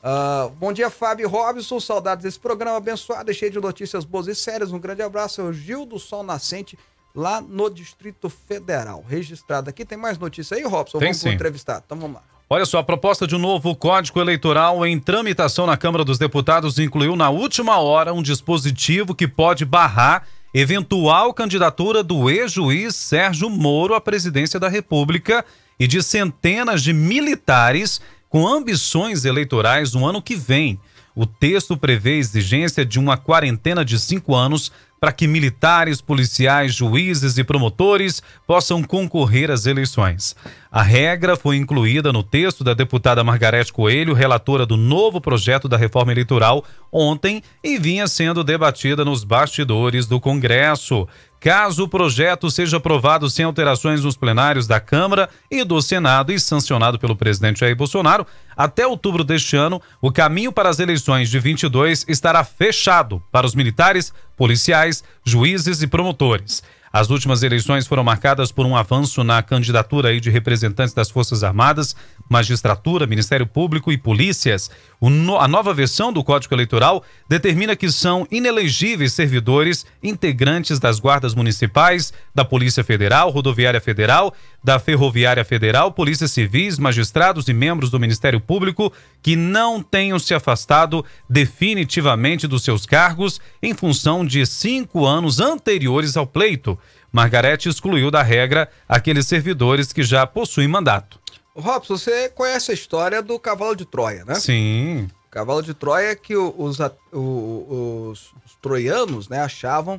Uh, 0.00 0.50
bom 0.50 0.72
dia, 0.72 0.90
Fábio 0.90 1.28
Robson. 1.28 1.80
Saudades 1.80 2.22
desse 2.22 2.38
programa 2.38 2.76
abençoado, 2.76 3.32
cheio 3.34 3.50
de 3.50 3.58
notícias 3.58 4.04
boas 4.04 4.28
e 4.28 4.34
sérias. 4.34 4.70
Um 4.70 4.78
grande 4.78 5.02
abraço 5.02 5.40
ao 5.40 5.52
Gil 5.52 5.84
do 5.84 5.98
Sol 5.98 6.22
Nascente 6.22 6.78
lá 7.14 7.40
no 7.40 7.68
Distrito 7.68 8.28
Federal. 8.28 9.04
Registrado 9.08 9.70
aqui. 9.70 9.84
Tem 9.84 9.98
mais 9.98 10.18
notícia 10.18 10.56
aí, 10.56 10.62
Robson? 10.62 10.98
Tem 10.98 11.08
vamos 11.08 11.20
sim. 11.20 11.30
entrevistar. 11.30 11.82
Então 11.84 11.98
vamos 11.98 12.16
lá. 12.16 12.33
Olha 12.48 12.66
só, 12.66 12.78
a 12.78 12.84
proposta 12.84 13.26
de 13.26 13.34
um 13.34 13.38
novo 13.38 13.74
Código 13.74 14.20
Eleitoral 14.20 14.84
em 14.84 15.00
tramitação 15.00 15.66
na 15.66 15.78
Câmara 15.78 16.04
dos 16.04 16.18
Deputados 16.18 16.78
incluiu 16.78 17.16
na 17.16 17.30
última 17.30 17.78
hora 17.78 18.12
um 18.12 18.22
dispositivo 18.22 19.14
que 19.14 19.26
pode 19.26 19.64
barrar 19.64 20.26
eventual 20.52 21.32
candidatura 21.32 22.04
do 22.04 22.28
ex-juiz 22.28 22.94
Sérgio 22.94 23.48
Moro 23.48 23.94
à 23.94 24.00
presidência 24.00 24.60
da 24.60 24.68
República 24.68 25.42
e 25.80 25.86
de 25.86 26.02
centenas 26.02 26.82
de 26.82 26.92
militares 26.92 27.98
com 28.28 28.46
ambições 28.46 29.24
eleitorais 29.24 29.94
no 29.94 30.06
ano 30.06 30.20
que 30.20 30.36
vem. 30.36 30.78
O 31.16 31.24
texto 31.24 31.78
prevê 31.78 32.18
exigência 32.18 32.84
de 32.84 32.98
uma 32.98 33.16
quarentena 33.16 33.82
de 33.82 33.98
cinco 33.98 34.34
anos 34.34 34.70
para 35.04 35.12
que 35.12 35.26
militares, 35.26 36.00
policiais, 36.00 36.74
juízes 36.74 37.36
e 37.36 37.44
promotores 37.44 38.22
possam 38.46 38.82
concorrer 38.82 39.50
às 39.50 39.66
eleições. 39.66 40.34
A 40.72 40.82
regra 40.82 41.36
foi 41.36 41.56
incluída 41.56 42.10
no 42.10 42.22
texto 42.22 42.64
da 42.64 42.72
deputada 42.72 43.22
Margarete 43.22 43.70
Coelho, 43.70 44.14
relatora 44.14 44.64
do 44.64 44.78
novo 44.78 45.20
projeto 45.20 45.68
da 45.68 45.76
reforma 45.76 46.10
eleitoral, 46.10 46.64
ontem 46.90 47.42
e 47.62 47.76
vinha 47.76 48.08
sendo 48.08 48.42
debatida 48.42 49.04
nos 49.04 49.24
bastidores 49.24 50.06
do 50.06 50.18
Congresso. 50.18 51.06
Caso 51.38 51.84
o 51.84 51.88
projeto 51.88 52.50
seja 52.50 52.78
aprovado 52.78 53.28
sem 53.28 53.44
alterações 53.44 54.02
nos 54.02 54.16
plenários 54.16 54.66
da 54.66 54.80
Câmara 54.80 55.28
e 55.50 55.62
do 55.62 55.82
Senado 55.82 56.32
e 56.32 56.40
sancionado 56.40 56.98
pelo 56.98 57.14
presidente 57.14 57.60
Jair 57.60 57.76
Bolsonaro, 57.76 58.26
até 58.56 58.86
outubro 58.86 59.22
deste 59.22 59.54
ano, 59.54 59.82
o 60.00 60.10
caminho 60.10 60.50
para 60.50 60.70
as 60.70 60.78
eleições 60.78 61.28
de 61.28 61.38
22 61.38 62.06
estará 62.08 62.42
fechado 62.44 63.22
para 63.30 63.46
os 63.46 63.54
militares, 63.54 64.10
policiais, 64.36 64.93
juízes 65.24 65.82
e 65.82 65.86
promotores. 65.86 66.62
As 66.94 67.10
últimas 67.10 67.42
eleições 67.42 67.88
foram 67.88 68.04
marcadas 68.04 68.52
por 68.52 68.64
um 68.64 68.76
avanço 68.76 69.24
na 69.24 69.42
candidatura 69.42 70.20
de 70.20 70.30
representantes 70.30 70.94
das 70.94 71.10
Forças 71.10 71.42
Armadas, 71.42 71.96
magistratura, 72.28 73.04
Ministério 73.04 73.48
Público 73.48 73.90
e 73.90 73.98
polícias. 73.98 74.70
No, 75.00 75.36
a 75.40 75.48
nova 75.48 75.74
versão 75.74 76.12
do 76.12 76.22
Código 76.22 76.54
Eleitoral 76.54 77.02
determina 77.28 77.74
que 77.74 77.90
são 77.90 78.28
inelegíveis 78.30 79.12
servidores 79.12 79.84
integrantes 80.00 80.78
das 80.78 81.00
guardas 81.00 81.34
municipais, 81.34 82.12
da 82.32 82.44
Polícia 82.44 82.84
Federal, 82.84 83.28
Rodoviária 83.30 83.80
Federal, 83.80 84.32
da 84.62 84.78
Ferroviária 84.78 85.44
Federal, 85.44 85.90
Polícia 85.90 86.28
Civis, 86.28 86.78
magistrados 86.78 87.48
e 87.48 87.52
membros 87.52 87.90
do 87.90 87.98
Ministério 87.98 88.40
Público 88.40 88.92
que 89.24 89.34
não 89.34 89.82
tenham 89.82 90.18
se 90.18 90.34
afastado 90.34 91.02
definitivamente 91.28 92.46
dos 92.46 92.62
seus 92.62 92.84
cargos 92.84 93.40
em 93.62 93.72
função 93.72 94.24
de 94.24 94.44
cinco 94.44 95.06
anos 95.06 95.40
anteriores 95.40 96.14
ao 96.14 96.26
pleito. 96.26 96.78
Margarete 97.10 97.70
excluiu 97.70 98.10
da 98.10 98.22
regra 98.22 98.68
aqueles 98.86 99.26
servidores 99.26 99.94
que 99.94 100.02
já 100.02 100.26
possuem 100.26 100.68
mandato. 100.68 101.18
Robson, 101.56 101.96
você 101.96 102.28
conhece 102.28 102.70
a 102.70 102.74
história 102.74 103.22
do 103.22 103.38
cavalo 103.38 103.74
de 103.74 103.86
Troia, 103.86 104.26
né? 104.26 104.34
Sim. 104.34 105.08
O 105.26 105.30
cavalo 105.30 105.62
de 105.62 105.72
Troia 105.72 106.08
é 106.10 106.14
que 106.14 106.36
os, 106.36 106.78
os, 106.78 106.92
os, 107.10 108.34
os 108.44 108.56
troianos 108.60 109.30
né, 109.30 109.40
achavam 109.40 109.98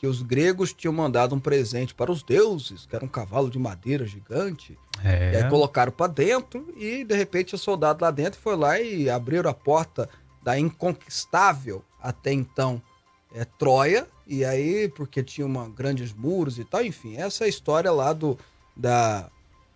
que 0.00 0.06
os 0.06 0.22
gregos 0.22 0.72
tinham 0.72 0.94
mandado 0.94 1.34
um 1.34 1.38
presente 1.38 1.94
para 1.94 2.10
os 2.10 2.22
deuses, 2.22 2.86
que 2.86 2.96
era 2.96 3.04
um 3.04 3.08
cavalo 3.08 3.50
de 3.50 3.58
madeira 3.58 4.06
gigante. 4.06 4.78
É. 5.04 5.34
E 5.34 5.36
aí 5.36 5.50
colocaram 5.50 5.92
para 5.92 6.10
dentro 6.10 6.72
e 6.74 7.04
de 7.04 7.14
repente 7.14 7.54
o 7.54 7.58
soldado 7.58 8.02
lá 8.02 8.10
dentro 8.10 8.40
foi 8.40 8.56
lá 8.56 8.80
e 8.80 9.10
abriram 9.10 9.50
a 9.50 9.52
porta 9.52 10.08
da 10.42 10.58
inconquistável 10.58 11.84
até 12.00 12.32
então 12.32 12.80
é, 13.34 13.44
Troia. 13.44 14.08
E 14.26 14.42
aí, 14.42 14.88
porque 14.88 15.22
tinha 15.22 15.46
uma, 15.46 15.68
grandes 15.68 16.14
muros 16.14 16.58
e 16.58 16.64
tal, 16.64 16.82
enfim, 16.82 17.18
essa 17.18 17.44
é 17.44 17.46
a 17.46 17.50
história 17.50 17.92
lá 17.92 18.14
do 18.14 18.38
da 18.74 19.28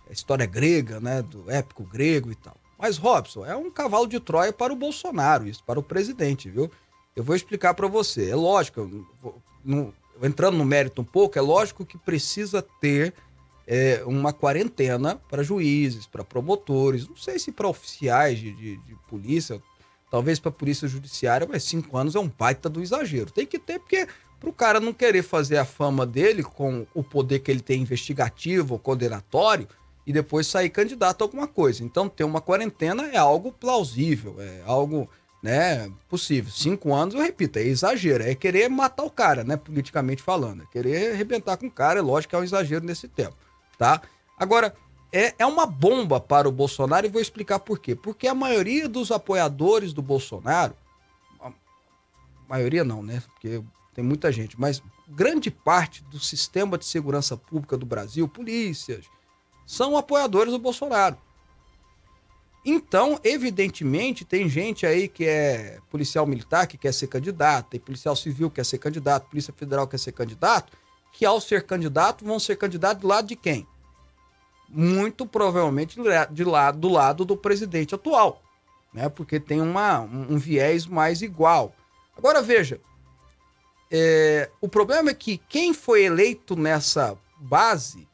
história 0.09 0.47
grega, 0.47 1.01
né, 1.01 1.21
do 1.21 1.51
épico 1.51 1.85
grego 1.85 2.33
e 2.33 2.35
tal. 2.35 2.57
Mas 2.79 2.97
Robson 2.97 3.45
é 3.45 3.55
um 3.55 3.71
cavalo 3.71 4.07
de 4.07 4.19
Troia 4.19 4.55
para 4.55 4.73
o 4.73 4.77
Bolsonaro, 4.77 5.47
isso 5.47 5.63
para 5.65 5.79
o 5.79 5.83
presidente, 5.83 6.49
viu? 6.49 6.71
Eu 7.15 7.23
vou 7.23 7.37
explicar 7.37 7.75
para 7.75 7.89
você. 7.89 8.31
É 8.31 8.35
lógico, 8.35 9.07
no, 9.63 9.93
entrando 10.23 10.57
no 10.57 10.65
mérito 10.65 11.03
um 11.03 11.05
pouco, 11.05 11.39
é 11.39 11.43
lógico 11.43 11.85
que 11.85 11.99
precisa 11.99 12.63
ter 12.81 13.15
é, 13.67 14.03
uma 14.07 14.33
quarentena 14.33 15.17
para 15.29 15.43
juízes, 15.43 16.07
para 16.07 16.25
promotores, 16.25 17.09
não 17.09 17.17
sei 17.17 17.39
se 17.39 17.51
para 17.51 17.69
oficiais 17.69 18.39
de, 18.39 18.53
de, 18.53 18.77
de 18.77 18.95
polícia, 19.09 19.61
talvez 20.11 20.39
para 20.39 20.51
polícia 20.51 20.87
judiciária, 20.87 21.47
mas 21.51 21.65
cinco 21.65 21.97
anos 21.97 22.15
é 22.15 22.21
um 22.21 22.29
baita 22.29 22.69
do 22.69 22.83
exagero. 22.83 23.31
Tem 23.31 23.47
que 23.47 23.59
ter, 23.59 23.79
porque 23.79 24.07
para 24.39 24.51
o 24.51 24.53
cara 24.53 24.81
não 24.81 24.93
querer 24.93 25.23
fazer 25.23 25.57
a 25.57 25.65
fama 25.65 26.07
dele 26.07 26.43
com 26.43 26.87
o 26.95 27.03
poder 27.03 27.39
que 27.41 27.51
ele 27.51 27.61
tem 27.61 27.81
investigativo 27.81 28.75
ou 28.75 28.79
condenatório 28.79 29.67
e 30.07 30.13
depois 30.13 30.47
sair 30.47 30.69
candidato 30.69 31.23
a 31.23 31.25
alguma 31.25 31.47
coisa. 31.47 31.83
Então, 31.83 32.09
ter 32.09 32.25
uma 32.25 32.41
quarentena 32.41 33.09
é 33.09 33.17
algo 33.17 33.51
plausível, 33.51 34.37
é 34.39 34.63
algo 34.67 35.09
né, 35.45 35.93
possível. 36.09 36.51
Cinco 36.51 36.95
anos, 36.95 37.15
eu 37.15 37.21
repito, 37.21 37.59
é 37.59 37.63
exagero, 37.63 38.25
é 38.25 38.35
querer 38.35 38.71
matar 38.71 39.05
o 39.05 39.11
cara, 39.11 39.45
né, 39.45 39.59
politicamente 39.59 40.23
falando, 40.23 40.63
é 40.63 40.67
querer 40.73 41.13
arrebentar 41.13 41.59
com 41.59 41.67
o 41.67 41.71
cara, 41.71 41.99
é 41.99 42.03
lógico 42.03 42.31
que 42.31 42.37
é 42.37 42.39
um 42.39 42.45
exagero 42.45 42.83
nesse 42.83 43.07
tempo, 43.07 43.37
tá? 43.77 44.01
Agora, 44.39 44.75
é, 45.13 45.35
é 45.39 45.45
uma 45.45 45.67
bomba 45.67 46.19
para 46.19 46.49
o 46.49 46.53
Bolsonaro 46.53 47.05
e 47.05 47.11
vou 47.11 47.21
explicar 47.21 47.59
por 47.59 47.79
quê. 47.79 47.95
Porque 47.95 48.27
a 48.27 48.35
maioria 48.35 48.89
dos 48.89 49.13
apoiadores 49.13 49.93
do 49.93 50.01
Bolsonaro, 50.01 50.75
a 51.39 51.53
maioria 52.49 52.83
não, 52.83 53.03
né, 53.03 53.23
porque 53.35 53.63
tem 53.95 54.03
muita 54.03 54.33
gente, 54.33 54.59
mas 54.59 54.83
grande 55.07 55.51
parte 55.51 56.03
do 56.05 56.19
sistema 56.19 56.79
de 56.79 56.87
segurança 56.87 57.37
pública 57.37 57.77
do 57.77 57.85
Brasil, 57.85 58.27
polícias, 58.27 59.05
são 59.67 59.95
apoiadores 59.95 60.55
do 60.55 60.59
Bolsonaro. 60.59 61.19
Então, 62.65 63.21
evidentemente, 63.23 64.25
tem 64.25 64.49
gente 64.49 64.87
aí 64.87 65.07
que 65.07 65.27
é 65.27 65.79
policial 65.91 66.27
militar 66.27 66.67
que 66.67 66.79
quer 66.79 66.93
ser 66.93 67.09
candidato, 67.09 67.71
tem 67.71 67.81
policial 67.81 68.17
civil 68.17 68.49
que 68.49 68.57
quer 68.57 68.65
ser 68.65 68.79
candidato, 68.79 69.29
polícia 69.29 69.53
federal 69.53 69.87
quer 69.87 69.99
ser 69.99 70.13
candidato, 70.13 70.73
que 71.13 71.27
ao 71.27 71.41
ser 71.41 71.67
candidato 71.67 72.25
vão 72.25 72.41
ser 72.41 72.57
candidatos 72.57 73.03
do 73.03 73.09
lado 73.09 73.29
de 73.29 73.37
quem? 73.37 73.67
Muito 74.69 75.27
provavelmente 75.27 76.01
de 76.31 76.45
lado, 76.45 76.79
do 76.79 76.89
lado 76.89 77.25
do 77.25 77.37
presidente 77.37 77.95
atual, 77.95 78.43
né? 78.95 79.11
Porque 79.11 79.39
tem 79.39 79.61
uma, 79.61 80.01
um, 80.01 80.33
um 80.35 80.39
viés 80.39 80.87
mais 80.87 81.21
igual. 81.21 81.75
Agora 82.17 82.41
veja, 82.41 82.81
é, 83.91 84.51
o 84.61 84.69
problema 84.69 85.11
é 85.11 85.15
que 85.15 85.37
quem 85.37 85.75
foi 85.75 86.05
eleito 86.05 86.57
nessa 86.57 87.17
base 87.39 88.09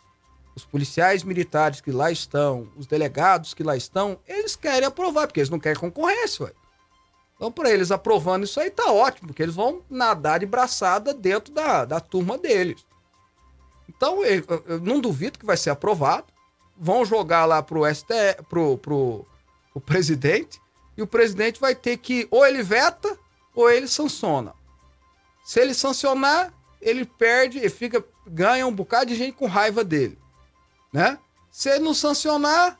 os 0.54 0.64
policiais 0.64 1.22
militares 1.22 1.80
que 1.80 1.90
lá 1.90 2.10
estão, 2.10 2.68
os 2.76 2.86
delegados 2.86 3.54
que 3.54 3.62
lá 3.62 3.76
estão, 3.76 4.18
eles 4.26 4.56
querem 4.56 4.86
aprovar, 4.86 5.26
porque 5.26 5.40
eles 5.40 5.50
não 5.50 5.60
querem 5.60 5.80
concorrência, 5.80 6.46
ué. 6.46 6.52
Então, 7.36 7.50
para 7.50 7.70
eles 7.70 7.90
aprovando 7.90 8.44
isso 8.44 8.60
aí, 8.60 8.70
tá 8.70 8.92
ótimo, 8.92 9.28
porque 9.28 9.42
eles 9.42 9.54
vão 9.54 9.80
nadar 9.88 10.40
de 10.40 10.46
braçada 10.46 11.14
dentro 11.14 11.52
da, 11.54 11.86
da 11.86 11.98
turma 11.98 12.36
deles. 12.36 12.84
Então, 13.88 14.22
eu, 14.22 14.44
eu 14.66 14.80
não 14.80 15.00
duvido 15.00 15.38
que 15.38 15.46
vai 15.46 15.56
ser 15.56 15.70
aprovado. 15.70 16.26
Vão 16.76 17.02
jogar 17.04 17.46
lá 17.46 17.62
pro 17.62 17.82
STE, 17.94 18.42
pro, 18.48 18.76
pro, 18.76 19.26
pro 19.72 19.80
presidente, 19.80 20.60
e 20.96 21.02
o 21.02 21.06
presidente 21.06 21.58
vai 21.58 21.74
ter 21.74 21.96
que, 21.96 22.28
ou 22.30 22.46
ele 22.46 22.62
veta, 22.62 23.18
ou 23.54 23.70
ele 23.70 23.88
sanciona. 23.88 24.52
Se 25.42 25.60
ele 25.60 25.72
sancionar, 25.72 26.52
ele 26.80 27.06
perde 27.06 27.58
e 27.58 27.70
fica, 27.70 28.04
ganha 28.26 28.66
um 28.66 28.74
bocado 28.74 29.06
de 29.06 29.16
gente 29.16 29.32
com 29.32 29.46
raiva 29.46 29.82
dele 29.82 30.19
né? 30.92 31.18
Se 31.50 31.68
ele 31.68 31.84
não 31.84 31.94
sancionar, 31.94 32.78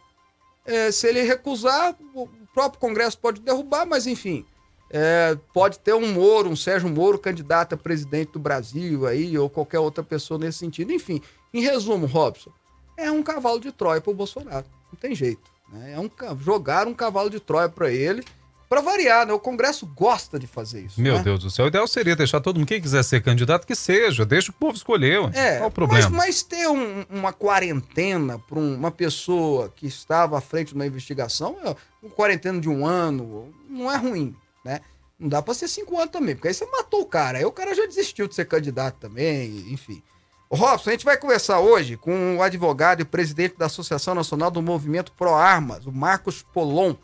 é, 0.64 0.90
se 0.90 1.06
ele 1.08 1.22
recusar, 1.22 1.96
o 2.14 2.28
próprio 2.54 2.80
Congresso 2.80 3.18
pode 3.18 3.40
derrubar, 3.40 3.86
mas 3.86 4.06
enfim, 4.06 4.44
é, 4.90 5.36
pode 5.52 5.78
ter 5.78 5.94
um 5.94 6.12
Moro, 6.12 6.50
um 6.50 6.56
Sérgio 6.56 6.88
Moro, 6.88 7.18
candidato 7.18 7.74
a 7.74 7.78
presidente 7.78 8.32
do 8.32 8.38
Brasil 8.38 9.06
aí, 9.06 9.36
ou 9.38 9.48
qualquer 9.48 9.78
outra 9.78 10.02
pessoa 10.02 10.38
nesse 10.38 10.58
sentido. 10.58 10.92
Enfim, 10.92 11.20
em 11.54 11.60
resumo, 11.60 12.06
Robson, 12.06 12.52
é 12.96 13.10
um 13.10 13.22
cavalo 13.22 13.60
de 13.60 13.72
Troia 13.72 14.00
para 14.00 14.10
o 14.10 14.14
Bolsonaro. 14.14 14.66
Não 14.92 14.98
tem 14.98 15.14
jeito. 15.14 15.50
Né? 15.72 15.92
É 15.92 16.00
um, 16.00 16.10
jogar 16.38 16.86
um 16.86 16.94
cavalo 16.94 17.30
de 17.30 17.40
Troia 17.40 17.68
para 17.68 17.90
ele 17.90 18.24
para 18.70 18.80
variar, 18.80 19.26
né? 19.26 19.32
O 19.32 19.40
Congresso 19.40 19.84
gosta 19.84 20.38
de 20.38 20.46
fazer 20.46 20.82
isso. 20.82 21.00
Meu 21.00 21.16
né? 21.16 21.22
Deus 21.24 21.40
do 21.42 21.50
céu, 21.50 21.64
o 21.64 21.68
ideal 21.68 21.88
seria 21.88 22.14
deixar 22.14 22.40
todo 22.40 22.56
mundo, 22.56 22.68
quem 22.68 22.80
quiser 22.80 23.02
ser 23.02 23.20
candidato, 23.20 23.66
que 23.66 23.74
seja, 23.74 24.24
deixa 24.24 24.52
o 24.52 24.54
povo 24.54 24.76
escolher. 24.76 25.28
É, 25.34 25.56
Qual 25.58 25.68
o 25.68 25.72
problema? 25.72 26.08
Mas, 26.08 26.16
mas 26.26 26.42
ter 26.44 26.68
um- 26.68 27.04
uma 27.10 27.32
quarentena 27.32 28.38
para 28.38 28.60
uma 28.60 28.92
pessoa 28.92 29.72
que 29.74 29.88
estava 29.88 30.38
à 30.38 30.40
frente 30.40 30.68
de 30.68 30.74
uma 30.76 30.86
investigação, 30.86 31.56
é, 31.64 31.74
um 32.00 32.08
quarentena 32.08 32.60
de 32.60 32.68
um 32.68 32.86
ano, 32.86 33.52
não 33.68 33.90
é 33.90 33.96
ruim, 33.96 34.36
né? 34.64 34.80
Não 35.18 35.28
dá 35.28 35.42
para 35.42 35.52
ser 35.52 35.66
cinco 35.66 35.98
anos 35.98 36.12
também, 36.12 36.36
porque 36.36 36.46
aí 36.46 36.54
você 36.54 36.64
matou 36.66 37.00
o 37.00 37.06
cara, 37.06 37.38
aí 37.38 37.44
o 37.44 37.50
cara 37.50 37.74
já 37.74 37.84
desistiu 37.86 38.28
de 38.28 38.36
ser 38.36 38.44
candidato 38.46 38.98
também, 39.00 39.66
enfim. 39.72 40.00
Robson, 40.48 40.90
a 40.90 40.92
gente 40.92 41.04
vai 41.04 41.16
conversar 41.16 41.58
hoje 41.58 41.96
com 41.96 42.36
o 42.36 42.42
advogado 42.42 43.00
e 43.00 43.04
presidente 43.04 43.56
da 43.58 43.66
Associação 43.66 44.14
Nacional 44.14 44.48
do 44.48 44.62
Movimento 44.62 45.10
Pro 45.10 45.34
Armas, 45.34 45.86
o 45.86 45.92
Marcos 45.92 46.40
Polon. 46.54 46.94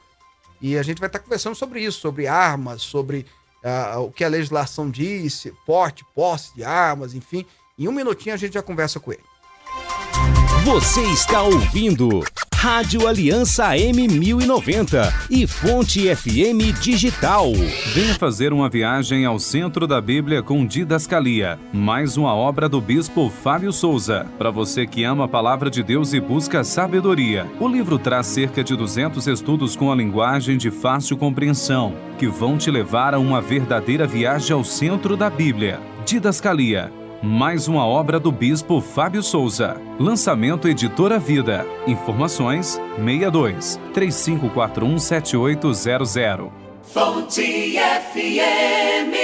E 0.61 0.77
a 0.79 0.83
gente 0.83 0.99
vai 0.99 1.09
estar 1.09 1.19
conversando 1.19 1.55
sobre 1.55 1.81
isso, 1.81 2.01
sobre 2.01 2.27
armas, 2.27 2.83
sobre 2.83 3.27
ah, 3.63 3.99
o 3.99 4.11
que 4.11 4.25
a 4.25 4.29
legislação 4.29 4.91
diz, 4.91 5.47
porte, 5.65 6.05
posse 6.15 6.55
de 6.55 6.65
armas, 6.65 7.15
enfim. 7.15 7.45
Em 7.79 7.89
um 7.89 7.93
minutinho 7.93 8.35
a 8.35 8.39
gente 8.39 8.55
já 8.55 8.63
conversa 8.63 8.99
com 8.99 9.13
ele. 9.13 9.25
Você 10.65 11.03
está 11.03 11.43
ouvindo 11.43 12.23
Rádio 12.57 13.07
Aliança 13.07 13.69
M1090 13.77 15.13
e 15.31 15.47
Fonte 15.47 16.13
FM 16.17 16.81
Digital. 16.81 17.53
Venha 17.95 18.15
fazer 18.15 18.53
uma 18.53 18.69
viagem 18.69 19.25
ao 19.27 19.39
centro 19.39 19.87
da 19.87 20.01
Bíblia 20.01 20.43
com 20.43 20.67
Didascalia, 20.67 21.59
mais 21.73 22.17
uma 22.17 22.35
obra 22.35 22.67
do 22.69 22.81
bispo 22.81 23.31
Fábio 23.31 23.73
Souza. 23.73 24.27
Para 24.39 24.51
você 24.51 24.87
que 24.87 25.05
ama 25.05 25.27
a 25.27 25.29
palavra 25.29 25.71
de 25.71 25.83
Deus 25.83 26.15
e 26.15 26.19
busca 26.19 26.65
sabedoria, 26.65 27.47
o 27.61 27.69
livro 27.69 27.99
traz 27.99 28.27
cerca 28.27 28.65
de 28.65 28.75
200 28.75 29.27
estudos 29.29 29.77
com 29.77 29.93
a 29.93 29.95
linguagem 29.95 30.57
de 30.57 30.71
fácil 30.71 31.17
compreensão, 31.17 31.95
que 32.19 32.27
vão 32.27 32.57
te 32.57 32.71
levar 32.71 33.15
a 33.15 33.19
uma 33.19 33.41
verdadeira 33.41 34.07
viagem 34.07 34.55
ao 34.55 34.65
centro 34.65 35.15
da 35.15 35.29
Bíblia. 35.29 35.79
Didascalia, 36.07 36.91
mais 37.27 37.67
uma 37.67 37.85
obra 37.85 38.21
do 38.21 38.31
bispo 38.31 38.81
Fábio 38.81 39.21
Souza. 39.21 39.81
Lançamento 39.99 40.69
Editora 40.69 41.19
Vida. 41.19 41.67
Informações 41.85 42.81
62 42.97 43.81
3541 43.93 44.99
7800. 44.99 46.51
Fonte 46.83 47.77
FM. 47.77 49.17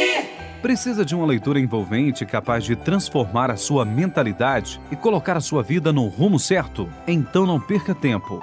Precisa 0.61 1.05
de 1.05 1.15
uma 1.15 1.27
leitura 1.27 1.61
envolvente 1.61 2.27
capaz 2.27 2.65
de 2.65 2.75
transformar 2.75 3.53
a 3.53 3.57
sua 3.57 3.85
mentalidade 3.85 4.81
e 4.91 4.97
colocar 4.97 5.37
a 5.37 5.41
sua 5.41 5.63
vida 5.63 5.93
no 5.93 6.09
rumo 6.09 6.41
certo? 6.41 6.89
Então 7.07 7.47
não 7.47 7.61
perca 7.61 7.95
tempo 7.95 8.43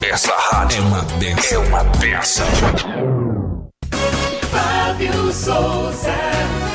Essa 0.00 0.32
rádio 0.32 0.78
é 0.78 0.80
uma 0.86 1.02
benção. 1.18 1.64
É 1.64 1.66
uma 1.66 1.84
benção. 1.98 2.46
Fábio 4.48 5.32
Souza. 5.32 6.67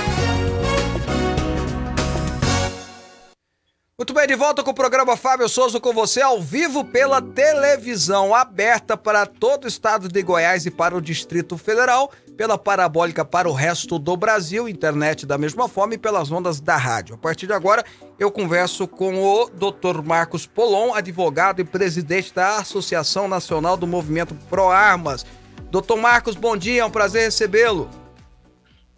Muito 4.04 4.14
bem, 4.14 4.28
de 4.28 4.36
volta 4.36 4.62
com 4.62 4.72
o 4.72 4.74
programa 4.74 5.16
Fábio 5.16 5.48
Souza 5.48 5.80
com 5.80 5.94
você 5.94 6.22
ao 6.22 6.42
vivo 6.42 6.84
pela 6.84 7.22
televisão 7.22 8.36
aberta 8.36 8.98
para 8.98 9.26
todo 9.26 9.64
o 9.64 9.68
estado 9.70 10.10
de 10.10 10.22
Goiás 10.22 10.66
e 10.66 10.72
para 10.72 10.94
o 10.94 11.00
Distrito 11.00 11.58
Federal, 11.58 12.12
pela 12.36 12.58
parabólica 12.58 13.24
para 13.24 13.48
o 13.48 13.54
resto 13.54 13.98
do 13.98 14.18
Brasil, 14.18 14.68
internet 14.68 15.26
da 15.26 15.38
mesma 15.38 15.70
forma 15.70 15.94
e 15.94 15.98
pelas 15.98 16.30
ondas 16.34 16.60
da 16.60 16.76
rádio. 16.76 17.16
A 17.16 17.18
partir 17.18 17.48
de 17.48 17.54
agora, 17.54 17.82
eu 18.20 18.30
converso 18.30 18.90
com 18.90 19.24
o 19.24 19.50
Dr. 19.50 20.02
Marcos 20.04 20.46
Polon, 20.46 20.94
advogado 20.94 21.62
e 21.62 21.64
presidente 21.64 22.36
da 22.36 22.58
Associação 22.58 23.30
Nacional 23.30 23.78
do 23.78 23.88
Movimento 23.88 24.36
Pro 24.50 24.68
Armas. 24.68 25.26
Doutor 25.72 25.96
Marcos, 25.96 26.36
bom 26.36 26.58
dia, 26.58 26.82
é 26.82 26.86
um 26.86 26.92
prazer 26.92 27.24
recebê-lo. 27.24 27.90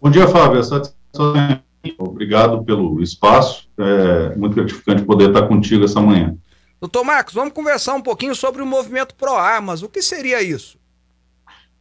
Bom 0.02 0.10
dia, 0.10 0.28
Fábio. 0.28 0.62
É 0.62 0.64
satisfação. 0.64 1.64
Obrigado 1.98 2.64
pelo 2.64 3.02
espaço. 3.02 3.68
É 3.78 4.36
muito 4.36 4.56
gratificante 4.56 5.04
poder 5.04 5.30
estar 5.30 5.48
contigo 5.48 5.86
essa 5.86 6.02
manhã. 6.02 6.36
Doutor 6.80 7.04
Marcos, 7.04 7.34
vamos 7.34 7.54
conversar 7.54 7.96
um 7.96 8.02
pouquinho 8.02 8.36
sobre 8.36 8.62
o 8.62 8.66
movimento 8.66 9.16
Pro 9.16 9.36
Armas. 9.36 9.82
O 9.82 9.90
que 9.90 10.02
seria 10.02 10.42
isso? 10.42 10.78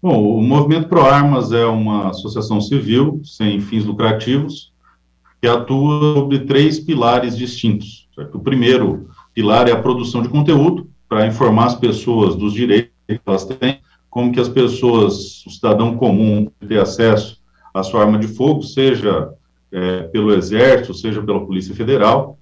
Bom, 0.02 0.38
o 0.38 0.42
Movimento 0.42 0.88
Pro 0.88 1.00
Armas 1.00 1.50
é 1.50 1.64
uma 1.64 2.10
associação 2.10 2.60
civil 2.60 3.22
sem 3.24 3.60
fins 3.60 3.84
lucrativos 3.84 4.72
que 5.40 5.48
atua 5.48 6.14
sobre 6.14 6.40
três 6.40 6.78
pilares 6.78 7.36
distintos. 7.36 8.08
certo? 8.14 8.36
O 8.38 8.40
primeiro 8.40 9.08
pilar 9.34 9.68
é 9.68 9.72
a 9.72 9.80
produção 9.80 10.22
de 10.22 10.28
conteúdo 10.28 10.90
para 11.08 11.26
informar 11.26 11.66
as 11.66 11.74
pessoas 11.74 12.34
dos 12.34 12.52
direitos 12.52 12.92
que 13.06 13.20
elas 13.26 13.44
têm, 13.44 13.80
como 14.10 14.32
que 14.32 14.40
as 14.40 14.48
pessoas, 14.48 15.44
o 15.46 15.50
cidadão 15.50 15.96
comum, 15.96 16.50
ter 16.66 16.80
acesso 16.80 17.42
à 17.72 17.82
sua 17.82 18.02
arma 18.02 18.18
de 18.18 18.28
fogo, 18.28 18.62
seja 18.62 19.30
é, 19.74 20.04
pelo 20.04 20.32
Exército, 20.32 20.94
seja 20.94 21.20
pela 21.20 21.44
Polícia 21.44 21.74
Federal, 21.74 22.38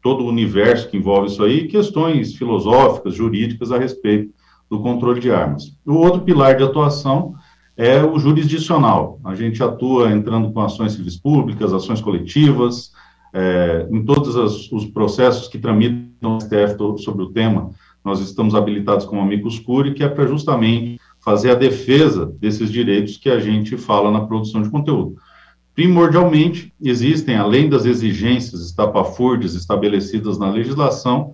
todo 0.00 0.24
o 0.24 0.28
universo 0.28 0.88
que 0.88 0.96
envolve 0.96 1.28
isso 1.28 1.44
aí, 1.44 1.68
questões 1.68 2.34
filosóficas, 2.34 3.14
jurídicas 3.14 3.70
a 3.70 3.78
respeito 3.78 4.32
do 4.70 4.80
controle 4.80 5.20
de 5.20 5.30
armas. 5.30 5.76
O 5.86 5.92
outro 5.92 6.22
pilar 6.22 6.56
de 6.56 6.64
atuação 6.64 7.34
é 7.76 8.02
o 8.02 8.18
jurisdicional. 8.18 9.20
A 9.22 9.34
gente 9.34 9.62
atua 9.62 10.10
entrando 10.10 10.50
com 10.50 10.62
ações 10.62 10.92
civis 10.92 11.16
públicas, 11.16 11.74
ações 11.74 12.00
coletivas, 12.00 12.90
é, 13.34 13.86
em 13.90 14.02
todos 14.02 14.34
as, 14.34 14.72
os 14.72 14.86
processos 14.86 15.48
que 15.48 15.58
tramitam 15.58 16.08
no 16.22 16.40
STF 16.40 17.02
sobre 17.02 17.22
o 17.22 17.30
tema, 17.30 17.70
nós 18.02 18.20
estamos 18.20 18.54
habilitados 18.54 19.04
como 19.04 19.20
amicus 19.20 19.58
curiae, 19.58 19.94
que 19.94 20.02
é 20.02 20.08
para 20.08 20.26
justamente 20.26 20.98
fazer 21.20 21.50
a 21.50 21.54
defesa 21.54 22.26
desses 22.40 22.70
direitos 22.72 23.18
que 23.18 23.28
a 23.28 23.38
gente 23.38 23.76
fala 23.76 24.10
na 24.10 24.26
produção 24.26 24.62
de 24.62 24.70
conteúdo. 24.70 25.16
Primordialmente, 25.74 26.72
existem, 26.80 27.36
além 27.36 27.68
das 27.68 27.86
exigências 27.86 28.60
estapafúrdias 28.60 29.54
estabelecidas 29.54 30.38
na 30.38 30.50
legislação, 30.50 31.32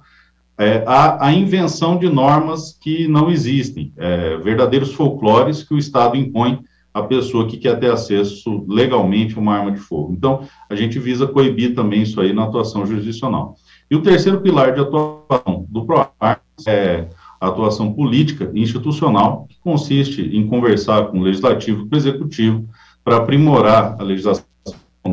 é, 0.57 0.84
a, 0.86 1.26
a 1.26 1.32
invenção 1.32 1.99
de 1.99 2.09
normas 2.09 2.76
que 2.80 3.07
não 3.09 3.30
existem, 3.30 3.93
é, 3.97 4.36
verdadeiros 4.39 4.93
folclores 4.93 5.62
que 5.62 5.74
o 5.74 5.78
Estado 5.78 6.16
impõe 6.16 6.61
à 6.93 7.03
pessoa 7.03 7.47
que 7.47 7.57
quer 7.57 7.78
ter 7.78 7.91
acesso 7.91 8.64
legalmente 8.68 9.36
a 9.36 9.41
uma 9.41 9.57
arma 9.57 9.72
de 9.72 9.78
fogo. 9.78 10.12
Então, 10.12 10.43
a 10.68 10.74
gente 10.74 10.99
visa 10.99 11.26
coibir 11.26 11.74
também 11.74 12.03
isso 12.03 12.20
aí 12.20 12.32
na 12.32 12.45
atuação 12.45 12.84
jurisdicional. 12.86 13.55
E 13.91 13.95
o 13.95 14.03
terceiro 14.03 14.41
pilar 14.41 14.74
de 14.74 14.80
atuação 14.80 15.66
do 15.68 15.84
PROAR 15.84 16.41
é 16.66 17.07
a 17.41 17.49
atuação 17.49 17.93
política 17.93 18.51
e 18.53 18.61
institucional, 18.61 19.47
que 19.49 19.57
consiste 19.61 20.22
em 20.22 20.47
conversar 20.47 21.07
com 21.07 21.20
o 21.20 21.22
legislativo 21.22 21.84
e 21.84 21.89
com 21.89 21.95
o 21.95 21.99
executivo 21.99 22.68
para 23.09 23.17
aprimorar 23.17 23.97
a 23.99 24.03
legislação 24.03 24.45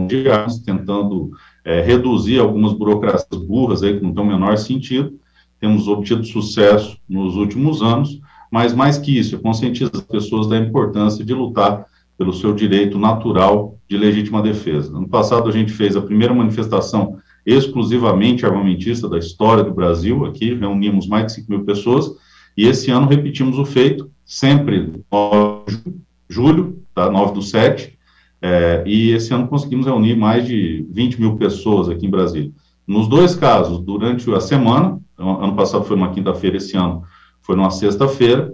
de 0.05 0.29
armas, 0.29 0.59
tentando 0.59 1.31
é, 1.63 1.81
reduzir 1.81 2.39
algumas 2.39 2.73
burocracias 2.73 3.41
burras 3.41 3.83
aí 3.83 3.97
que 3.97 4.03
não 4.03 4.13
tem 4.13 4.21
o 4.21 4.27
menor 4.27 4.57
sentido. 4.57 5.17
Temos 5.61 5.87
obtido 5.87 6.25
sucesso 6.25 6.97
nos 7.07 7.37
últimos 7.37 7.81
anos, 7.81 8.19
mas 8.51 8.73
mais 8.73 8.97
que 8.97 9.17
isso, 9.17 9.37
é 9.37 9.39
conscientizar 9.39 9.95
as 9.95 10.01
pessoas 10.01 10.47
da 10.47 10.57
importância 10.57 11.23
de 11.23 11.33
lutar 11.33 11.85
pelo 12.17 12.33
seu 12.33 12.53
direito 12.53 12.99
natural 12.99 13.77
de 13.87 13.95
legítima 13.95 14.41
defesa. 14.41 14.93
Ano 14.93 15.07
passado 15.07 15.47
a 15.47 15.51
gente 15.53 15.71
fez 15.71 15.95
a 15.95 16.01
primeira 16.01 16.33
manifestação 16.33 17.17
exclusivamente 17.45 18.45
armamentista 18.45 19.07
da 19.07 19.17
história 19.17 19.63
do 19.63 19.73
Brasil, 19.73 20.25
aqui 20.25 20.53
reunimos 20.53 21.07
mais 21.07 21.27
de 21.27 21.33
5 21.35 21.49
mil 21.49 21.63
pessoas, 21.63 22.11
e 22.57 22.67
esse 22.67 22.91
ano 22.91 23.07
repetimos 23.07 23.57
o 23.57 23.63
feito, 23.63 24.11
sempre 24.25 24.91
9 25.09 25.71
de 25.71 25.93
julho, 26.27 26.84
tá, 26.95 27.11
9 27.11 27.33
do 27.33 27.41
7, 27.41 27.95
é, 28.41 28.83
e 28.85 29.11
esse 29.11 29.33
ano 29.33 29.47
conseguimos 29.47 29.85
reunir 29.85 30.15
mais 30.15 30.47
de 30.47 30.85
20 30.89 31.19
mil 31.19 31.35
pessoas 31.35 31.89
aqui 31.89 32.05
em 32.05 32.09
Brasília. 32.09 32.51
Nos 32.87 33.07
dois 33.07 33.35
casos, 33.35 33.79
durante 33.79 34.31
a 34.33 34.39
semana, 34.39 34.99
ano 35.17 35.55
passado 35.55 35.83
foi 35.83 35.95
uma 35.95 36.11
quinta-feira, 36.11 36.57
esse 36.57 36.77
ano 36.77 37.03
foi 37.41 37.55
numa 37.55 37.71
sexta-feira, 37.71 38.53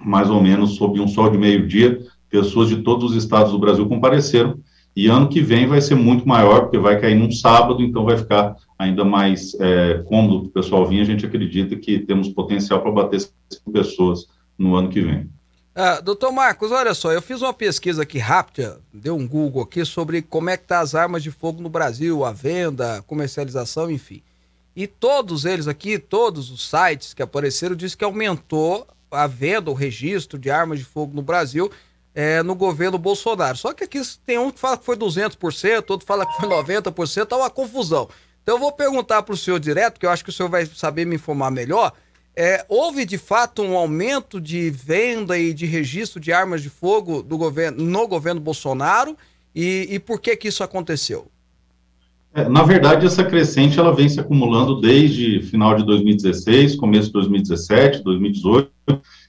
mais 0.00 0.30
ou 0.30 0.40
menos 0.40 0.76
sob 0.76 1.00
um 1.00 1.08
sol 1.08 1.30
de 1.30 1.38
meio-dia, 1.38 2.00
pessoas 2.30 2.68
de 2.68 2.78
todos 2.78 3.10
os 3.10 3.16
estados 3.16 3.52
do 3.52 3.58
Brasil 3.58 3.86
compareceram, 3.88 4.58
e 4.94 5.06
ano 5.06 5.28
que 5.28 5.40
vem 5.40 5.66
vai 5.66 5.80
ser 5.80 5.94
muito 5.94 6.26
maior, 6.26 6.62
porque 6.62 6.78
vai 6.78 7.00
cair 7.00 7.14
num 7.14 7.30
sábado, 7.30 7.82
então 7.82 8.04
vai 8.04 8.16
ficar 8.16 8.56
ainda 8.78 9.04
mais 9.04 9.54
é, 9.60 10.02
cômodo 10.04 10.40
para 10.40 10.48
o 10.48 10.52
pessoal 10.52 10.86
vir. 10.86 11.00
A 11.00 11.04
gente 11.04 11.24
acredita 11.24 11.76
que 11.76 12.00
temos 12.00 12.28
potencial 12.28 12.80
para 12.80 12.90
bater 12.90 13.20
100 13.20 13.30
pessoas 13.72 14.26
no 14.58 14.74
ano 14.74 14.88
que 14.88 15.00
vem. 15.00 15.28
Ah, 15.80 16.00
doutor 16.00 16.32
Marcos, 16.32 16.72
olha 16.72 16.92
só, 16.92 17.12
eu 17.12 17.22
fiz 17.22 17.40
uma 17.40 17.54
pesquisa 17.54 18.02
aqui 18.02 18.18
rápida, 18.18 18.80
deu 18.92 19.14
um 19.14 19.28
Google 19.28 19.62
aqui 19.62 19.84
sobre 19.84 20.20
como 20.20 20.50
é 20.50 20.56
que 20.56 20.64
tá 20.64 20.80
as 20.80 20.92
armas 20.92 21.22
de 21.22 21.30
fogo 21.30 21.62
no 21.62 21.68
Brasil, 21.68 22.24
a 22.24 22.32
venda, 22.32 23.00
comercialização, 23.06 23.88
enfim. 23.88 24.20
E 24.74 24.88
todos 24.88 25.44
eles 25.44 25.68
aqui, 25.68 25.96
todos 25.96 26.50
os 26.50 26.68
sites 26.68 27.14
que 27.14 27.22
apareceram, 27.22 27.76
diz 27.76 27.94
que 27.94 28.02
aumentou 28.02 28.88
a 29.08 29.28
venda, 29.28 29.70
o 29.70 29.74
registro 29.74 30.36
de 30.36 30.50
armas 30.50 30.80
de 30.80 30.84
fogo 30.84 31.14
no 31.14 31.22
Brasil 31.22 31.70
é, 32.12 32.42
no 32.42 32.56
governo 32.56 32.98
Bolsonaro. 32.98 33.56
Só 33.56 33.72
que 33.72 33.84
aqui 33.84 34.02
tem 34.26 34.36
um 34.36 34.50
que 34.50 34.58
fala 34.58 34.76
que 34.76 34.84
foi 34.84 34.96
200%, 34.96 35.90
outro 35.90 36.04
fala 36.04 36.26
que 36.26 36.40
foi 36.40 36.48
90%, 36.48 37.24
tá 37.24 37.36
uma 37.36 37.50
confusão. 37.50 38.08
Então 38.42 38.56
eu 38.56 38.60
vou 38.60 38.72
perguntar 38.72 39.22
para 39.22 39.32
o 39.32 39.36
senhor 39.36 39.60
direto, 39.60 40.00
que 40.00 40.06
eu 40.06 40.10
acho 40.10 40.24
que 40.24 40.30
o 40.30 40.32
senhor 40.32 40.48
vai 40.48 40.66
saber 40.66 41.04
me 41.04 41.14
informar 41.14 41.52
melhor. 41.52 41.92
É, 42.40 42.64
houve 42.68 43.04
de 43.04 43.18
fato 43.18 43.62
um 43.62 43.76
aumento 43.76 44.40
de 44.40 44.70
venda 44.70 45.36
e 45.36 45.52
de 45.52 45.66
registro 45.66 46.20
de 46.20 46.32
armas 46.32 46.62
de 46.62 46.70
fogo 46.70 47.20
do 47.20 47.36
governo, 47.36 47.84
no 47.84 48.06
governo 48.06 48.40
Bolsonaro 48.40 49.16
e, 49.52 49.88
e 49.90 49.98
por 49.98 50.20
que 50.20 50.36
que 50.36 50.46
isso 50.46 50.62
aconteceu? 50.62 51.26
É, 52.32 52.48
na 52.48 52.62
verdade, 52.62 53.04
essa 53.04 53.24
crescente 53.24 53.80
ela 53.80 53.92
vem 53.92 54.08
se 54.08 54.20
acumulando 54.20 54.80
desde 54.80 55.42
final 55.42 55.74
de 55.74 55.84
2016, 55.84 56.76
começo 56.76 57.08
de 57.08 57.14
2017, 57.14 58.04
2018 58.04 58.70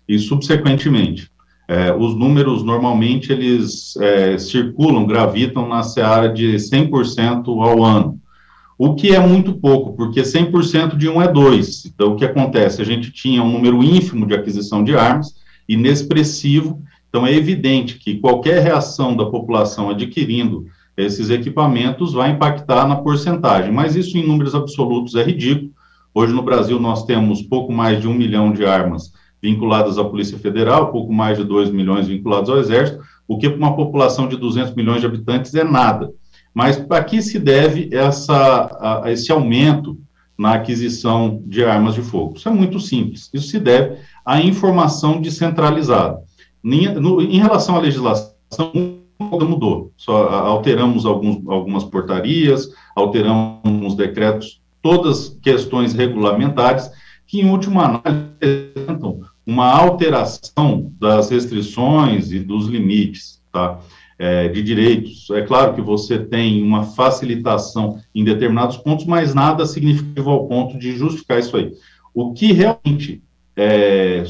e 0.07 0.19
subsequentemente. 0.19 1.31
É, 1.67 1.91
os 1.91 2.13
números 2.13 2.61
normalmente 2.61 3.31
eles 3.31 3.97
é, 3.97 4.37
circulam, 4.37 5.07
gravitam 5.07 5.67
na 5.67 5.81
seara 5.81 6.27
de 6.27 6.57
100% 6.57 7.47
ao 7.47 7.83
ano, 7.83 8.21
o 8.81 8.95
que 8.95 9.13
é 9.13 9.19
muito 9.19 9.51
pouco, 9.55 9.91
porque 9.93 10.21
100% 10.21 10.95
de 10.95 11.09
um 11.09 11.21
é 11.21 11.27
dois. 11.27 11.85
Então, 11.85 12.13
o 12.13 12.15
que 12.15 12.23
acontece? 12.23 12.81
A 12.81 12.85
gente 12.85 13.11
tinha 13.11 13.43
um 13.43 13.51
número 13.51 13.83
ínfimo 13.83 14.25
de 14.25 14.33
aquisição 14.33 14.81
de 14.81 14.95
armas, 14.95 15.35
inexpressivo, 15.67 16.81
então 17.09 17.27
é 17.27 17.35
evidente 17.35 17.99
que 17.99 18.19
qualquer 18.19 18.63
reação 18.63 19.17
da 19.17 19.25
população 19.25 19.89
adquirindo 19.89 20.65
esses 20.95 21.29
equipamentos 21.29 22.13
vai 22.13 22.31
impactar 22.31 22.87
na 22.87 22.95
porcentagem, 22.95 23.69
mas 23.69 23.97
isso 23.97 24.17
em 24.17 24.25
números 24.25 24.55
absolutos 24.55 25.13
é 25.15 25.23
ridículo. 25.23 25.71
Hoje 26.13 26.31
no 26.31 26.41
Brasil 26.41 26.79
nós 26.79 27.03
temos 27.03 27.41
pouco 27.41 27.73
mais 27.73 27.99
de 27.99 28.07
um 28.07 28.13
milhão 28.13 28.53
de 28.53 28.65
armas 28.65 29.11
vinculadas 29.41 29.97
à 29.97 30.05
Polícia 30.05 30.37
Federal, 30.37 30.89
pouco 30.89 31.11
mais 31.11 31.37
de 31.37 31.43
2 31.43 31.69
milhões 31.69 32.07
vinculados 32.07 32.49
ao 32.49 32.57
Exército, 32.57 33.03
o 33.27 33.37
que 33.37 33.49
para 33.49 33.57
uma 33.57 33.75
população 33.75 34.29
de 34.29 34.37
200 34.37 34.73
milhões 34.73 35.01
de 35.01 35.05
habitantes 35.05 35.53
é 35.53 35.65
nada. 35.65 36.09
Mas 36.59 36.75
para 36.75 37.01
que 37.05 37.21
se 37.21 37.39
deve 37.39 37.87
essa, 37.89 39.01
a, 39.05 39.09
esse 39.09 39.31
aumento 39.31 39.97
na 40.37 40.55
aquisição 40.55 41.41
de 41.45 41.63
armas 41.63 41.95
de 41.95 42.01
fogo? 42.01 42.33
Isso 42.35 42.49
é 42.49 42.51
muito 42.51 42.81
simples. 42.81 43.29
Isso 43.33 43.47
se 43.47 43.61
deve 43.61 43.95
à 44.25 44.41
informação 44.41 45.21
descentralizada. 45.21 46.19
Em, 46.61 46.93
no, 46.95 47.21
em 47.21 47.39
relação 47.39 47.77
à 47.77 47.79
legislação, 47.79 48.33
mudou. 49.17 49.93
Só 49.95 50.27
alteramos 50.27 51.05
alguns, 51.05 51.47
algumas 51.47 51.85
portarias, 51.85 52.69
alteramos 52.93 53.95
decretos, 53.95 54.61
todas 54.81 55.39
questões 55.41 55.93
regulamentares 55.93 56.91
que, 57.25 57.39
em 57.39 57.49
última 57.49 57.85
análise, 57.85 58.33
representam 58.41 59.21
uma 59.47 59.71
alteração 59.71 60.91
das 60.99 61.29
restrições 61.29 62.33
e 62.33 62.39
dos 62.39 62.67
limites, 62.67 63.41
tá? 63.49 63.79
É, 64.21 64.49
de 64.49 64.61
direitos. 64.61 65.29
É 65.29 65.43
claro 65.43 65.73
que 65.73 65.81
você 65.81 66.19
tem 66.19 66.61
uma 66.61 66.83
facilitação 66.83 68.01
em 68.13 68.21
determinados 68.21 68.75
pontos, 68.75 69.05
mas 69.05 69.33
nada 69.33 69.65
significativo 69.65 70.29
ao 70.29 70.45
ponto 70.45 70.77
de 70.77 70.91
justificar 70.97 71.39
isso 71.39 71.55
aí. 71.55 71.71
O 72.13 72.33
que 72.33 72.51
realmente 72.51 73.23
é, 73.55 74.25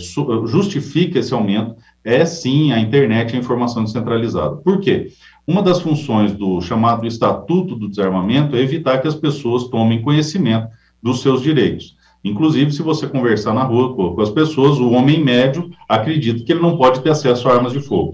justifica 0.45 1.17
esse 1.17 1.33
aumento 1.33 1.75
é 2.03 2.23
sim 2.25 2.71
a 2.71 2.79
internet 2.79 3.33
e 3.33 3.35
a 3.35 3.39
informação 3.39 3.83
descentralizada. 3.83 4.57
Por 4.57 4.79
quê? 4.79 5.11
Uma 5.47 5.63
das 5.63 5.79
funções 5.79 6.33
do 6.33 6.61
chamado 6.61 7.07
Estatuto 7.07 7.75
do 7.75 7.89
Desarmamento 7.89 8.55
é 8.55 8.59
evitar 8.59 8.99
que 8.99 9.07
as 9.07 9.15
pessoas 9.15 9.69
tomem 9.69 10.01
conhecimento 10.01 10.67
dos 11.01 11.21
seus 11.21 11.41
direitos. 11.41 11.97
Inclusive, 12.23 12.71
se 12.71 12.81
você 12.81 13.07
conversar 13.07 13.53
na 13.53 13.63
rua 13.63 13.95
com, 13.95 14.21
as 14.21 14.29
pessoas, 14.29 14.77
o 14.77 14.91
homem 14.91 15.23
médio 15.23 15.71
acredita 15.87 16.43
que 16.43 16.51
ele 16.51 16.61
não 16.61 16.77
pode 16.77 17.01
ter 17.01 17.09
acesso 17.09 17.47
a 17.47 17.53
armas 17.53 17.71
de 17.71 17.79
fogo. 17.79 18.13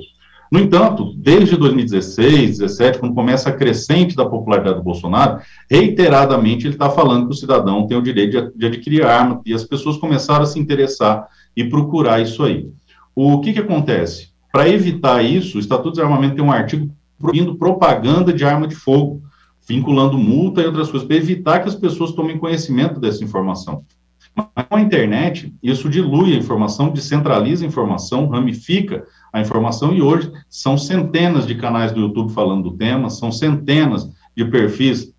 No 0.52 0.60
entanto, 0.60 1.14
desde 1.18 1.58
2016, 1.58 2.60
2017, 2.60 3.00
quando 3.00 3.16
começa 3.16 3.50
a 3.50 3.54
crescente 3.54 4.16
da 4.16 4.26
popularidade 4.26 4.78
do 4.78 4.84
Bolsonaro, 4.84 5.40
reiteradamente 5.70 6.68
ele 6.68 6.76
está 6.76 6.90
falando 6.90 7.28
que 7.28 7.34
o 7.34 7.38
cidadão 7.38 7.88
tem 7.88 7.98
o 7.98 8.02
direito 8.02 8.52
de, 8.56 8.66
adquirir 8.68 9.06
arma, 9.06 9.42
e 9.46 9.54
as 9.54 9.64
pessoas 9.64 9.98
começaram 9.98 10.44
a 10.44 10.46
se 10.46 10.60
interessar 10.60 11.28
e 11.56 11.64
procurar 11.64 12.22
isso 12.22 12.44
aí. 12.44 12.70
O 13.16 13.40
que, 13.40 13.54
que 13.54 13.60
acontece? 13.60 14.30
Para 14.52 14.70
evitar 14.70 15.24
isso, 15.24 15.58
o 15.58 15.60
Estatuto 15.60 15.92
de 15.92 15.96
Desarmamento 15.98 16.36
tem 16.36 16.44
um 16.44 16.52
artigo 16.52 16.90
proibindo 17.18 17.56
propaganda 17.56 18.32
de 18.32 18.46
arma 18.46 18.68
de 18.68 18.76
fogo, 18.76 19.22
vinculando 19.68 20.18
multa 20.18 20.62
e 20.62 20.66
outras 20.66 20.92
coisas, 20.92 21.08
para 21.08 21.18
evitar 21.18 21.60
que 21.60 21.70
as 21.70 21.76
pessoas 21.76 22.12
tomem 22.12 22.38
conhecimento 22.38 23.00
dessa 23.00 23.24
informação. 23.24 23.84
Mas 24.36 24.68
com 24.68 24.76
a 24.76 24.82
internet, 24.82 25.54
isso 25.64 25.90
dilui 25.90 26.34
a 26.34 26.38
informação, 26.38 26.90
descentraliza 26.90 27.64
a 27.64 27.68
informação, 27.68 28.28
ramifica 28.28 29.06
a 29.36 29.42
informação, 29.42 29.94
e 29.94 30.02
hoje 30.02 30.32
são 30.50 30.78
centenas 30.78 31.46
de 31.46 31.56
canais 31.56 31.92
do 31.92 32.00
YouTube 32.00 32.32
falando 32.32 32.70
do 32.70 32.78
tema, 32.78 33.10
são 33.10 33.34
centenas 33.34 34.10
de 34.34 34.46
perfis 34.46 35.14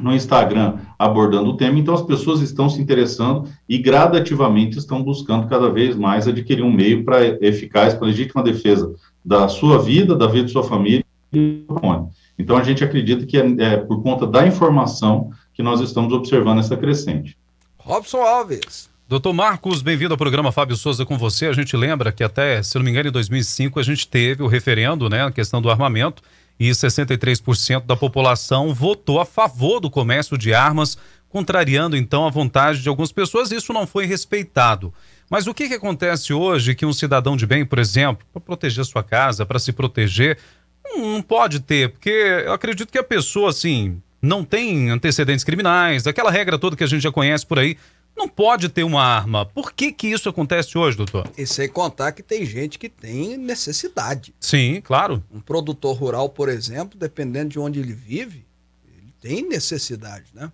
no 0.00 0.14
Instagram 0.14 0.78
abordando 0.98 1.50
o 1.50 1.56
tema, 1.58 1.78
então 1.78 1.92
as 1.92 2.00
pessoas 2.00 2.40
estão 2.40 2.70
se 2.70 2.80
interessando 2.80 3.46
e 3.68 3.76
gradativamente 3.76 4.78
estão 4.78 5.02
buscando 5.02 5.48
cada 5.48 5.68
vez 5.68 5.96
mais 5.96 6.26
adquirir 6.26 6.62
um 6.62 6.72
meio 6.72 7.04
para 7.04 7.22
eficaz, 7.44 7.92
para 7.92 8.06
legítima 8.06 8.42
defesa 8.42 8.90
da 9.22 9.48
sua 9.48 9.78
vida, 9.78 10.16
da 10.16 10.26
vida 10.26 10.46
de 10.46 10.52
sua 10.52 10.64
família 10.64 11.04
e 11.30 11.62
do 11.68 12.10
Então 12.38 12.56
a 12.56 12.62
gente 12.62 12.82
acredita 12.82 13.26
que 13.26 13.36
é, 13.36 13.54
é 13.58 13.76
por 13.76 14.02
conta 14.02 14.26
da 14.26 14.46
informação 14.46 15.30
que 15.52 15.62
nós 15.62 15.82
estamos 15.82 16.10
observando 16.14 16.60
essa 16.60 16.74
crescente. 16.74 17.36
Robson 17.76 18.22
Alves. 18.22 18.88
Doutor 19.08 19.32
Marcos, 19.32 19.80
bem-vindo 19.80 20.12
ao 20.12 20.18
programa 20.18 20.52
Fábio 20.52 20.76
Souza 20.76 21.06
com 21.06 21.16
você. 21.16 21.46
A 21.46 21.52
gente 21.54 21.74
lembra 21.74 22.12
que 22.12 22.22
até, 22.22 22.62
se 22.62 22.76
não 22.76 22.84
me 22.84 22.90
engano, 22.90 23.08
em 23.08 23.12
2005 23.12 23.80
a 23.80 23.82
gente 23.82 24.06
teve 24.06 24.42
o 24.42 24.46
referendo, 24.46 25.08
né, 25.08 25.24
a 25.24 25.30
questão 25.30 25.62
do 25.62 25.70
armamento, 25.70 26.22
e 26.60 26.68
63% 26.68 27.86
da 27.86 27.96
população 27.96 28.74
votou 28.74 29.18
a 29.18 29.24
favor 29.24 29.80
do 29.80 29.88
comércio 29.88 30.36
de 30.36 30.52
armas, 30.52 30.98
contrariando 31.30 31.96
então 31.96 32.26
a 32.26 32.30
vontade 32.30 32.82
de 32.82 32.88
algumas 32.90 33.10
pessoas. 33.10 33.50
Isso 33.50 33.72
não 33.72 33.86
foi 33.86 34.04
respeitado. 34.04 34.92
Mas 35.30 35.46
o 35.46 35.54
que, 35.54 35.68
que 35.68 35.74
acontece 35.74 36.34
hoje 36.34 36.74
que 36.74 36.84
um 36.84 36.92
cidadão 36.92 37.34
de 37.34 37.46
bem, 37.46 37.64
por 37.64 37.78
exemplo, 37.78 38.26
para 38.30 38.42
proteger 38.42 38.84
sua 38.84 39.02
casa, 39.02 39.46
para 39.46 39.58
se 39.58 39.72
proteger, 39.72 40.36
não 40.84 41.22
pode 41.22 41.60
ter? 41.60 41.88
Porque 41.88 42.10
eu 42.44 42.52
acredito 42.52 42.92
que 42.92 42.98
a 42.98 43.04
pessoa, 43.04 43.48
assim, 43.48 44.02
não 44.20 44.44
tem 44.44 44.90
antecedentes 44.90 45.44
criminais, 45.44 46.06
aquela 46.06 46.30
regra 46.30 46.58
toda 46.58 46.76
que 46.76 46.84
a 46.84 46.86
gente 46.86 47.02
já 47.02 47.10
conhece 47.10 47.46
por 47.46 47.58
aí 47.58 47.78
não 48.18 48.28
pode 48.28 48.68
ter 48.68 48.82
uma 48.82 49.02
arma. 49.02 49.46
Por 49.46 49.72
que 49.72 49.92
que 49.92 50.08
isso 50.08 50.28
acontece 50.28 50.76
hoje, 50.76 50.96
doutor? 50.96 51.30
E 51.38 51.46
sem 51.46 51.68
contar 51.68 52.12
que 52.12 52.22
tem 52.22 52.44
gente 52.44 52.78
que 52.78 52.88
tem 52.88 53.38
necessidade. 53.38 54.34
Sim, 54.40 54.80
claro. 54.82 55.22
Um 55.32 55.40
produtor 55.40 55.96
rural, 55.96 56.28
por 56.28 56.48
exemplo, 56.48 56.98
dependendo 56.98 57.50
de 57.50 57.58
onde 57.58 57.78
ele 57.78 57.92
vive, 57.92 58.44
ele 58.86 59.12
tem 59.20 59.48
necessidade, 59.48 60.26
né? 60.34 60.50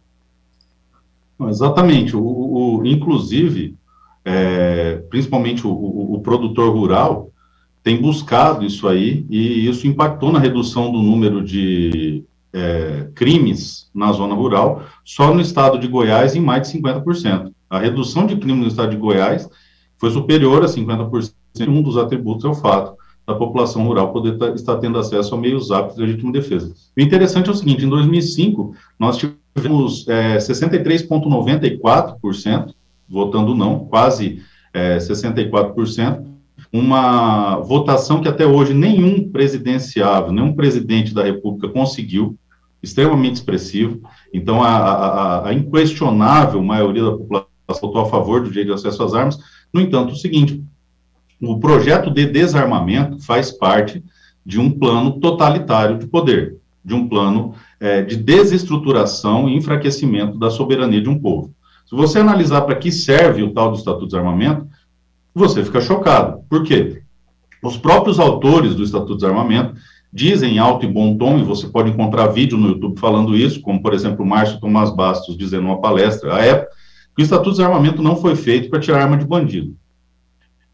Exatamente. 1.49 2.15
O, 2.15 2.21
o 2.23 2.87
inclusive, 2.87 3.75
é, 4.25 4.97
principalmente 5.09 5.67
o, 5.67 5.71
o, 5.71 6.15
o 6.15 6.21
produtor 6.21 6.71
rural 6.73 7.31
tem 7.83 8.01
buscado 8.01 8.65
isso 8.65 8.87
aí 8.87 9.27
e 9.29 9.69
isso 9.69 9.87
impactou 9.87 10.31
na 10.31 10.39
redução 10.39 10.93
do 10.93 11.03
número 11.03 11.43
de 11.43 12.25
é, 12.53 13.09
crimes 13.15 13.91
na 13.95 14.13
zona 14.13 14.35
rural, 14.35 14.85
só 15.05 15.35
no 15.35 15.41
estado 15.41 15.79
de 15.79 15.89
Goiás 15.89 16.37
em 16.37 16.41
mais 16.41 16.69
de 16.69 16.79
50%. 16.79 17.54
A 17.69 17.79
redução 17.79 18.27
de 18.27 18.37
crime 18.37 18.61
no 18.61 18.69
estado 18.69 18.91
de 18.91 18.97
Goiás 18.97 19.49
foi 19.99 20.11
superior 20.11 20.63
a 20.63 20.67
50%. 20.67 21.33
Um 21.69 21.83
dos 21.83 21.97
atributos 21.97 22.45
é 22.45 22.49
o 22.49 22.55
fato 22.55 22.97
da 23.27 23.35
população 23.35 23.87
rural 23.87 24.13
poder 24.13 24.37
estar 24.55 24.77
tendo 24.77 24.99
acesso 24.99 25.35
a 25.35 25.39
meios 25.39 25.71
aptos 25.71 25.97
de 25.97 26.03
legítima 26.03 26.31
defesa. 26.33 26.75
O 26.97 27.01
interessante 27.01 27.49
é 27.49 27.53
o 27.53 27.55
seguinte: 27.55 27.85
em 27.85 27.89
2005, 27.89 28.75
nós 28.99 29.17
tivemos 29.17 30.07
é, 30.09 30.37
63,94% 30.39 32.75
votando 33.09 33.55
não, 33.55 33.87
quase 33.87 34.43
é, 34.73 34.99
64%, 34.99 36.25
uma 36.73 37.61
votação 37.61 38.21
que 38.21 38.29
até 38.29 38.45
hoje 38.47 38.75
nenhum 38.75 39.31
presidenciável, 39.31 40.33
nenhum 40.33 40.55
presidente 40.55 41.15
da 41.15 41.23
República 41.23 41.69
conseguiu, 41.69 42.37
extremamente 42.83 43.37
expressivo. 43.37 44.01
Então, 44.33 44.61
a, 44.63 44.77
a, 44.77 45.49
a 45.49 45.55
inquestionável 45.55 46.63
maioria 46.63 47.05
da 47.05 47.13
população 47.13 47.54
votou 47.67 48.01
a 48.01 48.07
favor 48.07 48.43
do 48.43 48.49
direito 48.49 48.69
de 48.69 48.75
acesso 48.75 49.03
às 49.03 49.15
armas. 49.15 49.39
No 49.73 49.81
entanto, 49.81 50.13
o 50.13 50.17
seguinte: 50.17 50.63
o 51.41 51.59
projeto 51.59 52.11
de 52.11 52.27
desarmamento 52.27 53.21
faz 53.21 53.51
parte 53.51 54.03
de 54.45 54.61
um 54.61 54.71
plano 54.71 55.19
totalitário 55.21 55.99
de 55.99 56.07
poder, 56.07 56.57
de 56.85 56.95
um 56.95 57.09
plano 57.09 57.55
é, 57.81 58.03
de 58.03 58.17
desestruturação 58.17 59.49
e 59.49 59.57
enfraquecimento 59.57 60.39
da 60.39 60.51
soberania 60.51 61.01
de 61.01 61.09
um 61.09 61.19
povo. 61.19 61.55
Se 61.87 61.95
você 61.95 62.19
analisar 62.19 62.63
para 62.63 62.77
que 62.77 62.91
serve 62.91 63.43
o 63.43 63.53
tal 63.53 63.71
do 63.71 63.79
Estatuto 63.79 64.05
de 64.05 64.11
Desarmamento, 64.11 64.67
você 65.35 65.65
fica 65.65 65.81
chocado. 65.81 66.43
Por 66.49 66.63
quê? 66.63 67.03
Os 67.63 67.77
próprios 67.77 68.19
autores 68.19 68.75
do 68.75 68.83
Estatuto 68.83 69.15
do 69.15 69.17
Desarmamento 69.17 69.75
dizem 70.13 70.55
em 70.55 70.59
alto 70.59 70.85
e 70.85 70.89
bom 70.89 71.17
tom, 71.17 71.39
e 71.39 71.43
você 71.43 71.67
pode 71.67 71.91
encontrar 71.91 72.29
vídeo 72.29 72.57
no 72.57 72.69
YouTube 72.69 73.01
falando 73.01 73.37
isso, 73.37 73.61
como, 73.61 73.83
por 73.83 73.93
exemplo, 73.93 74.25
Márcio 74.25 74.61
Tomás 74.61 74.95
Bastos 74.95 75.37
dizendo 75.37 75.65
numa 75.65 75.81
palestra 75.81 76.37
à 76.37 76.41
época, 76.41 76.71
que 77.15 77.23
o 77.23 77.25
Estatuto 77.25 77.51
do 77.51 77.57
Desarmamento 77.57 78.03
não 78.03 78.17
foi 78.17 78.37
feito 78.37 78.69
para 78.69 78.81
tirar 78.81 79.03
arma 79.03 79.17
de 79.17 79.25
bandido. 79.25 79.77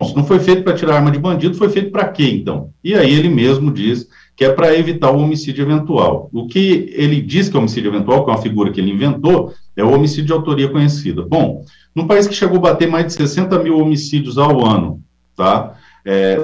Se 0.03 0.17
não 0.17 0.25
foi 0.25 0.39
feito 0.39 0.63
para 0.63 0.75
tirar 0.75 0.97
arma 0.97 1.11
de 1.11 1.19
bandido, 1.19 1.55
foi 1.55 1.69
feito 1.69 1.91
para 1.91 2.09
quê, 2.09 2.31
então? 2.31 2.71
E 2.83 2.95
aí 2.95 3.13
ele 3.13 3.29
mesmo 3.29 3.71
diz 3.71 4.09
que 4.35 4.45
é 4.45 4.51
para 4.51 4.75
evitar 4.75 5.11
o 5.11 5.19
homicídio 5.19 5.63
eventual. 5.63 6.31
O 6.33 6.47
que 6.47 6.91
ele 6.97 7.21
diz 7.21 7.51
que 7.51 7.57
é 7.57 7.61
homicídio 7.61 7.91
eventual, 7.91 8.25
que 8.25 8.31
é 8.31 8.35
uma 8.35 8.41
figura 8.41 8.73
que 8.73 8.81
ele 8.81 8.93
inventou, 8.93 9.53
é 9.77 9.85
o 9.85 9.93
homicídio 9.93 10.25
de 10.25 10.33
autoria 10.33 10.69
conhecida. 10.69 11.23
Bom, 11.23 11.63
num 11.95 12.07
país 12.07 12.27
que 12.27 12.35
chegou 12.35 12.57
a 12.57 12.61
bater 12.61 12.89
mais 12.89 13.07
de 13.07 13.13
60 13.13 13.59
mil 13.59 13.79
homicídios 13.79 14.39
ao 14.39 14.65
ano, 14.65 15.03
tá? 15.37 15.75
É, 16.07 16.41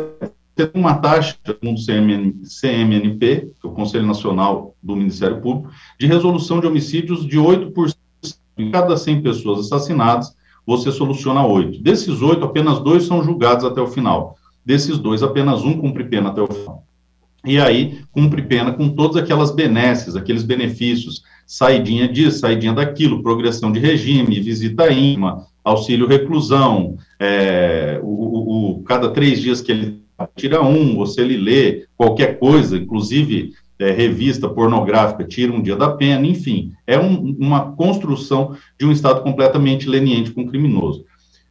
tem 0.54 0.70
uma 0.74 0.94
taxa 0.94 1.36
do 1.44 1.74
CMN, 1.74 2.34
CMNP, 2.44 3.52
que 3.60 3.66
é 3.66 3.70
o 3.70 3.72
Conselho 3.72 4.06
Nacional 4.06 4.74
do 4.82 4.94
Ministério 4.94 5.40
Público, 5.40 5.70
de 5.98 6.06
resolução 6.06 6.60
de 6.60 6.66
homicídios 6.66 7.26
de 7.26 7.38
8%. 7.38 7.94
Em 8.56 8.70
cada 8.70 8.96
100 8.96 9.22
pessoas 9.22 9.66
assassinadas, 9.66 10.34
você 10.66 10.90
soluciona 10.90 11.46
8. 11.46 11.82
Desses 11.82 12.22
8, 12.22 12.44
apenas 12.44 12.80
dois 12.80 13.04
são 13.04 13.22
julgados 13.22 13.64
até 13.64 13.80
o 13.80 13.86
final. 13.86 14.36
Desses 14.64 14.98
dois, 14.98 15.22
apenas 15.22 15.62
um 15.62 15.78
cumpre 15.78 16.04
pena 16.04 16.30
até 16.30 16.42
o 16.42 16.46
final 16.46 16.86
e 17.46 17.58
aí 17.58 18.00
cumpre 18.10 18.42
pena 18.42 18.72
com 18.72 18.88
todas 18.88 19.16
aquelas 19.16 19.52
benesses, 19.52 20.16
aqueles 20.16 20.42
benefícios, 20.42 21.22
saidinha 21.46 22.08
disso, 22.08 22.40
saidinha 22.40 22.72
daquilo, 22.72 23.22
progressão 23.22 23.70
de 23.70 23.78
regime, 23.78 24.40
visita 24.40 24.92
íntima, 24.92 25.46
auxílio 25.64 26.08
reclusão, 26.08 26.96
é, 27.20 28.00
o, 28.02 28.78
o, 28.78 28.82
cada 28.82 29.10
três 29.10 29.40
dias 29.40 29.60
que 29.60 29.70
ele 29.70 30.02
tira 30.34 30.60
um, 30.62 30.96
você 30.96 31.20
ele 31.20 31.36
lê 31.36 31.86
qualquer 31.96 32.38
coisa, 32.38 32.76
inclusive 32.76 33.52
é, 33.78 33.90
revista 33.90 34.48
pornográfica, 34.48 35.24
tira 35.24 35.52
um 35.52 35.62
dia 35.62 35.76
da 35.76 35.90
pena, 35.90 36.26
enfim, 36.26 36.72
é 36.86 36.98
um, 36.98 37.36
uma 37.38 37.72
construção 37.72 38.56
de 38.78 38.86
um 38.86 38.92
Estado 38.92 39.22
completamente 39.22 39.88
leniente 39.88 40.30
com 40.30 40.42
o 40.42 40.46
criminoso. 40.46 41.04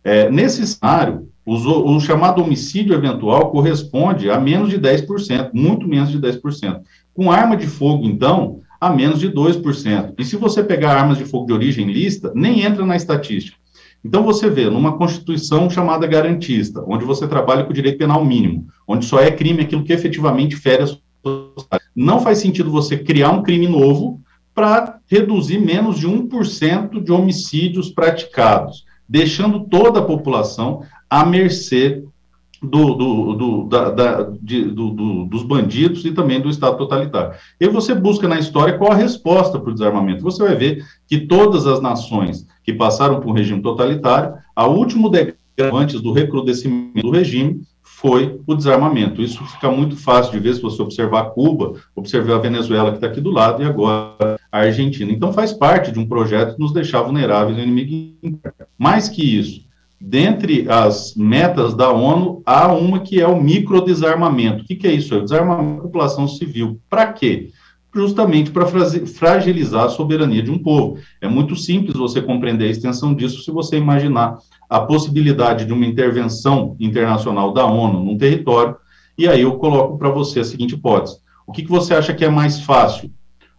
É, 0.04 0.30
nesse 0.30 0.66
cenário, 0.66 1.28
o, 1.46 2.00
chamado 2.00 2.42
homicídio 2.42 2.96
eventual 2.96 3.52
corresponde 3.52 4.32
a 4.32 4.40
menos 4.40 4.70
de 4.70 4.80
10%, 4.80 5.52
muito 5.54 5.88
menos 5.88 6.10
de 6.10 6.20
10%. 6.20 6.82
Com 7.14 7.32
arma 7.32 7.56
de 7.56 7.68
fogo, 7.68 8.06
então, 8.06 8.62
a 8.82 8.90
menos 8.90 9.20
de 9.20 9.30
2%. 9.30 10.14
E 10.18 10.24
se 10.24 10.36
você 10.36 10.64
pegar 10.64 10.96
armas 10.96 11.18
de 11.18 11.26
fogo 11.26 11.46
de 11.46 11.54
origem 11.54 11.92
lícita, 11.92 12.32
nem 12.36 12.64
entra 12.64 12.86
na 12.86 12.96
estatística. 12.96 13.58
Então, 14.04 14.24
você 14.24 14.50
vê, 14.50 14.70
numa 14.70 14.98
Constituição 14.98 15.70
chamada 15.70 16.06
garantista, 16.06 16.84
onde 16.88 17.06
você 17.06 17.28
trabalha 17.28 17.64
com 17.64 17.72
o 17.72 17.74
direito 17.74 17.98
penal 17.98 18.24
mínimo, 18.24 18.68
onde 18.88 19.06
só 19.06 19.20
é 19.20 19.32
crime 19.32 19.62
aquilo 19.62 19.84
que 19.84 19.94
efetivamente 19.94 20.56
fere 20.56 20.84
a 20.84 20.88
não 21.96 22.20
faz 22.20 22.40
sentido 22.40 22.70
você 22.70 22.98
criar 22.98 23.32
um 23.32 23.44
crime 23.44 23.68
novo 23.68 24.22
para 24.54 25.00
reduzir 25.08 25.60
menos 25.60 26.00
de 26.00 26.08
1% 26.08 27.04
de 27.04 27.12
homicídios 27.12 27.90
praticados, 27.90 28.86
deixando 29.08 29.62
toda 29.62 30.00
a 30.00 30.06
população 30.06 30.82
à 31.10 31.26
mercê 31.26 32.04
do, 32.62 32.94
do, 32.96 33.34
do, 33.34 33.64
da, 33.66 33.90
da, 33.92 34.32
de, 34.42 34.64
do, 34.64 35.26
dos 35.26 35.44
bandidos 35.44 36.06
e 36.06 36.12
também 36.12 36.40
do 36.40 36.50
Estado 36.50 36.78
totalitário. 36.78 37.38
E 37.60 37.68
você 37.68 37.94
busca 37.94 38.28
na 38.28 38.40
história 38.40 38.78
qual 38.78 38.92
a 38.92 38.96
resposta 38.96 39.60
para 39.60 39.70
o 39.70 39.74
desarmamento. 39.74 40.24
Você 40.24 40.42
vai 40.42 40.56
ver 40.56 40.84
que 41.08 41.20
todas 41.20 41.68
as 41.68 41.82
nações 41.82 42.48
que 42.64 42.74
passaram 42.74 43.20
por 43.20 43.30
um 43.30 43.34
regime 43.34 43.62
totalitário, 43.62 44.36
a 44.56 44.68
último 44.68 45.10
degrau 45.10 45.36
antes 45.74 46.02
do 46.02 46.12
recrudescimento 46.12 47.02
do 47.02 47.12
regime 47.12 47.62
foi 47.96 48.42
o 48.46 48.56
desarmamento. 48.56 49.22
Isso 49.22 49.44
fica 49.46 49.72
muito 49.72 49.96
fácil 49.96 50.34
de 50.34 50.40
ver 50.40 50.54
se 50.54 50.62
você 50.62 50.82
observar 50.82 51.30
Cuba, 51.32 51.74
observar 51.96 52.36
a 52.36 52.40
Venezuela 52.40 52.92
que 52.92 52.98
está 52.98 53.08
aqui 53.08 53.22
do 53.22 53.32
lado 53.32 53.64
e 53.64 53.66
agora 53.66 54.38
a 54.52 54.60
Argentina. 54.60 55.12
Então 55.12 55.32
faz 55.32 55.54
parte 55.54 55.92
de 55.92 56.00
um 56.00 56.08
projeto 56.08 56.56
que 56.56 56.60
nos 56.60 56.74
deixar 56.74 57.02
vulneráveis 57.04 57.58
ao 57.58 57.64
inimigo. 57.64 58.18
Mais 58.78 59.08
que 59.08 59.24
isso, 59.24 59.62
dentre 60.00 60.70
as 60.70 61.16
metas 61.16 61.74
da 61.74 61.90
ONU, 61.90 62.44
há 62.46 62.72
uma 62.74 63.00
que 63.00 63.22
é 63.22 63.28
o 63.28 63.42
microdesarmamento. 63.42 64.64
O 64.64 64.68
que, 64.68 64.76
que 64.76 64.88
é 64.88 64.92
isso? 64.92 65.14
É 65.14 65.18
o 65.18 65.24
desarmamento 65.24 65.78
da 65.78 65.84
população 65.84 66.28
civil. 66.28 66.80
Para 66.90 67.14
quê? 67.14 67.52
Justamente 67.96 68.52
para 68.52 68.66
fragilizar 68.66 69.86
a 69.86 69.90
soberania 69.90 70.44
de 70.44 70.52
um 70.52 70.60
povo. 70.60 71.00
É 71.22 71.30
muito 71.30 71.56
simples 71.56 71.96
você 71.96 72.22
compreender 72.22 72.66
a 72.66 72.72
extensão 72.72 73.16
disso 73.16 73.42
se 73.42 73.52
você 73.52 73.78
imaginar 73.78 74.38
a 74.70 74.80
possibilidade 74.80 75.66
de 75.66 75.74
uma 75.74 75.86
intervenção 75.86 76.76
internacional 76.80 77.54
da 77.54 77.66
ONU 77.66 78.04
num 78.04 78.18
território, 78.18 78.76
e 79.18 79.28
aí 79.28 79.42
eu 79.42 79.58
coloco 79.58 79.98
para 79.98 80.10
você 80.10 80.40
a 80.40 80.44
seguinte 80.44 80.76
hipótese. 80.76 81.18
O 81.48 81.52
que, 81.52 81.64
que 81.64 81.70
você 81.70 81.94
acha 81.94 82.14
que 82.14 82.26
é 82.26 82.30
mais 82.30 82.60
fácil? 82.60 83.12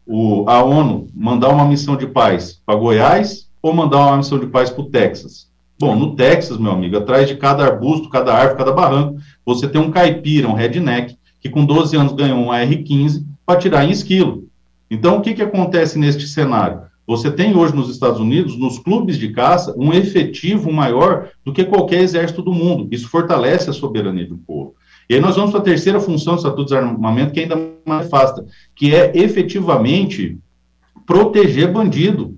O, 0.07 0.45
a 0.49 0.63
ONU 0.63 1.09
mandar 1.15 1.49
uma 1.49 1.65
missão 1.65 1.97
de 1.97 2.07
paz 2.07 2.61
para 2.65 2.77
Goiás 2.77 3.49
ou 3.63 3.73
mandar 3.73 3.99
uma 3.99 4.17
missão 4.19 4.39
de 4.39 4.47
paz 4.47 4.71
para 4.71 4.83
o 4.83 4.91
Texas? 4.91 5.49
Bom, 5.79 5.95
no 5.95 6.17
Texas, 6.17 6.59
meu 6.59 6.73
amigo, 6.73 6.97
atrás 6.97 7.29
de 7.29 7.37
cada 7.37 7.65
arbusto, 7.65 8.09
cada 8.09 8.35
árvore, 8.35 8.59
cada 8.59 8.73
barranco, 8.73 9.21
você 9.45 9.69
tem 9.69 9.81
um 9.81 9.91
caipira, 9.91 10.49
um 10.49 10.55
redneck, 10.55 11.17
que 11.41 11.51
com 11.51 11.65
12 11.65 11.97
anos 11.97 12.13
ganhou 12.15 12.39
um 12.39 12.51
AR-15 12.51 13.25
para 13.45 13.59
tirar 13.59 13.85
em 13.85 13.91
esquilo. 13.91 14.49
Então, 14.91 15.17
o 15.17 15.21
que, 15.21 15.35
que 15.35 15.43
acontece 15.43 15.99
neste 15.99 16.27
cenário? 16.27 16.83
Você 17.07 17.31
tem 17.31 17.57
hoje 17.57 17.75
nos 17.75 17.89
Estados 17.89 18.21
Unidos, 18.21 18.59
nos 18.59 18.79
clubes 18.79 19.17
de 19.19 19.31
caça, 19.31 19.75
um 19.77 19.93
efetivo 19.93 20.73
maior 20.73 21.29
do 21.45 21.53
que 21.53 21.65
qualquer 21.65 22.01
exército 22.01 22.43
do 22.43 22.53
mundo. 22.53 22.89
Isso 22.91 23.09
fortalece 23.09 23.71
a 23.71 23.73
soberania 23.73 24.27
do 24.27 24.37
povo. 24.39 24.75
E 25.09 25.15
aí 25.15 25.21
nós 25.21 25.37
vamos 25.37 25.53
para 25.53 25.61
a 25.61 25.65
terceira 25.65 26.01
função 26.01 26.35
do 26.35 26.39
Estatuto 26.39 26.65
de 26.65 26.75
Desarmamento, 26.75 27.33
que 27.33 27.41
é 27.41 27.43
ainda 27.45 27.71
mais 27.87 28.09
fácil, 28.09 28.45
que 28.75 28.95
é 28.95 29.13
efetivamente 29.15 30.37
proteger 31.07 31.73
bandido 31.73 32.37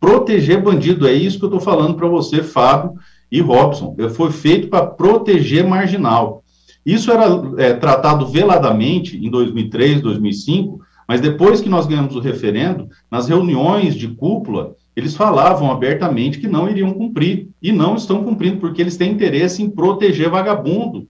proteger 0.00 0.62
bandido. 0.62 1.06
É 1.06 1.12
isso 1.12 1.38
que 1.38 1.44
eu 1.44 1.48
estou 1.48 1.60
falando 1.60 1.94
para 1.94 2.08
você, 2.08 2.42
Fábio 2.42 2.94
e 3.30 3.40
Robson. 3.40 3.96
Foi 4.14 4.30
feito 4.30 4.68
para 4.68 4.86
proteger 4.86 5.66
marginal. 5.66 6.42
Isso 6.84 7.10
era 7.10 7.26
é, 7.58 7.74
tratado 7.74 8.26
veladamente 8.26 9.16
em 9.16 9.28
2003, 9.28 10.00
2005, 10.00 10.80
mas 11.06 11.20
depois 11.20 11.60
que 11.60 11.68
nós 11.68 11.86
ganhamos 11.86 12.16
o 12.16 12.20
referendo, 12.20 12.88
nas 13.10 13.28
reuniões 13.28 13.94
de 13.94 14.08
cúpula, 14.08 14.74
eles 14.94 15.14
falavam 15.14 15.70
abertamente 15.70 16.38
que 16.38 16.48
não 16.48 16.68
iriam 16.68 16.92
cumprir, 16.92 17.48
e 17.62 17.70
não 17.70 17.96
estão 17.96 18.24
cumprindo, 18.24 18.58
porque 18.58 18.80
eles 18.80 18.96
têm 18.96 19.12
interesse 19.12 19.62
em 19.62 19.70
proteger 19.70 20.30
vagabundo. 20.30 21.08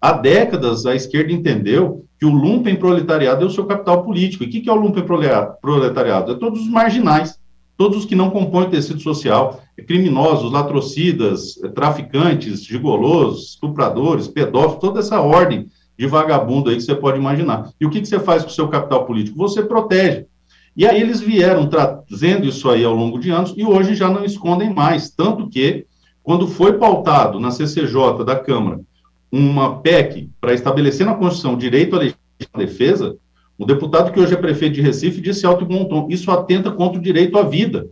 Há 0.00 0.12
décadas, 0.12 0.86
a 0.86 0.94
esquerda 0.94 1.32
entendeu 1.32 2.04
que 2.18 2.26
o 2.26 2.30
lumpen 2.30 2.76
proletariado 2.76 3.44
é 3.44 3.46
o 3.46 3.50
seu 3.50 3.66
capital 3.66 4.02
político. 4.04 4.44
E 4.44 4.46
o 4.46 4.50
que 4.50 4.68
é 4.68 4.72
o 4.72 4.76
lumpen 4.76 5.04
proletariado? 5.60 6.32
É 6.32 6.34
todos 6.34 6.60
os 6.60 6.68
marginais 6.68 7.38
todos 7.76 7.98
os 7.98 8.04
que 8.06 8.14
não 8.14 8.30
compõem 8.30 8.66
o 8.66 8.70
tecido 8.70 9.00
social, 9.00 9.60
criminosos, 9.86 10.50
latrocidas, 10.50 11.54
traficantes, 11.74 12.64
gigolos, 12.64 13.50
estupradores, 13.50 14.26
pedófilos, 14.26 14.80
toda 14.80 15.00
essa 15.00 15.20
ordem 15.20 15.66
de 15.98 16.06
vagabundo 16.06 16.70
aí 16.70 16.76
que 16.76 16.82
você 16.82 16.94
pode 16.94 17.18
imaginar. 17.18 17.70
E 17.80 17.86
o 17.86 17.90
que, 17.90 18.00
que 18.00 18.08
você 18.08 18.20
faz 18.20 18.42
com 18.42 18.50
o 18.50 18.52
seu 18.52 18.68
capital 18.68 19.06
político? 19.06 19.38
Você 19.38 19.62
protege. 19.62 20.26
E 20.76 20.86
aí 20.86 21.00
eles 21.00 21.20
vieram 21.20 21.68
trazendo 21.68 22.46
isso 22.46 22.68
aí 22.68 22.84
ao 22.84 22.94
longo 22.94 23.18
de 23.18 23.30
anos 23.30 23.54
e 23.56 23.64
hoje 23.64 23.94
já 23.94 24.10
não 24.10 24.24
escondem 24.24 24.74
mais, 24.74 25.08
tanto 25.08 25.48
que 25.48 25.86
quando 26.22 26.46
foi 26.46 26.74
pautado 26.74 27.40
na 27.40 27.50
CCJ 27.50 28.24
da 28.26 28.36
Câmara 28.36 28.80
uma 29.32 29.80
PEC 29.80 30.28
para 30.40 30.52
estabelecer 30.52 31.06
na 31.06 31.14
Constituição 31.14 31.56
direito 31.56 31.96
à 31.96 32.00
legítima 32.00 32.58
defesa, 32.58 33.16
o 33.58 33.64
deputado 33.64 34.12
que 34.12 34.20
hoje 34.20 34.34
é 34.34 34.36
prefeito 34.36 34.74
de 34.74 34.82
Recife 34.82 35.20
disse 35.20 35.46
alto 35.46 35.64
e 35.64 35.66
bom 35.66 35.86
tom, 35.86 36.08
isso 36.10 36.30
atenta 36.30 36.70
contra 36.70 36.98
o 36.98 37.02
direito 37.02 37.38
à 37.38 37.42
vida. 37.42 37.88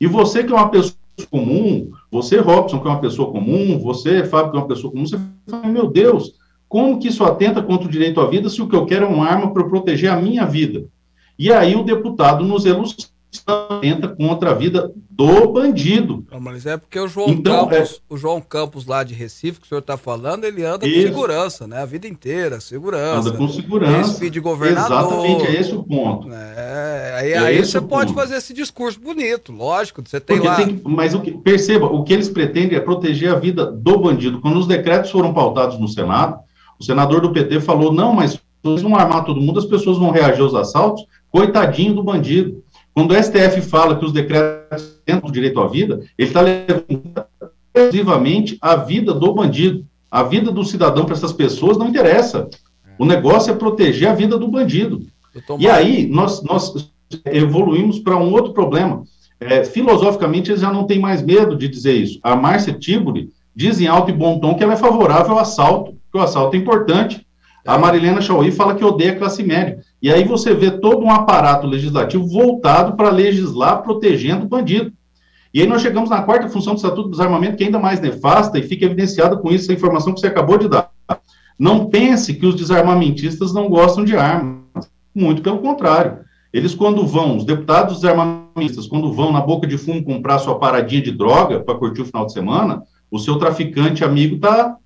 E 0.00 0.06
você 0.06 0.42
que 0.42 0.52
é 0.52 0.56
uma 0.56 0.68
pessoa 0.68 0.96
comum, 1.30 1.90
você, 2.10 2.38
Robson, 2.38 2.80
que 2.80 2.88
é 2.88 2.90
uma 2.90 3.00
pessoa 3.00 3.30
comum, 3.30 3.78
você, 3.78 4.24
Fábio, 4.24 4.50
que 4.50 4.56
é 4.56 4.60
uma 4.60 4.68
pessoa 4.68 4.90
comum, 4.90 5.06
você 5.06 5.18
fala, 5.48 5.68
meu 5.68 5.86
Deus, 5.86 6.34
como 6.70 7.00
que 7.00 7.08
isso 7.08 7.24
atenta 7.24 7.60
contra 7.60 7.88
o 7.88 7.90
direito 7.90 8.20
à 8.20 8.26
vida 8.28 8.48
se 8.48 8.62
o 8.62 8.68
que 8.68 8.76
eu 8.76 8.86
quero 8.86 9.04
é 9.04 9.08
uma 9.08 9.26
arma 9.26 9.52
para 9.52 9.64
proteger 9.64 10.08
a 10.08 10.14
minha 10.16 10.46
vida? 10.46 10.86
E 11.36 11.52
aí 11.52 11.74
o 11.74 11.82
deputado 11.82 12.44
nos 12.44 12.64
elucida 12.64 13.10
atenta 13.44 14.06
contra 14.06 14.50
a 14.50 14.54
vida 14.54 14.92
do 15.10 15.48
bandido. 15.48 16.24
Não, 16.30 16.38
mas 16.38 16.66
é 16.66 16.76
porque 16.76 16.98
o 16.98 17.08
João 17.08 17.28
então, 17.30 17.66
Campos, 17.66 17.94
é... 17.94 18.14
o 18.14 18.16
João 18.16 18.40
Campos 18.40 18.86
lá 18.86 19.02
de 19.02 19.14
Recife, 19.14 19.58
que 19.58 19.66
o 19.66 19.68
senhor 19.68 19.80
está 19.80 19.96
falando, 19.96 20.44
ele 20.44 20.64
anda 20.64 20.86
Isso. 20.86 20.94
com 20.94 21.08
segurança, 21.08 21.66
né? 21.66 21.82
A 21.82 21.84
vida 21.84 22.06
inteira, 22.06 22.60
segurança. 22.60 23.28
Anda 23.28 23.32
com 23.36 23.48
segurança. 23.48 24.18
Filho 24.18 24.30
de 24.30 24.40
governador. 24.40 24.96
Exatamente, 24.96 25.46
é 25.46 25.60
esse 25.60 25.74
o 25.74 25.82
ponto. 25.82 26.32
É, 26.32 27.14
aí, 27.18 27.32
é 27.32 27.38
aí 27.38 27.64
você 27.64 27.80
pode 27.80 28.14
fazer 28.14 28.36
esse 28.36 28.54
discurso 28.54 29.00
bonito, 29.00 29.50
lógico, 29.50 30.02
você 30.06 30.20
tem 30.20 30.36
porque 30.36 30.48
lá... 30.48 30.56
Tem, 30.56 30.80
mas 30.84 31.14
o 31.14 31.20
que, 31.20 31.32
perceba, 31.32 31.86
o 31.86 32.04
que 32.04 32.12
eles 32.12 32.28
pretendem 32.28 32.78
é 32.78 32.80
proteger 32.80 33.32
a 33.32 33.38
vida 33.38 33.66
do 33.66 33.98
bandido. 33.98 34.40
Quando 34.40 34.56
os 34.56 34.68
decretos 34.68 35.10
foram 35.10 35.34
pautados 35.34 35.80
no 35.80 35.88
Senado, 35.88 36.38
o 36.80 36.84
senador 36.84 37.20
do 37.20 37.32
PT 37.32 37.60
falou, 37.60 37.92
não, 37.92 38.14
mas 38.14 38.32
se 38.32 38.82
não 38.82 38.96
armar 38.96 39.24
todo 39.24 39.40
mundo, 39.40 39.58
as 39.58 39.66
pessoas 39.66 39.98
vão 39.98 40.10
reagir 40.10 40.40
aos 40.42 40.54
assaltos, 40.54 41.04
coitadinho 41.30 41.94
do 41.94 42.02
bandido. 42.02 42.62
Quando 42.94 43.12
o 43.12 43.22
STF 43.22 43.60
fala 43.62 43.96
que 43.96 44.04
os 44.04 44.12
decretos 44.12 45.00
têm 45.04 45.20
o 45.22 45.30
direito 45.30 45.60
à 45.60 45.68
vida, 45.68 46.00
ele 46.18 46.28
está 46.28 46.40
levando 46.40 47.12
exclusivamente 47.74 48.58
a 48.60 48.76
vida 48.76 49.12
do 49.12 49.32
bandido. 49.32 49.86
A 50.10 50.22
vida 50.22 50.50
do 50.50 50.64
cidadão 50.64 51.04
para 51.04 51.14
essas 51.14 51.32
pessoas 51.32 51.76
não 51.76 51.88
interessa. 51.88 52.48
O 52.98 53.04
negócio 53.04 53.52
é 53.52 53.56
proteger 53.56 54.08
a 54.08 54.14
vida 54.14 54.36
do 54.36 54.48
bandido. 54.48 55.00
E 55.58 55.68
aí, 55.68 56.06
nós, 56.06 56.42
nós 56.42 56.92
evoluímos 57.26 57.98
para 57.98 58.16
um 58.16 58.32
outro 58.32 58.52
problema. 58.52 59.04
É, 59.38 59.64
filosoficamente, 59.64 60.50
eles 60.50 60.60
já 60.60 60.72
não 60.72 60.84
têm 60.84 60.98
mais 60.98 61.22
medo 61.22 61.56
de 61.56 61.68
dizer 61.68 61.94
isso. 61.94 62.18
A 62.22 62.34
Márcia 62.34 62.72
Tiburi 62.72 63.30
diz 63.54 63.80
em 63.80 63.86
alto 63.86 64.10
e 64.10 64.14
bom 64.14 64.38
tom 64.38 64.54
que 64.54 64.64
ela 64.64 64.72
é 64.72 64.76
favorável 64.76 65.32
ao 65.32 65.38
assalto, 65.38 65.99
que 66.10 66.18
o 66.18 66.20
assalto 66.20 66.56
é 66.56 66.58
importante. 66.58 67.26
A 67.66 67.78
Marilena 67.78 68.20
Chauí 68.20 68.50
fala 68.50 68.74
que 68.74 68.84
odeia 68.84 69.12
a 69.12 69.16
classe 69.16 69.42
média. 69.42 69.78
E 70.00 70.10
aí 70.10 70.24
você 70.24 70.54
vê 70.54 70.70
todo 70.70 71.04
um 71.04 71.10
aparato 71.10 71.66
legislativo 71.66 72.26
voltado 72.26 72.96
para 72.96 73.10
legislar 73.10 73.82
protegendo 73.82 74.46
o 74.46 74.48
bandido. 74.48 74.92
E 75.52 75.60
aí 75.60 75.66
nós 75.66 75.82
chegamos 75.82 76.08
na 76.08 76.22
quarta 76.22 76.48
função 76.48 76.74
do 76.74 76.76
Estatuto 76.76 77.04
do 77.04 77.10
Desarmamento, 77.10 77.56
que 77.56 77.64
é 77.64 77.66
ainda 77.66 77.78
mais 77.78 78.00
nefasta 78.00 78.58
e 78.58 78.62
fica 78.62 78.86
evidenciada 78.86 79.36
com 79.36 79.50
isso 79.50 79.70
a 79.70 79.74
informação 79.74 80.14
que 80.14 80.20
você 80.20 80.28
acabou 80.28 80.56
de 80.56 80.68
dar. 80.68 80.90
Não 81.58 81.86
pense 81.86 82.34
que 82.34 82.46
os 82.46 82.54
desarmamentistas 82.54 83.52
não 83.52 83.68
gostam 83.68 84.04
de 84.04 84.16
armas. 84.16 84.90
Muito 85.14 85.42
pelo 85.42 85.58
contrário. 85.58 86.20
Eles, 86.52 86.74
quando 86.74 87.06
vão, 87.06 87.36
os 87.36 87.44
deputados 87.44 87.96
desarmamentistas, 88.00 88.86
quando 88.86 89.12
vão 89.12 89.32
na 89.32 89.40
boca 89.40 89.66
de 89.66 89.76
fumo 89.76 90.02
comprar 90.02 90.38
sua 90.38 90.58
paradinha 90.58 91.02
de 91.02 91.12
droga 91.12 91.60
para 91.60 91.76
curtir 91.76 92.02
o 92.02 92.06
final 92.06 92.26
de 92.26 92.32
semana, 92.32 92.82
o 93.10 93.18
seu 93.18 93.36
traficante 93.36 94.04
amigo 94.04 94.36
está 94.36 94.76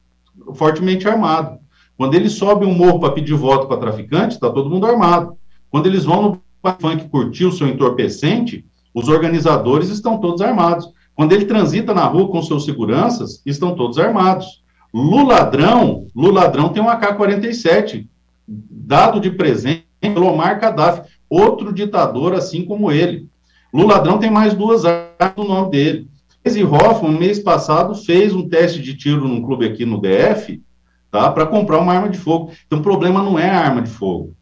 fortemente 0.54 1.08
armado. 1.08 1.58
Quando 1.96 2.14
eles 2.14 2.32
sobem 2.32 2.68
um 2.68 2.74
morro 2.74 2.98
para 2.98 3.12
pedir 3.12 3.34
voto 3.34 3.68
para 3.68 3.76
traficante, 3.76 4.34
está 4.34 4.50
todo 4.50 4.68
mundo 4.68 4.86
armado. 4.86 5.36
Quando 5.70 5.86
eles 5.86 6.04
vão 6.04 6.22
no 6.22 6.42
funk 6.80 7.08
curtir 7.08 7.44
o 7.44 7.52
seu 7.52 7.68
entorpecente, 7.68 8.64
os 8.92 9.08
organizadores 9.08 9.88
estão 9.90 10.18
todos 10.18 10.40
armados. 10.40 10.88
Quando 11.14 11.32
ele 11.32 11.44
transita 11.44 11.94
na 11.94 12.04
rua 12.04 12.28
com 12.28 12.42
seus 12.42 12.64
seguranças, 12.64 13.40
estão 13.46 13.74
todos 13.74 13.98
armados. 13.98 14.62
Luladrão, 14.92 16.06
Luladrão 16.14 16.68
tem 16.68 16.82
um 16.82 16.88
AK-47, 16.88 18.06
dado 18.46 19.20
de 19.20 19.30
presente 19.30 19.84
pelo 20.00 20.26
Omar 20.26 20.60
Gaddafi, 20.60 21.08
outro 21.28 21.72
ditador 21.72 22.34
assim 22.34 22.64
como 22.64 22.92
ele. 22.92 23.28
Luladrão 23.72 24.18
tem 24.18 24.30
mais 24.30 24.54
duas 24.54 24.84
armas 24.84 25.36
no 25.36 25.44
nome 25.44 25.70
dele. 25.70 26.08
Esse 26.44 26.62
Hoffman, 26.62 27.18
mês 27.18 27.38
passado, 27.38 27.94
fez 27.94 28.34
um 28.34 28.48
teste 28.48 28.82
de 28.82 28.94
tiro 28.94 29.26
num 29.26 29.42
clube 29.42 29.64
aqui 29.64 29.86
no 29.86 30.00
DF, 30.00 30.62
tá? 31.10 31.30
Para 31.30 31.46
comprar 31.46 31.78
uma 31.78 31.94
arma 31.94 32.10
de 32.10 32.18
fogo. 32.18 32.52
Então, 32.66 32.80
o 32.80 32.82
problema 32.82 33.22
não 33.22 33.38
é 33.38 33.48
a 33.48 33.58
arma 33.58 33.80
de 33.80 33.90
fogo. 33.90 34.36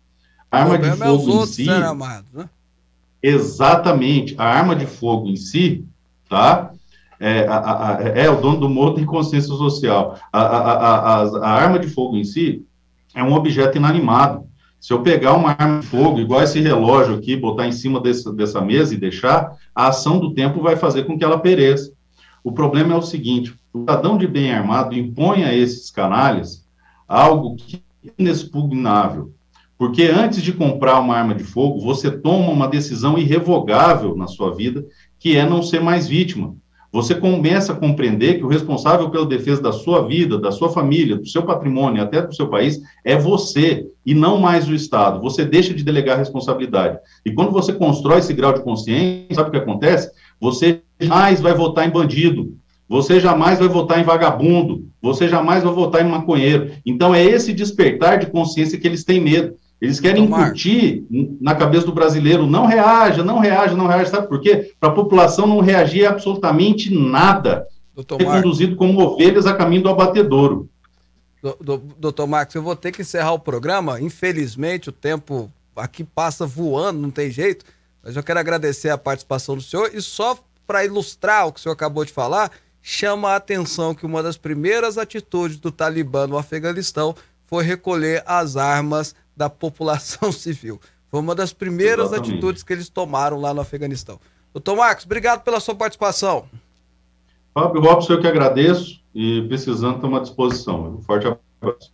A 0.50 0.59
arma 0.59 0.78
de 0.78 0.88
é 0.88 0.96
fogo 0.96 1.30
é 1.30 1.34
em 1.34 1.46
si. 1.46 1.66
Né? 1.66 2.48
Exatamente. 3.22 4.34
A 4.36 4.44
arma 4.44 4.74
de 4.74 4.84
fogo 4.84 5.28
em 5.28 5.36
si, 5.36 5.84
tá? 6.28 6.72
É, 7.20 7.46
a, 7.46 7.98
a, 7.98 8.03
é 8.03 8.28
o 8.28 8.40
dono 8.40 8.59
do 8.59 8.68
morro 8.68 8.94
tem 8.94 9.07
consciência 9.07 9.55
social. 9.55 10.18
A, 10.32 10.40
a, 10.40 11.22
a 11.22 11.50
arma 11.50 11.78
de 11.78 11.86
fogo 11.86 12.16
em 12.16 12.24
si 12.24 12.66
é 13.14 13.22
um 13.22 13.32
objeto 13.32 13.78
inanimado. 13.78 14.44
Se 14.83 14.93
eu 14.93 15.01
pegar 15.01 15.35
uma 15.35 15.51
arma 15.51 15.78
de 15.78 15.87
fogo, 15.87 16.18
igual 16.18 16.43
esse 16.43 16.61
relógio 16.61 17.14
aqui, 17.14 17.37
botar 17.37 17.68
em 17.68 17.72
cima 17.72 18.01
desse, 18.01 18.35
dessa 18.35 18.61
mesa 18.61 18.93
e 18.93 18.99
deixar, 18.99 19.57
a 19.72 19.87
ação 19.87 20.18
do 20.18 20.35
tempo 20.35 20.61
vai 20.61 20.74
fazer 20.74 21.05
com 21.05 21.16
que 21.16 21.22
ela 21.22 21.39
pereça. 21.39 21.93
O 22.43 22.51
problema 22.51 22.93
é 22.93 22.97
o 22.97 23.03
seguinte: 23.03 23.55
o 23.72 23.78
cidadão 23.78 24.18
de 24.18 24.26
bem 24.26 24.53
armado 24.53 24.99
impõe 24.99 25.45
a 25.45 25.55
esses 25.55 25.89
canalhas 25.89 26.66
algo 27.07 27.55
que 27.55 27.76
é 28.05 28.11
inexpugnável. 28.18 29.33
Porque 29.78 30.03
antes 30.03 30.43
de 30.43 30.53
comprar 30.53 30.99
uma 30.99 31.16
arma 31.16 31.37
de 31.37 31.45
fogo, 31.45 31.78
você 31.78 32.11
toma 32.11 32.51
uma 32.51 32.66
decisão 32.66 33.16
irrevogável 33.16 34.16
na 34.16 34.26
sua 34.26 34.53
vida, 34.53 34.85
que 35.16 35.37
é 35.37 35.49
não 35.49 35.62
ser 35.62 35.80
mais 35.80 36.09
vítima. 36.09 36.57
Você 36.93 37.14
começa 37.14 37.72
a 37.72 37.76
compreender 37.76 38.34
que 38.34 38.45
o 38.45 38.49
responsável 38.49 39.09
pela 39.09 39.24
defesa 39.24 39.62
da 39.62 39.72
sua 39.72 40.07
vida, 40.07 40.38
da 40.38 40.53
sua 40.53 40.68
família, 40.68 41.16
do 41.16 41.26
seu 41.26 41.43
patrimônio, 41.43 42.03
até 42.03 42.20
do 42.20 42.34
seu 42.34 42.49
país, 42.49 42.78
é 43.03 43.16
você 43.16 43.86
e 44.05 44.12
não 44.12 44.38
mais 44.38 44.68
o 44.68 44.74
Estado. 44.74 45.18
Você 45.22 45.43
deixa 45.43 45.72
de 45.72 45.82
delegar 45.82 46.18
responsabilidade. 46.18 46.99
E 47.24 47.32
quando 47.32 47.51
você 47.51 47.72
constrói 47.72 48.18
esse 48.18 48.34
grau 48.34 48.53
de 48.53 48.62
consciência, 48.62 49.34
sabe 49.34 49.49
o 49.49 49.53
que 49.53 49.57
acontece? 49.57 50.11
Você 50.38 50.82
jamais 51.01 51.40
vai 51.40 51.55
votar 51.55 51.88
em 51.88 51.90
bandido, 51.90 52.59
você 52.86 53.18
jamais 53.18 53.59
vai 53.59 53.68
votar 53.68 53.99
em 53.99 54.05
vagabundo, 54.05 54.86
você 55.01 55.26
jamais 55.26 55.64
vai 55.64 55.72
votar 55.72 56.05
em 56.05 56.11
maconheiro. 56.11 56.72
Então 56.84 57.14
é 57.14 57.24
esse 57.24 57.55
despertar 57.55 58.18
de 58.18 58.26
consciência 58.26 58.78
que 58.78 58.86
eles 58.86 59.03
têm 59.03 59.18
medo. 59.18 59.55
Eles 59.83 59.99
querem 59.99 60.26
incutir 60.26 61.05
na 61.41 61.57
cabeça 61.57 61.85
do 61.85 61.93
brasileiro, 61.93 62.47
não 62.47 62.66
reaja, 62.66 63.24
não 63.24 63.41
reaja, 63.41 63.74
não 63.74 63.89
reaja, 63.89 64.11
sabe 64.11 64.28
por 64.28 64.41
quê? 64.41 64.72
Para 64.78 64.91
a 64.91 64.95
população 64.95 65.45
não 65.45 65.59
reagir 65.59 66.07
absolutamente 66.07 66.95
nada. 66.95 67.66
Doutor 67.93 68.18
ser 68.18 68.24
conduzido 68.26 68.76
como 68.76 69.03
ovelhas 69.03 69.45
a 69.45 69.55
caminho 69.55 69.83
do 69.83 69.89
abatedouro. 69.89 70.70
Doutor 71.99 72.28
Marcos, 72.28 72.55
eu 72.55 72.62
vou 72.62 72.76
ter 72.76 72.93
que 72.93 73.03
encerrar 73.03 73.33
o 73.33 73.41
programa. 73.41 74.01
Infelizmente, 74.01 74.89
o 74.89 74.93
tempo 74.93 75.51
aqui 75.74 76.05
passa 76.05 76.47
voando, 76.47 77.01
não 77.01 77.11
tem 77.11 77.28
jeito. 77.28 77.64
Mas 78.05 78.14
eu 78.14 78.22
quero 78.22 78.39
agradecer 78.39 78.89
a 78.89 78.97
participação 78.97 79.57
do 79.57 79.62
senhor 79.62 79.91
e 79.93 80.01
só 80.01 80.39
para 80.64 80.85
ilustrar 80.85 81.49
o 81.49 81.53
que 81.53 81.59
o 81.59 81.62
senhor 81.62 81.72
acabou 81.72 82.05
de 82.05 82.12
falar, 82.12 82.53
chama 82.80 83.30
a 83.30 83.37
atenção 83.37 83.97
que 83.97 84.07
uma 84.07 84.22
das 84.22 84.37
primeiras 84.37 84.97
atitudes 84.97 85.59
do 85.59 85.72
Talibã 85.72 86.28
no 86.28 86.39
Afeganistão 86.39 87.16
foi 87.45 87.64
recolher 87.64 88.22
as 88.24 88.57
armas 88.57 89.12
da 89.43 89.51
população 89.51 90.30
civil. 90.32 90.80
Foi 91.11 91.18
uma 91.18 91.34
das 91.34 91.53
primeiras 91.53 92.07
Exatamente. 92.07 92.32
atitudes 92.32 92.62
que 92.62 92.72
eles 92.72 92.88
tomaram 92.88 93.40
lá 93.40 93.53
no 93.53 93.61
Afeganistão. 93.61 94.20
Doutor 94.55 94.76
Marcos, 94.76 95.05
obrigado 95.05 95.43
pela 95.43 95.59
sua 95.59 95.74
participação. 95.74 96.47
Fábio 97.53 97.82
Robson, 97.82 98.14
eu 98.14 98.20
que 98.20 98.26
agradeço 98.26 99.03
e 99.14 99.43
precisando 99.49 99.97
estamos 99.97 100.18
à 100.18 100.22
disposição. 100.22 100.95
Um 100.95 101.03
forte 101.03 101.26
abraço. 101.26 101.93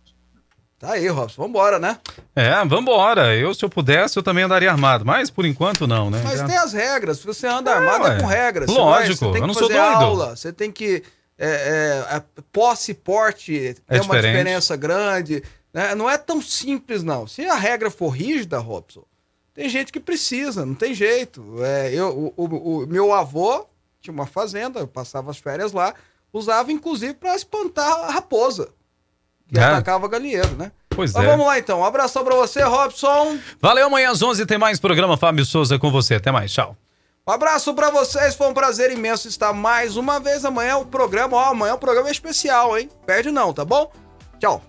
Tá 0.77 0.91
aí, 0.91 1.07
Robson, 1.09 1.41
vambora, 1.41 1.79
né? 1.79 1.97
É, 2.33 2.63
vambora. 2.65 3.35
Eu, 3.35 3.53
se 3.53 3.65
eu 3.65 3.69
pudesse, 3.69 4.17
eu 4.17 4.23
também 4.23 4.45
andaria 4.45 4.71
armado, 4.71 5.05
mas 5.05 5.29
por 5.29 5.45
enquanto 5.45 5.85
não, 5.85 6.09
né? 6.09 6.21
Mas 6.23 6.39
Já... 6.39 6.45
tem 6.45 6.57
as 6.57 6.71
regras. 6.71 7.21
Você 7.23 7.47
anda 7.47 7.71
armado, 7.71 8.07
é, 8.07 8.15
é 8.15 8.19
com 8.19 8.25
regras. 8.25 8.69
Lógico, 8.69 9.17
você, 9.17 9.25
vai, 9.25 9.31
você 9.31 9.33
tem 9.33 9.41
eu 9.41 9.47
não 9.47 9.53
sou 9.53 9.67
doido. 9.67 9.81
aula, 9.81 10.35
você 10.35 10.53
tem 10.53 10.71
que. 10.71 11.03
É, 11.37 12.03
é, 12.11 12.23
posse 12.51 12.91
e 12.91 12.93
porte 12.93 13.57
é 13.57 13.73
tem 13.73 14.01
uma 14.01 14.15
diferença 14.15 14.75
grande. 14.77 15.43
Né? 15.73 15.93
Não 15.95 16.09
é 16.09 16.17
tão 16.17 16.41
simples, 16.41 17.03
não. 17.03 17.27
Se 17.27 17.45
a 17.45 17.55
regra 17.55 17.91
for 17.91 18.09
rígida, 18.09 18.57
Robson, 18.59 19.03
tem 19.53 19.69
gente 19.69 19.91
que 19.91 19.99
precisa, 19.99 20.65
não 20.65 20.75
tem 20.75 20.93
jeito. 20.93 21.43
É, 21.63 21.93
eu, 21.93 22.33
o, 22.35 22.43
o, 22.43 22.83
o 22.83 22.87
meu 22.87 23.13
avô 23.13 23.65
tinha 24.01 24.13
uma 24.13 24.25
fazenda, 24.25 24.79
eu 24.79 24.87
passava 24.87 25.31
as 25.31 25.37
férias 25.37 25.71
lá, 25.71 25.93
usava 26.31 26.71
inclusive 26.71 27.13
para 27.13 27.35
espantar 27.35 27.91
a 28.05 28.11
raposa, 28.11 28.69
que 29.51 29.59
é. 29.59 29.63
atacava 29.63 30.07
galinheiro, 30.07 30.55
né? 30.55 30.71
Pois 30.89 31.13
Mas 31.13 31.23
é. 31.23 31.27
vamos 31.27 31.45
lá 31.45 31.59
então. 31.59 31.79
Um 31.79 31.85
abração 31.85 32.23
para 32.23 32.35
você, 32.35 32.63
Robson. 32.63 33.37
Valeu, 33.61 33.87
amanhã 33.87 34.11
às 34.11 34.21
11 34.21 34.45
tem 34.45 34.57
mais 34.57 34.79
programa 34.79 35.17
Fábio 35.17 35.45
Souza 35.45 35.77
com 35.77 35.91
você. 35.91 36.15
Até 36.15 36.31
mais, 36.31 36.51
tchau. 36.51 36.75
Um 37.27 37.31
abraço 37.31 37.73
para 37.75 37.91
vocês, 37.91 38.33
foi 38.33 38.47
um 38.47 38.53
prazer 38.53 38.91
imenso 38.91 39.27
estar 39.27 39.53
mais 39.53 39.95
uma 39.97 40.19
vez 40.19 40.43
amanhã 40.43 40.77
o 40.77 40.85
programa, 40.85 41.37
ó, 41.37 41.51
amanhã 41.51 41.75
o 41.75 41.77
programa 41.77 42.07
é 42.07 42.11
especial, 42.11 42.75
hein? 42.75 42.89
Perde 43.05 43.29
não, 43.29 43.53
tá 43.53 43.63
bom? 43.63 43.91
Tchau. 44.39 44.63